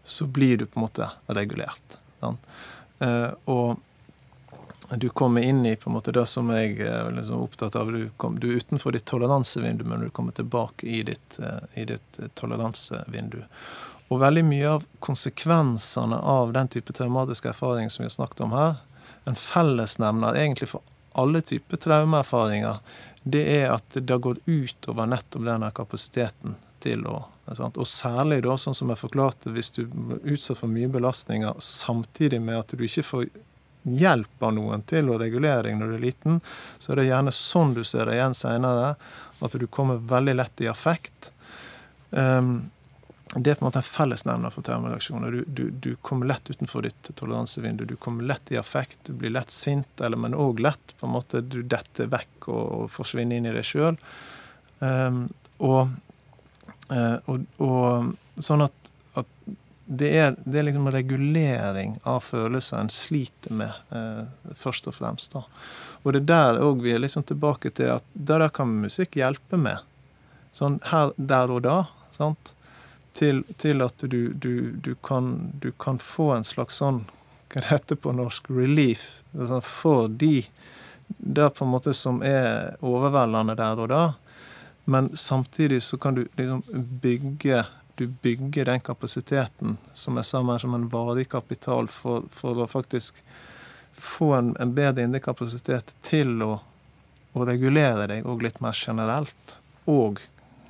så 0.05 0.26
blir 0.26 0.62
du 0.62 0.66
på 0.66 0.81
en 0.81 0.87
måte 0.87 1.11
regulert. 1.37 1.98
Sant? 2.20 2.48
Eh, 2.98 3.31
og 3.44 3.76
du 4.90 5.09
kommer 5.09 5.42
inn 5.42 5.66
i 5.66 5.76
på 5.76 5.90
en 5.90 5.94
måte 5.94 6.12
det 6.12 6.26
som 6.31 6.50
jeg 6.55 6.79
er 6.81 7.11
liksom 7.12 7.42
opptatt 7.42 7.76
av. 7.76 7.92
Du, 7.92 8.11
kom, 8.16 8.38
du 8.38 8.48
er 8.52 8.61
utenfor 8.62 8.94
ditt 8.94 9.05
toleransevindu, 9.05 9.85
men 9.85 10.07
du 10.07 10.11
kommer 10.14 10.33
tilbake 10.33 10.87
i 10.87 11.02
ditt, 11.02 11.38
eh, 11.42 11.83
i 11.83 11.85
ditt 11.85 12.20
eh, 12.22 12.31
toleransevindu. 12.38 13.40
Og 14.09 14.20
veldig 14.22 14.44
mye 14.46 14.76
av 14.76 14.87
konsekvensene 15.02 16.20
av 16.22 16.52
den 16.55 16.70
type 16.70 16.94
traumatiske 16.94 17.50
erfaring 17.50 17.90
som 17.90 18.05
vi 18.05 18.07
har 18.07 18.14
snakket 18.14 18.44
om 18.46 18.55
her, 18.55 18.76
en 19.26 19.35
fellesnevner 19.35 20.38
egentlig 20.38 20.70
for 20.70 20.87
alle 21.18 21.40
typer 21.42 21.81
traumeerfaringer, 21.83 22.79
det 23.26 23.42
er 23.56 23.72
at 23.74 23.96
det 23.98 24.12
har 24.12 24.22
gått 24.22 24.44
utover 24.46 25.08
nettopp 25.10 25.42
denne 25.48 25.72
kapasiteten 25.74 26.54
til 26.84 27.02
å? 27.10 27.24
Og 27.46 27.86
særlig 27.86 28.40
da, 28.44 28.54
sånn 28.58 28.74
som 28.74 28.90
jeg 28.90 29.00
forklarte, 29.00 29.50
hvis 29.54 29.72
du 29.74 29.84
blir 29.86 30.22
utsatt 30.34 30.60
for 30.60 30.70
mye 30.70 30.90
belastninger 30.90 31.58
samtidig 31.62 32.40
med 32.42 32.58
at 32.58 32.74
du 32.74 32.84
ikke 32.86 33.04
får 33.06 33.26
hjelp 33.86 34.42
av 34.42 34.54
noen 34.54 34.82
til 34.86 35.10
å 35.10 35.18
regulere 35.18 35.68
deg 35.68 35.78
når 35.78 35.92
du 35.92 35.96
er 35.98 36.04
liten, 36.06 36.40
så 36.78 36.92
er 36.92 37.00
det 37.00 37.08
gjerne 37.08 37.34
sånn 37.34 37.74
du 37.74 37.82
ser 37.86 38.10
det 38.10 38.16
igjen 38.18 38.34
seinere. 38.34 38.94
At 39.42 39.58
du 39.58 39.66
kommer 39.66 40.02
veldig 40.14 40.34
lett 40.38 40.62
i 40.62 40.70
affekt. 40.70 41.30
Um, 42.10 42.70
det 43.34 43.50
er 43.50 43.54
på 43.54 43.64
en 43.64 43.66
måte 43.66 43.78
en 43.78 43.82
fellesnevner 43.82 44.52
for 44.54 44.62
termoreaksjoner. 44.62 45.30
Du, 45.30 45.44
du, 45.46 45.70
du, 45.70 45.96
kommer 45.96 46.26
lett 46.30 46.50
utenfor 46.50 46.82
ditt 46.86 47.10
toleransevindu. 47.14 47.84
Du 47.84 47.96
kommer 47.96 48.24
lett 48.24 48.52
i 48.52 48.56
affekt, 48.56 48.98
du 49.06 49.12
blir 49.12 49.34
lett 49.34 49.50
sint, 49.50 50.00
eller, 50.00 50.16
men 50.16 50.34
òg 50.34 50.60
lett 50.62 50.94
på 51.00 51.08
en 51.08 51.14
måte 51.16 51.42
du 51.42 51.58
detter 51.62 52.06
vekk 52.12 52.48
og, 52.48 52.64
og 52.78 52.90
forsvinner 52.94 53.40
inn 53.40 53.48
i 53.50 53.54
deg 53.56 53.66
sjøl. 53.66 53.98
Um, 54.78 55.26
og, 55.58 55.90
uh, 56.92 57.18
og, 57.26 57.44
og, 57.58 58.14
sånn 58.38 58.62
at, 58.68 58.92
at 59.18 59.30
det, 59.84 60.12
er, 60.12 60.38
det, 60.44 60.60
er, 60.60 60.68
liksom 60.70 60.90
regulering 60.94 61.98
av 62.06 62.22
følelser 62.28 62.78
en 62.78 62.92
sliter 62.94 63.58
med, 63.58 63.74
uh, 63.90 64.54
først 64.54 64.86
og 64.86 65.00
fremst. 65.00 65.34
da. 65.34 65.42
Og 66.04 66.14
det 66.14 66.22
er 66.22 66.30
der 66.30 66.62
òg 66.62 66.86
vi 66.86 66.94
er 66.94 67.02
liksom 67.02 67.26
tilbake 67.26 67.74
til 67.74 67.96
at 67.98 68.06
det 68.14 68.38
der 68.38 68.54
kan 68.54 68.70
musikk 68.86 69.18
hjelpe 69.18 69.58
med. 69.58 69.82
Sånn 70.54 70.78
her, 70.92 71.10
der 71.18 71.50
og 71.50 71.66
da. 71.66 71.80
sant? 72.14 72.55
Til, 73.16 73.42
til 73.57 73.83
at 73.83 74.05
du, 74.05 74.33
du, 74.33 74.70
du, 74.70 74.94
kan, 74.94 75.52
du, 75.61 75.70
kan, 75.72 75.98
få 75.98 76.33
en 76.37 76.44
slags 76.44 76.83
sånn 76.83 77.05
Hva 77.52 77.62
det 77.62 77.70
heter 77.70 77.98
på 78.02 78.12
norsk? 78.12 78.50
Relief. 78.50 79.22
Altså 79.37 79.61
for 79.64 80.09
de 80.09 80.44
der 81.07 81.52
på 81.55 81.64
en 81.64 81.70
måte 81.70 81.94
som 81.94 82.18
er 82.26 82.74
overveldende 82.85 83.55
der 83.57 83.83
og 83.83 83.88
da. 83.92 84.05
Men 84.85 85.12
samtidig 85.16 85.83
så 85.87 85.98
kan 85.98 86.18
du 86.18 86.24
liksom 86.37 86.62
bygge 87.02 87.64
du 87.96 88.07
bygger 88.07 88.64
den 88.68 88.81
kapasiteten 88.81 89.79
som 89.94 90.18
jeg 90.20 90.29
sa 90.29 90.42
mer 90.44 90.59
som 90.61 90.74
en 90.76 90.88
varig 90.92 91.31
kapital 91.33 91.88
for, 91.88 92.26
for 92.29 92.59
å 92.61 92.66
faktisk 92.68 93.22
få 93.96 94.35
en, 94.37 94.50
en 94.61 94.74
bedre 94.76 95.07
indre 95.07 95.22
kapasitet 95.24 95.94
til 96.05 96.42
å, 96.44 96.59
å 97.33 97.46
regulere 97.48 98.05
deg 98.11 98.29
òg 98.29 98.44
litt 98.44 98.61
mer 98.61 98.76
generelt. 98.76 99.57
Og 99.88 100.20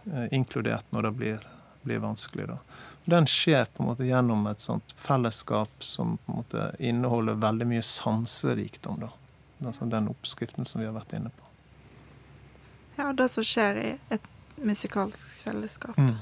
eh, 0.07 0.29
inkludert 0.39 0.87
når 0.95 1.09
det 1.09 1.13
blir 1.19 1.49
blir 1.87 2.03
vanskelig. 2.03 2.49
Da. 2.51 2.59
Den 3.07 3.27
skjer 3.31 3.65
på 3.71 3.83
en 3.85 3.89
måte 3.93 4.07
gjennom 4.09 4.47
et 4.51 4.61
sånt 4.63 4.95
fellesskap 4.99 5.71
som 5.85 6.17
på 6.19 6.33
en 6.33 6.41
måte 6.43 6.65
inneholder 6.83 7.39
veldig 7.43 7.67
mye 7.71 7.83
sanserikdom. 7.87 9.01
Da. 9.07 9.13
Altså 9.67 9.87
den 9.91 10.09
oppskriften 10.13 10.67
som 10.67 10.83
vi 10.83 10.89
har 10.91 10.97
vært 10.97 11.15
inne 11.17 11.31
på. 11.31 11.45
Ja, 12.97 13.13
det 13.13 13.29
som 13.31 13.45
skjer 13.45 13.77
i 13.83 13.93
et 14.15 14.27
musikalsk 14.57 15.45
fellesskap. 15.45 15.99
Mm. 16.01 16.17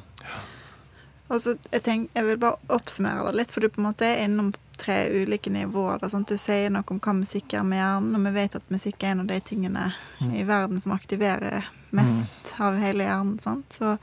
Og 1.33 1.41
så 1.41 1.55
jeg, 1.71 1.83
tenk, 1.87 2.11
jeg 2.15 2.27
vil 2.27 2.39
bare 2.43 2.59
oppsummere 2.75 3.25
det 3.31 3.39
litt, 3.39 3.53
for 3.55 3.65
du 3.65 3.71
på 3.73 3.81
en 3.81 3.87
måte 3.89 4.07
er 4.07 4.25
innom 4.27 4.53
tre 4.77 5.07
ulike 5.15 5.51
nivåer. 5.55 6.01
Da, 6.03 6.11
sant? 6.11 6.29
Du 6.29 6.37
sier 6.39 6.69
noe 6.75 6.85
om 6.91 6.99
hva 7.01 7.15
musikk 7.17 7.55
gjør 7.55 7.65
med 7.69 7.79
hjernen, 7.81 8.19
og 8.19 8.27
vi 8.27 8.33
vet 8.35 8.57
at 8.59 8.73
musikk 8.75 9.05
er 9.07 9.15
en 9.15 9.23
av 9.25 9.31
de 9.31 9.41
tingene 9.41 9.87
Mm. 10.21 10.35
i 10.35 10.43
verden 10.45 10.81
som 10.81 10.93
aktiverer 10.93 11.65
mest 11.91 12.55
av 12.59 12.77
hele 12.83 13.05
hjernen. 13.07 13.39
sant? 13.39 13.73
Så 13.73 13.97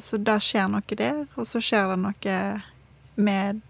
så 0.00 0.16
da 0.16 0.38
skjer 0.40 0.68
noe 0.72 0.96
der, 0.96 1.26
og 1.36 1.46
så 1.46 1.60
skjer 1.60 1.90
det 1.92 1.98
noe 2.00 2.62
med 3.20 3.60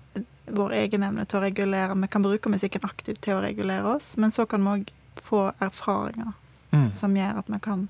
vår 0.50 0.72
egen 0.84 1.02
evne 1.06 1.24
til 1.26 1.38
å 1.40 1.42
regulere. 1.42 1.94
Vi 1.98 2.06
kan 2.10 2.22
bruke 2.22 2.50
musikken 2.50 2.84
aktivt 2.86 3.20
til 3.22 3.34
å 3.38 3.42
regulere 3.42 3.86
oss, 3.96 4.16
men 4.16 4.30
så 4.30 4.46
kan 4.46 4.62
vi 4.64 4.70
òg 4.80 4.92
få 5.22 5.52
erfaringer 5.60 6.32
Mm. 6.72 6.88
som 6.90 7.14
gjør 7.16 7.38
at 7.38 7.48
vi 7.50 7.58
kan 7.58 7.88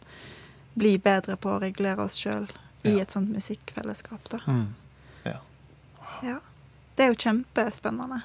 bli 0.75 0.95
bedre 0.99 1.37
på 1.37 1.51
å 1.53 1.61
regulere 1.61 2.01
oss 2.01 2.15
sjøl 2.17 2.47
i 2.83 2.95
Ja. 2.97 3.03
et 3.03 3.11
sånt 3.13 3.29
musikkfellesskap. 3.29 4.29
Da. 4.31 4.39
Mm. 4.47 4.75
Ja. 5.25 5.37
Ja. 6.23 6.39
Det 6.97 7.05
er 7.05 7.09
jo 7.13 7.15
kjempespennende. 7.15 8.23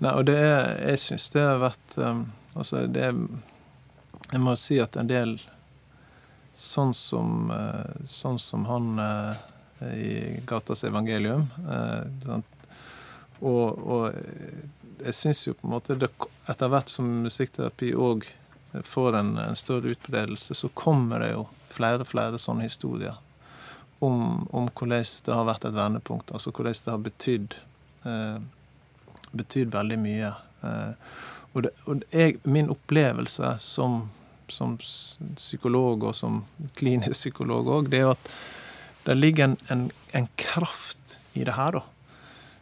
Nei, 0.00 0.10
og 0.14 0.24
det 0.24 0.36
er 0.36 0.88
Jeg 0.88 0.98
syns 0.98 1.28
det 1.30 1.42
har 1.42 1.58
vært 1.58 1.98
um, 1.98 2.32
Altså, 2.56 2.86
det 2.90 3.02
er 3.02 3.12
Jeg 4.32 4.40
må 4.40 4.56
si 4.56 4.78
at 4.80 4.96
en 4.96 5.06
del 5.06 5.36
Sånn 6.54 6.94
som, 6.94 7.50
uh, 7.50 8.06
sånn 8.06 8.38
som 8.38 8.64
han 8.70 8.98
uh, 8.98 9.34
i 9.94 10.40
Gatas 10.46 10.84
evangelium. 10.86 11.48
Sånn, 12.22 12.44
og, 13.42 13.80
og 13.84 14.14
jeg 15.02 15.16
syns 15.18 15.42
jo 15.48 15.56
på 15.58 15.66
en 15.66 15.74
måte 15.74 15.96
det, 15.98 16.08
Etter 16.48 16.70
hvert 16.72 16.88
som 16.88 17.10
musikkterapi 17.26 17.90
òg 17.98 18.24
får 18.86 19.18
en, 19.18 19.34
en, 19.42 19.58
større 19.58 19.92
utbredelse, 19.92 20.54
så 20.54 20.70
kommer 20.78 21.20
det 21.20 21.34
jo 21.34 21.44
flere 21.74 22.06
og 22.06 22.08
flere 22.08 22.40
sånne 22.40 22.68
historier 22.68 23.18
om, 23.98 24.46
om, 24.54 24.70
hvordan 24.70 25.04
det 25.26 25.36
har 25.36 25.46
vært 25.50 25.68
et 25.68 25.76
vendepunkt. 25.76 26.32
Altså 26.32 26.54
hvordan 26.54 26.78
det 26.86 26.94
har 26.94 27.04
betydd 27.04 27.58
betydd 29.34 29.72
veldig 29.74 29.98
mye. 30.00 30.32
og, 31.52 31.62
det, 31.66 31.70
og 31.86 32.02
jeg, 32.12 32.38
min 32.44 32.70
opplevelse 32.72 33.56
som 33.62 34.04
som 34.48 34.76
psykolog 34.78 36.04
og 36.10 36.14
som 36.16 36.42
klinisk 36.74 37.16
psykolog 37.18 37.68
òg, 37.78 37.90
det 37.90 38.00
er 38.00 38.06
jo 38.08 38.12
at 38.14 38.30
det 39.04 39.16
ligger 39.18 39.44
en, 39.44 39.56
en, 39.68 39.90
en, 40.12 40.28
kraft 40.40 41.18
i 41.32 41.44
det 41.44 41.52
her, 41.52 41.72
da. 41.76 41.82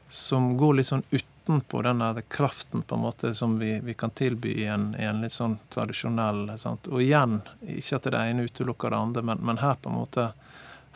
Som 0.09 0.57
går 0.59 0.75
litt 0.75 0.88
sånn 0.88 1.05
utenpå 1.11 1.83
den 1.87 2.03
kraften 2.29 2.83
på 2.83 2.97
en 2.99 3.05
måte 3.05 3.31
som 3.35 3.55
vi, 3.61 3.77
vi 3.85 3.95
kan 3.95 4.11
tilby 4.11 4.57
i 4.64 4.66
en, 4.66 4.90
i 4.99 5.07
en, 5.07 5.23
litt 5.23 5.33
sånn 5.33 5.57
tradisjonell 5.71 6.51
sant? 6.59 6.90
Og 6.90 7.03
igjen, 7.03 7.40
ikke 7.62 8.01
at 8.01 8.11
det 8.11 8.25
ene 8.33 8.49
utelukker 8.51 8.90
det 8.90 8.99
andre, 9.07 9.23
men, 9.23 9.40
men, 9.47 9.62
her 9.62 9.79
på 9.81 9.92
en 9.92 10.01
måte 10.03 10.33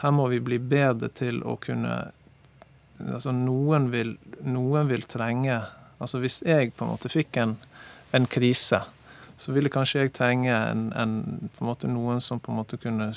her 0.03 0.12
må 0.12 0.27
vi 0.29 0.42
bli 0.44 0.59
bedre 0.61 1.09
til 1.09 1.40
å 1.46 1.57
kunne 1.62 2.11
altså 3.01 3.33
Noen 3.33 3.90
vil, 3.92 4.16
noen 4.44 4.88
vil 4.88 5.03
trenge 5.09 5.61
altså 6.01 6.20
Hvis 6.20 6.42
jeg 6.44 6.75
på 6.77 6.85
en 6.85 6.92
måte 6.92 7.09
fikk 7.12 7.38
en, 7.40 7.55
en 8.16 8.27
krise, 8.29 8.83
så 9.37 9.53
ville 9.53 9.72
kanskje 9.72 10.05
jeg 10.07 10.14
trenge 10.16 10.53
en, 10.53 10.87
en, 10.96 11.16
en 11.46 11.66
måte 11.66 11.90
noen 11.90 12.22
som 12.25 12.40
på 12.40 12.53
en 12.53 12.61
måte 12.62 12.79
kunne 12.81 13.11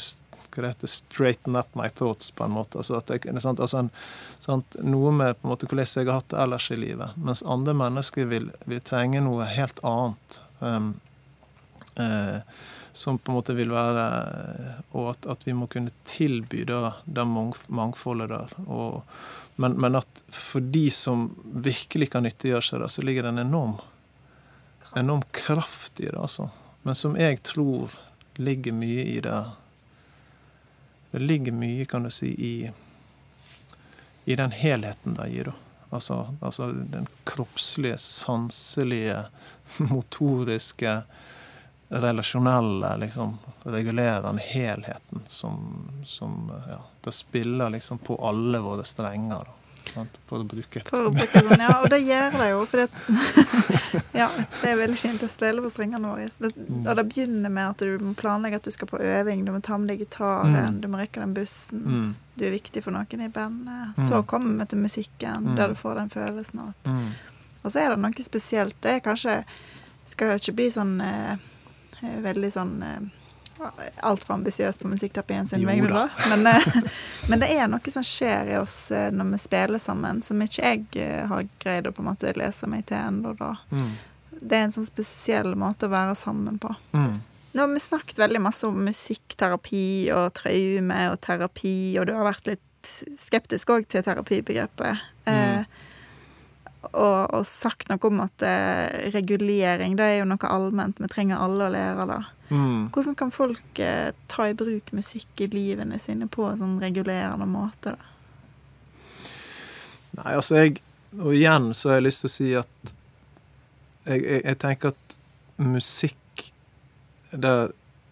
hva 0.50 0.64
det 0.64 0.70
heter, 0.74 0.88
'straighten 0.88 1.56
up 1.56 1.76
my 1.78 1.88
thoughts', 1.88 2.32
på 2.32 2.44
en 2.44 2.52
måte. 2.52 2.78
Altså 2.78 3.02
jeg, 3.08 3.42
sant? 3.42 3.60
Altså 3.60 3.78
en, 3.78 3.92
sant? 4.40 4.76
Noe 4.82 5.12
med 5.12 5.38
på 5.38 5.48
en 5.48 5.54
måte 5.54 5.70
hvordan 5.70 5.86
jeg 5.86 6.10
har 6.10 6.20
hatt 6.20 6.32
det 6.34 6.42
ellers 6.42 6.72
i 6.72 6.80
livet. 6.80 7.16
Mens 7.18 7.44
andre 7.46 7.76
mennesker 7.78 8.26
vil, 8.26 8.50
vil 8.66 8.82
trenge 8.82 9.22
noe 9.22 9.46
helt 9.46 9.80
annet. 9.86 10.42
Um, 10.60 10.96
eh, 11.96 12.42
som 12.92 13.18
på 13.18 13.32
en 13.32 13.38
måte 13.38 13.54
vil 13.56 13.70
være 13.72 14.06
Og 14.98 15.12
at, 15.14 15.28
at 15.30 15.46
vi 15.48 15.54
må 15.56 15.70
kunne 15.72 15.94
tilby 16.04 16.66
det, 16.68 16.80
det 17.06 17.26
mangfoldet 17.28 18.32
der. 18.32 18.56
Og, 18.68 19.04
men, 19.56 19.78
men, 19.80 19.96
at 19.96 20.24
for 20.34 20.60
de 20.60 20.90
som 20.92 21.30
virkelig 21.44 22.10
kan 22.12 22.26
nyttiggjøre 22.26 22.66
seg 22.66 22.84
det, 22.84 22.90
så 22.92 23.06
ligger 23.06 23.28
det 23.28 23.36
en 23.36 23.46
enorm, 23.46 23.78
enorm 24.95 25.23
kraft 25.32 25.99
i 25.99 26.06
det. 26.06 26.17
altså. 26.17 26.49
Men 26.82 26.95
som 26.95 27.17
jeg 27.17 27.43
tror 27.43 27.91
ligger 28.36 28.73
mye 28.73 29.04
i 29.04 29.19
det 29.21 29.45
det 31.12 31.19
ligger 31.19 31.52
mye, 31.52 31.86
kan 31.86 32.04
du 32.04 32.12
si, 32.13 32.28
i, 32.28 32.71
i 34.25 34.36
den 34.36 34.52
helheten 34.52 35.13
det 35.17 35.30
gir. 35.30 35.52
Altså, 35.89 36.36
altså 36.41 36.67
den 36.71 37.08
kroppslige, 37.23 37.97
sanselige, 37.97 39.23
motoriske, 39.78 41.02
relasjonelle, 41.89 42.97
liksom, 42.97 43.38
regulerende 43.63 44.41
helheten 44.41 45.25
som, 45.28 45.89
som 46.06 46.52
ja, 46.67 46.78
Det 47.02 47.12
spiller 47.12 47.69
liksom 47.69 47.97
på 47.97 48.19
alle 48.28 48.60
våre 48.60 48.86
strenger. 48.86 49.49
Da. 49.49 49.59
For 49.93 50.43
å 50.43 50.45
bruke 50.47 50.82
et 50.82 50.89
For 50.89 51.10
å 51.10 51.12
bruke 51.13 51.41
sånn, 51.43 51.62
Ja, 51.63 51.75
og 51.82 51.89
det 51.91 51.99
gjør 52.04 52.38
det 52.38 52.47
jo. 52.52 52.62
For 52.69 52.82
det, 52.84 52.88
ja, 54.21 54.28
det 54.30 54.71
er 54.71 54.80
veldig 54.80 54.99
fint 55.02 55.25
å 55.25 55.30
spille 55.32 55.63
på 55.65 55.71
strengene 55.73 56.12
våre. 56.12 56.28
Det, 56.30 56.52
mm. 56.56 56.84
og 56.84 56.91
det 56.99 57.06
begynner 57.12 57.54
med 57.54 57.73
at 57.73 57.84
du 57.86 58.06
må 58.06 58.15
planlegge 58.19 58.62
at 58.62 58.69
du 58.69 58.73
skal 58.75 58.91
på 58.91 59.02
øving, 59.02 59.45
du 59.45 59.54
må 59.56 59.62
ta 59.65 59.80
med 59.82 59.93
deg 59.93 60.06
gitaren, 60.06 60.56
mm. 60.56 60.82
du 60.84 60.89
må 60.91 61.02
rekke 61.02 61.23
den 61.23 61.36
bussen. 61.38 61.84
Mm. 61.86 62.10
Du 62.39 62.45
er 62.47 62.56
viktig 62.56 62.86
for 62.86 62.95
noen 62.95 63.25
i 63.25 63.32
bandet. 63.34 63.97
Mm. 63.97 64.06
Så 64.08 64.23
kommer 64.30 64.63
vi 64.63 64.69
til 64.71 64.84
musikken, 64.86 65.52
mm. 65.52 65.56
der 65.60 65.73
du 65.73 65.80
får 65.80 66.04
den 66.04 66.13
følelsen 66.13 66.63
av 66.63 66.73
at. 66.73 66.93
Og 67.60 67.73
så 67.73 67.84
er 67.84 67.93
det 67.93 68.02
noe 68.02 68.23
spesielt. 68.23 68.78
Det 68.80 68.97
er 68.97 69.04
kanskje 69.04 69.41
Skal 70.10 70.39
ikke 70.39 70.56
bli 70.58 70.65
sånn 70.73 70.95
eh, 71.06 71.41
veldig 72.23 72.49
sånn 72.49 72.71
eh, 72.82 73.02
altfor 73.95 74.34
ambisiøs 74.34 74.80
på 74.80 74.88
musikkterapien 74.88 75.48
sin 75.48 75.65
vegne, 75.67 76.06
men, 76.30 76.48
eh, 76.48 76.67
men, 77.30 77.41
det 77.41 77.50
er 77.54 77.67
noe 77.72 77.91
som 77.91 78.06
skjer 78.06 78.54
i 78.54 78.58
oss 78.60 78.91
eh, 78.95 79.10
når 79.12 79.34
vi 79.34 79.41
spiller 79.43 79.82
sammen, 79.84 80.22
som 80.26 80.41
ikke 80.43 80.63
jeg 80.63 80.86
eh, 81.04 81.26
har 81.30 81.48
greid 81.63 81.89
å 81.89 81.93
på 81.95 82.04
en 82.04 82.12
måte 82.12 82.34
lese 82.39 82.69
meg 82.72 82.86
til 82.89 83.00
ennå. 83.00 83.36
Mm. 83.72 83.91
Det 84.39 84.56
er 84.56 84.67
en 84.67 84.76
sånn 84.76 84.88
spesiell 84.88 85.56
måte 85.60 85.89
å 85.89 85.93
være 85.93 86.15
sammen 86.19 86.60
på. 86.62 86.72
Mm. 86.95 87.19
Nå 87.52 87.65
har 87.65 87.74
vi 87.74 87.82
snakket 87.82 88.22
veldig 88.22 88.41
masse 88.45 88.67
om 88.67 88.78
musikkterapi 88.86 89.86
og 90.15 90.34
traume 90.38 91.04
og 91.12 91.19
terapi, 91.26 91.78
og 92.00 92.08
du 92.08 92.13
har 92.15 92.28
vært 92.30 92.52
litt 92.54 92.65
skeptisk 93.19 93.74
òg 93.74 93.88
til 93.89 94.06
terapibegrepet. 94.06 95.06
Mm. 95.26 95.34
Eh, 95.34 95.79
og, 96.82 97.34
og, 97.36 97.46
sagt 97.48 97.89
noe 97.92 98.08
om 98.08 98.22
at 98.24 98.44
eh, 98.46 99.10
regulering 99.13 99.98
det 100.00 100.06
er 100.06 100.20
jo 100.22 100.28
noe 100.30 100.52
allment. 100.52 101.00
Vi 101.02 101.10
trenger 101.12 101.42
alle 101.44 101.68
å 101.68 101.74
lære 101.74 102.06
det. 102.08 102.20
Mm. 102.50 102.86
Hvordan 102.96 103.18
kan 103.20 103.34
folk 103.36 103.82
eh, 103.84 104.12
ta 104.32 104.48
i 104.50 104.56
bruk 104.58 104.94
musikk 104.96 105.44
i 105.44 105.50
livene 105.52 106.00
sine 106.02 106.30
på 106.32 106.48
en 106.50 106.62
sånn 106.62 106.78
regulerende 106.82 107.48
måte? 107.50 107.96
da? 107.96 108.08
Nei, 110.20 110.32
altså 110.34 110.58
jeg 110.58 110.80
Og 111.22 111.34
igjen 111.34 111.70
så 111.78 111.92
har 111.92 112.00
jeg 112.00 112.06
lyst 112.08 112.24
til 112.24 112.30
å 112.30 112.34
si 112.34 112.48
at 112.58 112.94
jeg, 114.10 114.24
jeg, 114.24 114.42
jeg 114.42 114.58
tenker 114.62 114.94
at 114.94 115.18
musikk 115.62 116.46
Det 117.30 117.54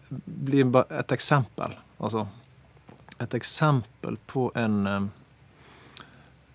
blir 0.08 0.70
et 0.94 1.12
eksempel. 1.14 1.74
Altså 1.98 2.28
et 3.18 3.34
eksempel 3.34 4.18
på 4.30 4.50
en 4.54 4.86
eh, 4.86 5.06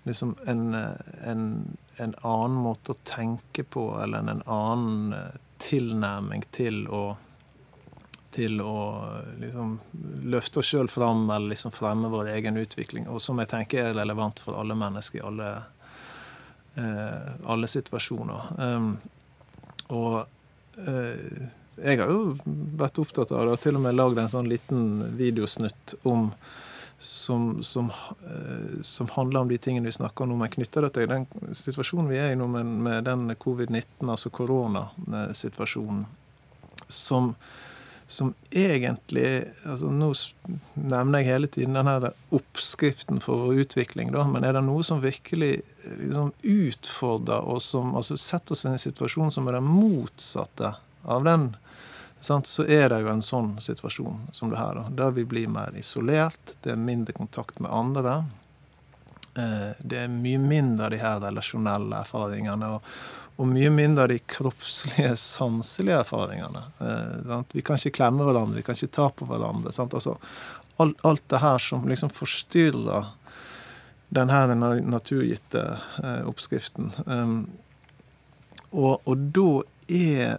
Liksom 0.04 0.36
en, 0.46 0.74
eh, 0.74 1.30
en, 1.32 1.78
en 1.98 2.16
annen 2.22 2.58
måte 2.64 2.94
å 2.94 3.04
tenke 3.04 3.64
på, 3.64 3.88
eller 4.02 4.24
en 4.24 4.44
annen 4.46 5.14
eh, 5.14 5.38
tilnærming 5.64 6.48
til 6.52 6.88
å 6.88 7.06
til 8.34 8.62
å 8.66 8.78
liksom, 9.38 9.76
løfte 10.34 10.62
oss 10.62 10.72
sjøl 10.74 10.88
fram 10.90 11.28
eller 11.30 11.52
liksom 11.52 11.70
fremme 11.70 12.10
vår 12.10 12.32
egen 12.34 12.58
utvikling, 12.58 13.06
og 13.06 13.22
som 13.22 13.38
jeg 13.38 13.52
tenker 13.52 13.92
er 13.92 13.98
relevant 13.98 14.42
for 14.42 14.58
alle 14.58 14.74
mennesker 14.78 15.20
i 15.20 15.26
alle, 15.28 15.50
eh, 16.82 17.28
alle 17.46 17.70
situasjoner. 17.70 18.50
Um, 18.58 18.96
og 19.94 20.24
eh, 20.82 21.46
jeg 21.78 22.02
har 22.02 22.10
jo 22.10 22.34
vært 22.80 23.00
opptatt 23.02 23.32
av 23.34 23.46
det, 23.46 23.54
og 23.54 23.62
til 23.62 23.78
og 23.78 23.86
med 23.86 23.98
lagd 23.98 24.22
en 24.22 24.34
sånn 24.34 24.50
liten 24.50 24.88
videosnutt 25.20 25.98
om 26.10 26.32
som, 27.04 27.64
som, 27.64 27.90
eh, 28.24 28.82
som, 28.82 29.10
handler 29.12 29.44
om 29.44 29.52
de 29.52 29.58
tingene 29.58 29.90
vi 29.90 29.96
snakker 29.96 30.24
om 30.24 30.32
nå, 30.32 30.38
men 30.40 30.52
knytter 30.54 30.88
det 30.88 30.94
til 30.96 31.10
den 31.12 31.28
situasjonen 31.52 32.08
vi 32.12 32.22
er 32.22 32.32
i 32.32 32.40
nå 32.40 32.48
med, 32.48 32.72
med 32.88 33.04
den 33.10 33.28
covid-19, 33.36 34.08
altså 34.08 34.32
koronasituasjonen, 34.34 36.06
som 36.88 37.34
som 38.08 38.34
egentlig 38.52 39.46
altså 39.66 39.90
Nå 39.90 40.12
nevner 40.74 41.22
jeg 41.22 41.30
hele 41.32 41.48
tiden 41.50 41.78
denne 41.78 42.12
oppskriften 42.36 43.22
for 43.24 43.56
utvikling, 43.58 44.12
da, 44.14 44.26
men 44.30 44.46
er 44.46 44.58
det 44.58 44.64
noe 44.68 44.84
som 44.86 45.02
virkelig 45.02 45.56
liksom, 45.88 46.34
utfordrer 46.44 47.48
og 47.50 47.62
som 47.64 47.96
altså, 47.98 48.18
setter 48.20 48.54
oss 48.54 48.66
i 48.68 48.74
en 48.74 48.82
situasjon 48.82 49.34
som 49.34 49.48
er 49.50 49.58
det 49.58 49.64
motsatte 49.66 50.76
av 51.04 51.26
den? 51.26 51.50
Så 52.24 52.64
er 52.64 52.88
det 52.90 53.02
jo 53.04 53.12
en 53.12 53.26
sånn 53.26 53.56
situasjon 53.62 54.30
som 54.32 54.52
det 54.52 54.62
her. 54.62 54.80
Der 54.96 55.12
vi 55.12 55.26
blir 55.28 55.52
mer 55.52 55.76
isolert, 55.76 56.56
det 56.64 56.72
er 56.74 56.80
mindre 56.80 57.16
kontakt 57.18 57.60
med 57.60 57.72
andre. 57.74 58.22
Eh, 59.36 59.74
det 59.84 60.06
er 60.06 60.14
mye 60.14 60.40
mindre 60.40 60.88
av 60.88 60.96
de 60.96 61.02
her 61.04 61.20
relasjonelle 61.28 62.00
erfaringene. 62.06 62.78
og 62.78 63.22
og 63.36 63.48
mye 63.50 63.70
mindre 63.74 64.04
av 64.06 64.12
de 64.12 64.20
kroppslige, 64.30 65.16
sanselige 65.18 66.04
erfaringene. 66.04 66.62
Eh, 66.86 67.42
vi 67.52 67.64
kan 67.66 67.80
ikke 67.80 67.96
klemme 67.98 68.28
hverandre, 68.28 68.60
vi 68.60 68.66
kan 68.66 68.78
ikke 68.78 68.94
ta 68.94 69.10
på 69.10 69.26
hverandre. 69.26 69.74
Altså, 69.74 70.18
alt, 70.78 71.02
alt, 71.02 71.24
det 71.34 71.42
her 71.42 71.58
som 71.58 71.88
liksom 71.90 72.14
forstyrrer 72.14 73.10
den 74.14 74.30
her 74.30 74.54
naturgitte 74.86 75.64
eh, 76.04 76.22
oppskriften. 76.30 76.92
Og, 78.70 79.02
og, 79.02 79.18
da 79.34 79.50
er, 79.90 80.38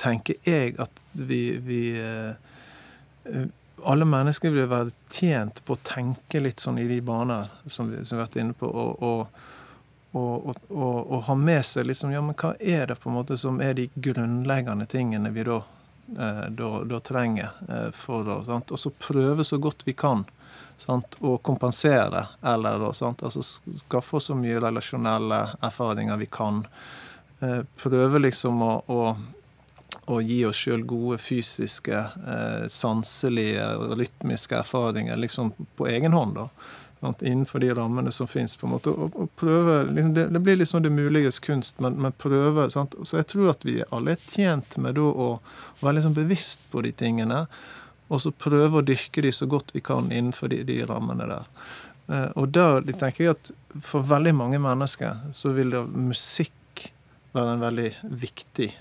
tenker 0.00 0.40
jeg, 0.46 0.74
at 0.80 1.02
vi, 1.12 1.42
vi 1.64 1.82
eh, 2.00 3.46
alle 3.84 4.08
mennesker 4.08 4.52
vil 4.52 4.68
være 4.70 4.92
tjent 5.12 5.62
på 5.64 5.76
å 5.76 5.82
tenke 5.84 6.40
litt 6.40 6.60
sånn 6.60 6.80
i 6.80 6.88
de 6.88 7.00
baner 7.04 7.50
som 7.66 7.90
vi, 7.90 8.02
som 8.04 8.16
vi 8.16 8.20
har 8.20 8.28
vært 8.28 8.40
inne 8.42 8.56
på. 8.56 8.68
og, 8.68 9.02
og 9.02 9.56
og, 10.12 10.56
og, 10.70 11.20
ha 11.22 11.34
med 11.38 11.62
seg 11.66 11.86
liksom, 11.86 12.10
ja, 12.10 12.20
men 12.24 12.34
hva 12.34 12.56
er 12.58 12.88
det 12.90 12.96
på 12.98 13.10
en 13.10 13.14
måte 13.14 13.36
som 13.38 13.60
er 13.62 13.76
de 13.78 13.86
grunnleggende 13.94 14.86
tingene 14.90 15.30
vi 15.30 15.44
da, 15.46 15.60
eh, 16.16 16.46
da, 16.50 16.70
da 16.82 16.98
trenger 16.98 17.52
eh, 17.68 17.90
for 17.94 18.26
sant? 18.46 18.72
Og 18.74 18.80
så 18.82 18.90
prøve 18.90 19.46
så 19.46 19.60
godt 19.62 19.86
vi 19.86 19.94
kan 19.94 20.24
sant? 20.80 21.14
å 21.20 21.36
kompensere, 21.38 22.24
eller 22.42 22.82
da, 22.82 22.90
sant? 22.96 23.22
Altså, 23.22 23.44
skaffe 23.84 24.18
oss 24.18 24.30
så 24.32 24.38
mye 24.38 24.58
relasjonelle 24.58 25.44
erfaringer 25.60 26.18
vi 26.18 26.26
kan. 26.26 26.64
Eh, 27.40 27.60
prøve 27.78 28.24
liksom 28.26 28.62
å, 28.66 28.72
å, 28.90 29.14
å 30.10 30.20
gi 30.24 30.42
oss 30.48 30.64
sjøl 30.64 30.82
gode 30.88 31.18
fysiske, 31.22 32.04
eh, 32.34 32.68
sanselige, 32.70 33.66
rytmiske 33.98 34.58
erfaringer 34.60 35.18
liksom 35.20 35.52
på 35.78 35.88
egen 35.90 36.16
hånd. 36.16 36.34
da 36.40 36.48
innenfor 37.20 37.58
de 37.58 37.74
rammene 37.74 38.12
som 38.12 38.28
fins. 38.28 38.58
Liksom, 38.62 40.14
det, 40.14 40.26
det, 40.26 40.40
blir 40.40 40.56
liksom 40.56 40.78
sånn 40.78 40.84
det 40.84 40.90
muliges 40.92 41.40
kunst, 41.40 41.80
men, 41.80 41.96
men 41.96 42.12
prøve. 42.12 42.68
Sant? 42.70 42.94
Så 43.04 43.20
jeg 43.20 43.28
tror 43.32 43.52
at 43.54 43.64
vi 43.64 43.80
alle 43.90 44.14
er 44.14 44.20
tjent 44.20 44.76
med 44.76 44.98
da 44.98 45.06
å 45.08 45.28
være 45.80 45.96
liksom 45.98 46.16
bevisst 46.18 46.68
på 46.72 46.84
de 46.84 46.92
tingene. 46.92 47.46
Og 48.10 48.20
så 48.20 48.34
prøve 48.34 48.80
å 48.80 48.84
dyrke 48.84 49.24
de 49.24 49.32
så 49.32 49.48
godt 49.48 49.72
vi 49.72 49.80
kan 49.86 50.10
innenfor 50.12 50.52
de, 50.52 50.62
de 50.68 50.80
rammene 50.84 51.28
der. 51.30 51.48
Eh, 52.10 52.28
og 52.36 52.52
der 52.52 52.84
tenker 52.92 53.24
jeg 53.24 53.36
at 53.38 53.52
for 53.80 54.04
veldig 54.04 54.34
mange 54.36 54.60
mennesker 54.62 55.30
så 55.36 55.54
vil 55.56 55.72
da 55.72 55.84
musikk 55.86 56.88
være 57.32 57.54
en 57.54 57.62
veldig 57.62 57.90
viktig, 58.20 58.72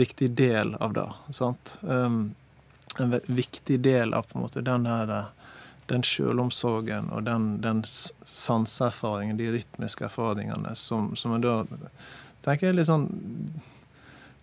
viktig 0.00 0.30
del 0.38 0.74
av 0.80 0.96
det. 0.96 1.06
Sant? 1.36 1.76
Um, 1.82 2.34
en 2.98 3.20
viktig 3.26 3.78
del 3.84 4.14
av 4.16 4.26
på 4.28 4.38
en 4.38 4.46
måte 4.48 4.64
den 4.66 4.88
her 4.90 5.30
den 5.90 6.04
sjølomsorgen 6.06 7.10
og 7.10 7.24
den, 7.26 7.56
den 7.64 7.82
sanseerfaringen, 7.86 9.38
de 9.40 9.50
rytmiske 9.56 10.06
erfaringene, 10.06 10.74
som, 10.78 11.12
som 11.18 11.34
jeg 11.34 11.44
da 11.46 11.56
tenker 12.44 12.70
er 12.70 12.78
litt 12.78 12.88
sånn 12.88 13.08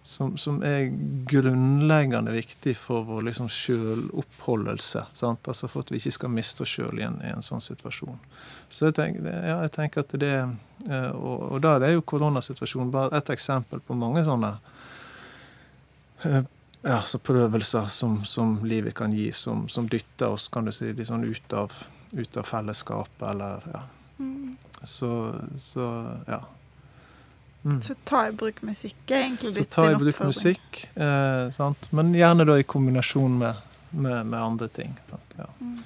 som, 0.08 0.38
som, 0.40 0.62
er 0.64 0.86
grunnleggende 1.28 2.32
viktig 2.32 2.72
for 2.80 3.04
vår 3.04 3.26
liksom 3.28 3.50
sjøloppholdelse. 3.52 5.02
Altså 5.20 5.68
for 5.68 5.84
at 5.84 5.92
vi 5.92 6.00
ikke 6.00 6.14
skal 6.16 6.32
miste 6.32 6.64
oss 6.64 6.78
sjøl 6.78 7.02
i, 7.02 7.04
i, 7.04 7.32
en 7.34 7.44
sånn 7.44 7.64
situasjon. 7.64 8.16
Så 8.72 8.88
jeg 8.88 8.96
tenker, 8.96 9.28
ja, 9.28 9.58
jeg 9.66 9.74
tenker 9.76 10.06
at 10.06 10.16
det 10.16 10.32
eh, 10.38 11.12
Og, 11.12 11.44
og 11.52 11.60
da 11.66 11.74
er 11.82 11.98
jo 11.98 12.06
koronasituasjonen 12.08 12.94
bare 12.94 13.20
et 13.20 13.34
eksempel 13.36 13.84
på 13.84 14.00
mange 14.00 14.24
sånne 14.24 14.54
ja, 16.82 17.02
så 17.02 17.20
prøvelser 17.20 17.86
som, 17.92 18.26
som, 18.26 18.66
livet 18.66 18.96
kan 18.96 19.14
gi, 19.14 19.32
som, 19.32 19.68
som, 19.70 19.88
dytter 19.88 20.28
oss 20.28 20.48
kan 20.48 20.66
du 20.66 20.72
si, 20.72 20.94
liksom 20.94 21.24
ut, 21.24 21.54
av, 21.54 21.74
ut 22.12 22.38
av 22.38 22.44
fellesskapet, 22.44 23.28
eller 23.30 23.64
ja. 23.74 23.82
Mm. 24.20 24.58
Så, 24.84 25.36
så 25.58 26.16
ja. 26.28 26.42
Mm. 27.66 27.82
Så 27.82 27.96
ta 28.04 28.28
i 28.28 28.32
bruk 28.32 28.62
musikk 28.62 29.12
er 29.12 29.26
egentlig 29.26 29.56
litt 29.58 29.74
Så 29.74 29.82
ta 29.82 29.92
i 29.92 29.96
bruk 30.00 30.20
musikk, 30.24 30.84
eh, 30.96 31.50
sant? 31.52 31.92
men 31.92 32.14
gjerne 32.16 32.46
da 32.48 32.58
i 32.60 32.64
kombinasjon 32.64 33.38
med, 33.38 33.64
med, 33.90 34.26
med 34.26 34.40
andre 34.40 34.68
ting. 34.68 34.96
Ja. 35.36 35.50
Mm. 35.60 35.80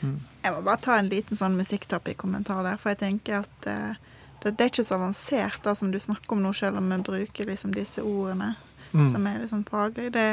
Mm. 0.00 0.20
Jeg 0.42 0.54
må 0.54 0.62
bare 0.64 0.80
ta 0.80 0.96
en 0.96 1.10
liten 1.12 1.36
sånn 1.36 1.58
musikkterapikommentar 1.60 2.64
der, 2.64 2.80
for 2.80 2.94
jeg 2.94 3.02
tenker 3.04 3.42
at 3.44 3.68
eh, 3.68 4.00
det, 4.40 4.54
det, 4.56 4.64
er 4.64 4.72
ikke 4.72 4.86
så 4.88 4.96
avansert 4.96 5.60
da, 5.62 5.76
som 5.76 5.92
du 5.92 6.00
snakker 6.00 6.34
om 6.34 6.42
nå, 6.42 6.54
selv 6.56 6.80
om 6.80 6.88
vi 6.88 6.98
bruker 7.04 7.50
liksom 7.52 7.76
disse 7.76 8.02
ordene 8.02 8.54
mm. 8.92 9.06
som 9.10 9.26
er 9.26 9.40
litt 9.40 9.52
sånn 9.52 9.66
faglig. 9.68 10.10
Det 10.14 10.28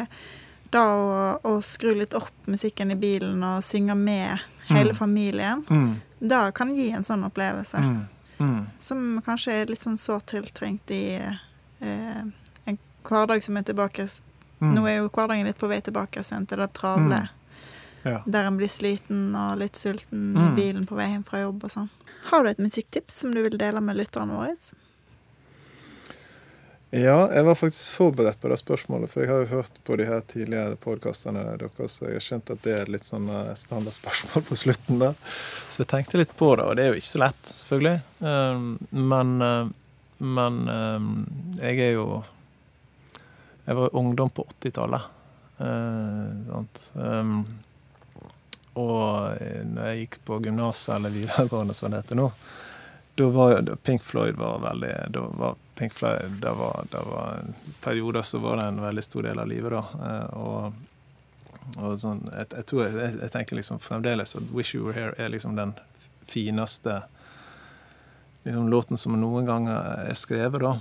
da 0.70 0.84
å, 0.84 1.40
å, 1.48 1.58
skru 1.64 1.94
litt 1.96 2.16
opp 2.18 2.48
musikken 2.50 2.92
i 2.92 3.00
bilen 3.00 3.44
og 3.46 3.64
synge 3.64 3.96
med 3.96 4.44
hele 4.68 4.92
mm. 4.92 4.98
familien, 4.98 5.64
mm. 5.70 5.94
da 6.20 6.48
kan 6.52 6.74
gi 6.76 6.90
en 6.92 7.06
sånn 7.08 7.24
opplevelse. 7.28 7.84
Mm. 8.38 8.66
Som 8.78 9.06
kanskje 9.26 9.56
er 9.62 9.72
litt 9.72 9.82
sånn 9.82 9.98
sårt 9.98 10.28
tiltrengt 10.34 10.92
i 10.94 11.16
eh, 11.18 12.20
en 12.68 12.80
hverdag 13.08 13.42
som 13.44 13.58
er 13.58 13.66
tilbake 13.66 14.06
mm. 14.06 14.74
Nå 14.76 14.84
er 14.86 15.00
jo 15.00 15.08
hverdagen 15.10 15.48
litt 15.48 15.58
på 15.58 15.70
vei 15.72 15.80
tilbake 15.82 16.22
igjen 16.22 16.46
til 16.50 16.62
det 16.62 16.70
travle. 16.78 17.24
Mm. 17.26 17.34
Ja. 18.08 18.20
Der 18.26 18.48
en 18.48 18.60
blir 18.60 18.72
sliten 18.72 19.32
og 19.36 19.58
litt 19.62 19.80
sulten 19.80 20.36
i 20.36 20.50
mm. 20.52 20.56
bilen 20.56 20.86
på 20.88 21.00
vei 21.00 21.10
hjem 21.14 21.26
fra 21.28 21.42
jobb 21.46 21.66
og 21.66 21.74
sånn. 21.74 21.90
Har 22.28 22.44
du 22.44 22.52
et 22.52 22.62
musikktips 22.62 23.24
som 23.24 23.34
du 23.34 23.42
vil 23.46 23.58
dele 23.60 23.82
med 23.84 23.98
lytterne 23.98 24.36
våre? 24.36 24.54
Ja, 26.90 27.34
jeg 27.34 27.44
var 27.44 27.56
faktisk 27.56 27.96
forberedt 27.96 28.40
på 28.40 28.48
det 28.48 28.58
spørsmålet, 28.62 29.12
for 29.12 29.24
jeg 29.24 29.28
har 29.28 29.42
jo 29.42 29.58
hørt 29.58 29.80
på 29.84 29.96
de 30.00 30.06
her 30.08 30.22
tidligere 30.24 30.78
podkastene 30.80 31.42
deres, 31.60 31.98
så 31.98 32.06
jeg 32.08 32.16
har 32.16 32.24
skjønt 32.24 32.52
at 32.54 32.62
det 32.64 32.76
er 32.78 32.92
litt 32.94 33.04
sånn 33.04 33.28
eh, 33.28 33.50
standardspørsmål 33.60 34.46
på 34.48 34.56
slutten 34.56 35.02
da. 35.02 35.10
Så 35.68 35.82
jeg 35.82 35.90
tenkte 35.92 36.22
litt 36.22 36.32
på 36.40 36.54
det, 36.56 36.64
og 36.64 36.80
det 36.80 36.86
er 36.86 36.94
jo 36.94 37.02
ikke 37.02 37.10
så 37.10 37.22
lett, 37.26 37.42
selvfølgelig. 37.50 38.00
Ehm, 38.32 38.72
men, 39.12 39.36
eh, 39.44 39.74
men 40.40 40.62
ehm, 40.72 41.12
jeg 41.60 41.84
er 41.90 41.94
jo 41.98 42.08
Jeg 43.68 43.76
var 43.76 43.96
ungdom 44.00 44.30
på 44.32 44.48
80-tallet. 44.48 45.02
Eh, 45.60 46.60
ehm, 47.04 47.38
og 48.80 49.42
når 49.76 49.90
jeg 49.90 50.06
gikk 50.06 50.20
på 50.24 50.40
gymnaset, 50.40 50.96
eller 50.96 51.12
videregående 51.12 51.76
som 51.76 51.92
det 51.92 52.00
heter 52.00 52.16
nå, 52.16 52.32
da 53.20 53.28
var 53.36 53.76
Pink 53.84 54.08
Floyd 54.08 54.40
var 54.40 54.62
veldig 54.64 54.94
da 55.12 55.26
var 55.36 55.58
Pink 55.78 55.94
Floyd, 55.94 56.38
det 56.42 56.54
var, 56.58 56.86
det 56.92 57.02
var 57.06 57.40
perioder 57.84 58.22
så 58.22 58.40
var 58.40 58.58
det 58.58 58.64
en 58.72 58.82
veldig 58.82 59.04
stor 59.04 59.24
del 59.24 59.40
av 59.40 59.48
livet, 59.48 59.72
da. 59.72 59.84
Eh, 60.08 60.38
og, 60.38 60.74
og 61.78 62.00
sånn, 62.02 62.24
jeg, 62.32 62.50
jeg, 62.56 62.66
tror, 62.72 62.84
jeg, 62.88 63.14
jeg, 63.22 63.32
tenker 63.36 63.60
liksom 63.60 63.80
fremdeles 63.84 64.36
at 64.40 64.50
'Wish 64.52 64.76
You 64.76 64.88
Were 64.88 64.98
Here' 64.98 65.16
er 65.18 65.30
liksom 65.34 65.56
den 65.60 65.76
fineste 66.28 67.02
liksom, 68.44 68.70
låten 68.74 68.98
som 68.98 69.16
noen 69.22 69.46
gang 69.46 69.70
er 69.72 70.14
skrevet, 70.18 70.62
da. 70.64 70.78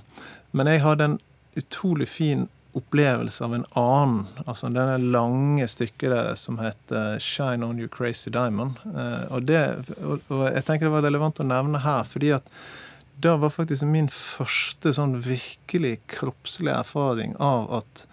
Men 0.52 0.72
jeg 0.72 0.84
hadde 0.86 1.10
en 1.10 1.18
utrolig 1.56 2.08
fin 2.08 2.48
opplevelse 2.76 3.44
av 3.44 3.54
en 3.54 3.64
annen. 3.72 4.26
altså 4.44 4.68
Denne 4.68 4.96
lange 5.00 5.68
stykket 5.68 6.12
der 6.12 6.34
som 6.36 6.58
heter 6.60 7.18
'Shine 7.18 7.64
On 7.64 7.78
You 7.78 7.88
Crazy 7.88 8.30
Diamond'. 8.30 8.76
Eh, 8.84 9.32
og, 9.32 9.42
det, 9.42 9.62
og, 10.04 10.20
og 10.28 10.44
jeg 10.52 10.64
tenker 10.64 10.86
det 10.86 10.96
var 10.96 11.06
relevant 11.08 11.40
å 11.40 11.48
nevne 11.48 11.80
her, 11.80 12.04
fordi 12.04 12.34
at 12.36 12.44
det 13.18 13.36
var 13.36 13.50
faktisk 13.50 13.86
min 13.88 14.08
første 14.12 14.92
sånn 14.96 15.16
virkelig 15.24 15.98
kroppslige 16.12 16.76
erfaring 16.82 17.32
av 17.40 17.70
at 17.78 18.04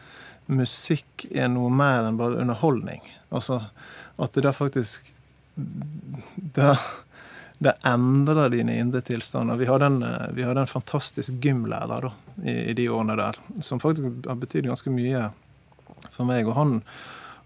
musikk 0.48 1.26
er 1.32 1.50
noe 1.52 1.72
mer 1.72 2.08
enn 2.08 2.20
bare 2.20 2.40
underholdning. 2.44 3.04
Altså 3.34 3.66
at 4.22 4.36
det 4.36 4.46
da 4.46 4.54
faktisk 4.56 5.12
Det, 5.56 6.78
det 7.62 7.74
endrer 7.86 8.50
dine 8.50 8.74
indre 8.82 9.04
tilstander. 9.06 9.60
Vi 9.60 9.68
hadde 9.70 9.86
en, 9.86 10.00
vi 10.34 10.42
hadde 10.44 10.64
en 10.64 10.72
fantastisk 10.72 11.36
gymlærer 11.44 12.08
da, 12.08 12.10
i, 12.42 12.56
i, 12.72 12.74
de 12.74 12.88
årene 12.90 13.14
der, 13.20 13.38
som 13.62 13.80
faktisk 13.80 14.26
har 14.26 14.40
betydd 14.42 14.66
ganske 14.72 14.90
mye 14.90 15.28
for 16.10 16.26
meg. 16.26 16.48
og 16.48 16.58
han 16.58 16.82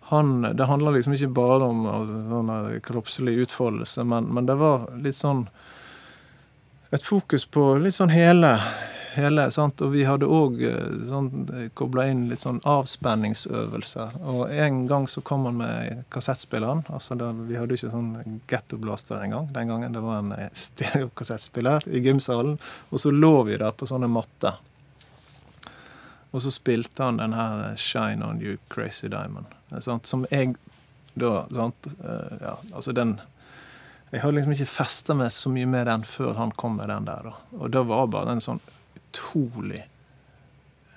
han, 0.08 0.42
det 0.56 0.70
handler 0.70 0.96
liksom 0.96 1.18
ikke 1.18 1.34
bare 1.36 1.66
om 1.68 1.82
sånn 2.32 2.52
kroppslig 2.80 3.34
utfoldelse, 3.44 4.06
men, 4.08 4.30
men 4.32 4.46
det 4.48 4.56
var 4.56 4.86
litt 5.04 5.18
sånn 5.20 5.50
et 6.90 7.04
fokus 7.04 7.46
på 7.46 7.64
litt 7.82 7.96
sånn 7.96 8.14
hele, 8.14 8.54
hele 9.16 9.48
sant? 9.52 9.82
Og 9.84 9.92
vi 9.96 10.06
hadde 10.08 10.30
òg 10.32 10.62
eh, 10.64 10.94
sånn, 11.10 11.32
kobla 11.78 12.08
inn 12.12 12.28
litt 12.32 12.44
sånn 12.46 12.62
avspenningsøvelser. 12.68 14.20
Og 14.34 14.54
en 14.54 14.84
gang 14.90 15.08
så 15.12 15.24
kom 15.26 15.48
han 15.50 15.60
med 15.60 16.06
kassettspilleren. 16.14 16.86
altså 16.88 17.18
Vi 17.18 17.60
hadde 17.60 17.76
ikke 17.76 17.92
sånn 17.92 18.40
gettoblaster 18.48 19.24
engang 19.26 19.52
den 19.56 19.74
gangen. 19.74 19.98
Det 19.98 20.06
var 20.06 20.22
en 20.22 20.32
eh, 20.38 20.48
stereokassettspiller 20.54 21.90
i 21.92 22.04
gymsalen. 22.06 22.56
Og 22.92 23.04
så 23.04 23.12
lå 23.12 23.36
vi 23.50 23.60
der 23.60 23.76
på 23.76 23.90
sånne 23.90 24.12
matter. 24.12 24.62
Og 26.32 26.44
så 26.44 26.52
spilte 26.52 27.04
han 27.04 27.18
den 27.18 27.34
her 27.34 27.76
'Shine 27.76 28.24
On 28.24 28.42
You 28.42 28.58
Crazy 28.70 29.08
Diamond'. 29.08 29.52
Sant? 29.80 30.08
Som 30.08 30.26
jeg 30.32 30.56
da 31.16 31.48
sant? 31.52 31.88
Eh, 32.04 32.38
ja, 32.42 32.58
altså 32.74 32.92
den 32.92 33.20
jeg 34.12 34.24
hadde 34.24 34.38
liksom 34.38 34.54
ikke 34.56 34.72
festa 34.72 35.16
meg 35.18 35.34
så 35.36 35.52
mye 35.52 35.68
med 35.68 35.88
den 35.90 36.04
før 36.08 36.38
han 36.40 36.54
kom 36.56 36.78
med 36.80 36.88
den 36.92 37.08
der. 37.10 37.28
Da. 37.28 37.34
Og 37.60 37.72
det 37.76 37.84
var 37.90 38.08
bare 38.12 38.38
en 38.38 38.44
sånn 38.44 38.62
utrolig 38.96 39.82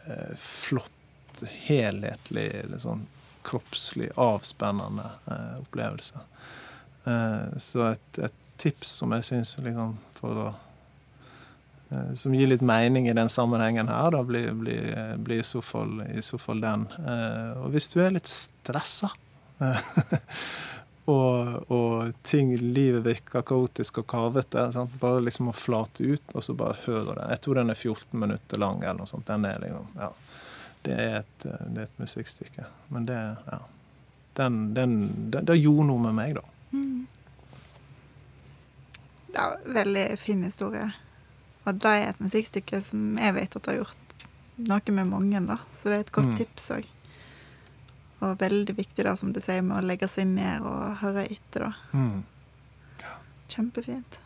eh, 0.06 0.36
flott, 0.38 1.42
helhetlig, 1.66 2.48
liksom, 2.70 3.06
kroppslig 3.46 4.12
avspennende 4.14 5.08
eh, 5.26 5.58
opplevelse. 5.58 6.22
Eh, 7.04 7.58
så 7.58 7.90
et, 7.92 8.18
et, 8.18 8.36
tips 8.61 8.90
som 9.00 9.14
jeg 9.16 9.24
syns 9.24 9.54
liksom 9.64 9.94
for 10.18 10.36
å 10.36 10.48
eh, 11.88 12.11
Som 12.20 12.34
gir 12.36 12.50
litt 12.50 12.61
mening 12.61 13.06
i 13.08 13.14
den 13.16 13.30
sammenhengen 13.32 13.88
her, 13.88 14.11
da 14.12 14.20
blir, 14.20 14.50
blir, 14.52 15.16
blir 15.16 15.40
i, 15.40 15.46
så 15.48 15.62
fall, 15.64 16.02
i, 16.12 16.20
så 16.22 16.36
fall, 16.38 16.61
den. 16.61 16.84
Eh, 17.00 17.56
og 17.56 17.72
hvis 17.72 17.88
du 17.88 18.02
er 18.04 18.12
litt 18.12 18.28
stressa 18.28 19.08
og, 21.05 21.70
og 21.72 22.12
ting, 22.22 22.53
livet 22.57 23.03
virker 23.07 23.42
kaotisk 23.46 24.03
og 24.03 24.07
kavete. 24.11 24.66
Sant? 24.74 24.94
Bare 25.01 25.22
liksom 25.24 25.51
å 25.51 25.57
flate 25.57 26.05
ut, 26.05 26.34
og 26.34 26.44
så 26.44 26.55
bare 26.55 26.78
hører 26.84 27.16
det. 27.16 27.26
Jeg 27.34 27.42
tror 27.44 27.61
den 27.61 27.72
er 27.72 27.78
14 27.78 28.20
minutter 28.20 28.61
lang, 28.61 28.82
eller 28.82 29.01
noe 29.01 29.11
sånt. 29.11 29.26
Den 29.30 29.48
er 29.48 29.61
liksom, 29.64 29.88
ja. 29.96 30.12
Det 30.80 30.96
er 30.96 31.16
et, 31.18 31.42
det 31.44 31.82
er 31.82 31.88
et 31.88 32.01
musikkstykke. 32.01 32.66
Men 32.88 33.09
det 33.09 33.18
ja. 33.18 33.61
Den, 34.38 34.74
den, 34.74 34.92
det, 35.30 35.42
det, 35.48 35.57
gjorde 35.59 35.88
noe 35.88 36.01
med 36.05 36.14
meg, 36.16 36.36
da. 36.38 36.44
Mm. 36.70 37.07
Det 39.26 39.40
er 39.42 39.57
en 39.57 39.74
veldig 39.74 40.05
fin 40.22 40.44
historie. 40.46 40.86
Og 41.66 41.82
det 41.82 41.96
er 41.96 42.12
et 42.12 42.22
musikkstykke 42.22 42.80
som 42.84 43.18
jeg 43.20 43.36
vet 43.36 43.59
at 43.59 43.68
har 43.68 43.80
gjort 43.82 44.24
noe 44.70 44.94
med 44.96 45.11
mange, 45.11 45.42
da. 45.51 45.59
Så 45.74 45.90
det 45.90 45.98
er 45.98 46.07
et 46.07 46.14
godt 46.14 46.32
mm. 46.32 46.38
tips 46.40 46.70
òg. 46.78 46.88
Og 48.20 48.34
veldig 48.40 48.74
viktig, 48.76 49.04
da, 49.06 49.14
som 49.16 49.32
du 49.32 49.40
sier, 49.40 49.62
med 49.64 49.78
å 49.78 49.86
legge 49.86 50.08
seg 50.10 50.28
ned 50.28 50.66
og 50.68 50.98
høre 51.00 51.24
etter, 51.24 51.68
da. 51.68 51.70
Mm. 51.96 52.18
Ja. 53.00 53.14
Kjempefint. 53.52 54.20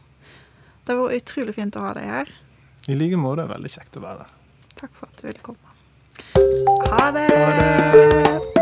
Det 0.84 0.97
var 0.99 1.14
utrolig 1.16 1.55
fint 1.57 1.78
å 1.78 1.84
ha 1.86 1.92
deg 1.97 2.11
her. 2.11 2.32
I 2.90 2.99
like 2.99 3.20
måte. 3.20 3.47
Veldig 3.49 3.70
kjekt 3.72 3.97
å 3.97 4.05
være 4.05 4.26
her. 4.26 4.34
Takk 4.74 4.99
for 4.99 5.09
at 5.09 5.22
du 5.22 5.28
ville 5.30 5.47
komme. 5.47 5.78
Ha 6.90 7.07
det! 7.14 7.28
Ha 7.30 7.55
det. 7.61 8.53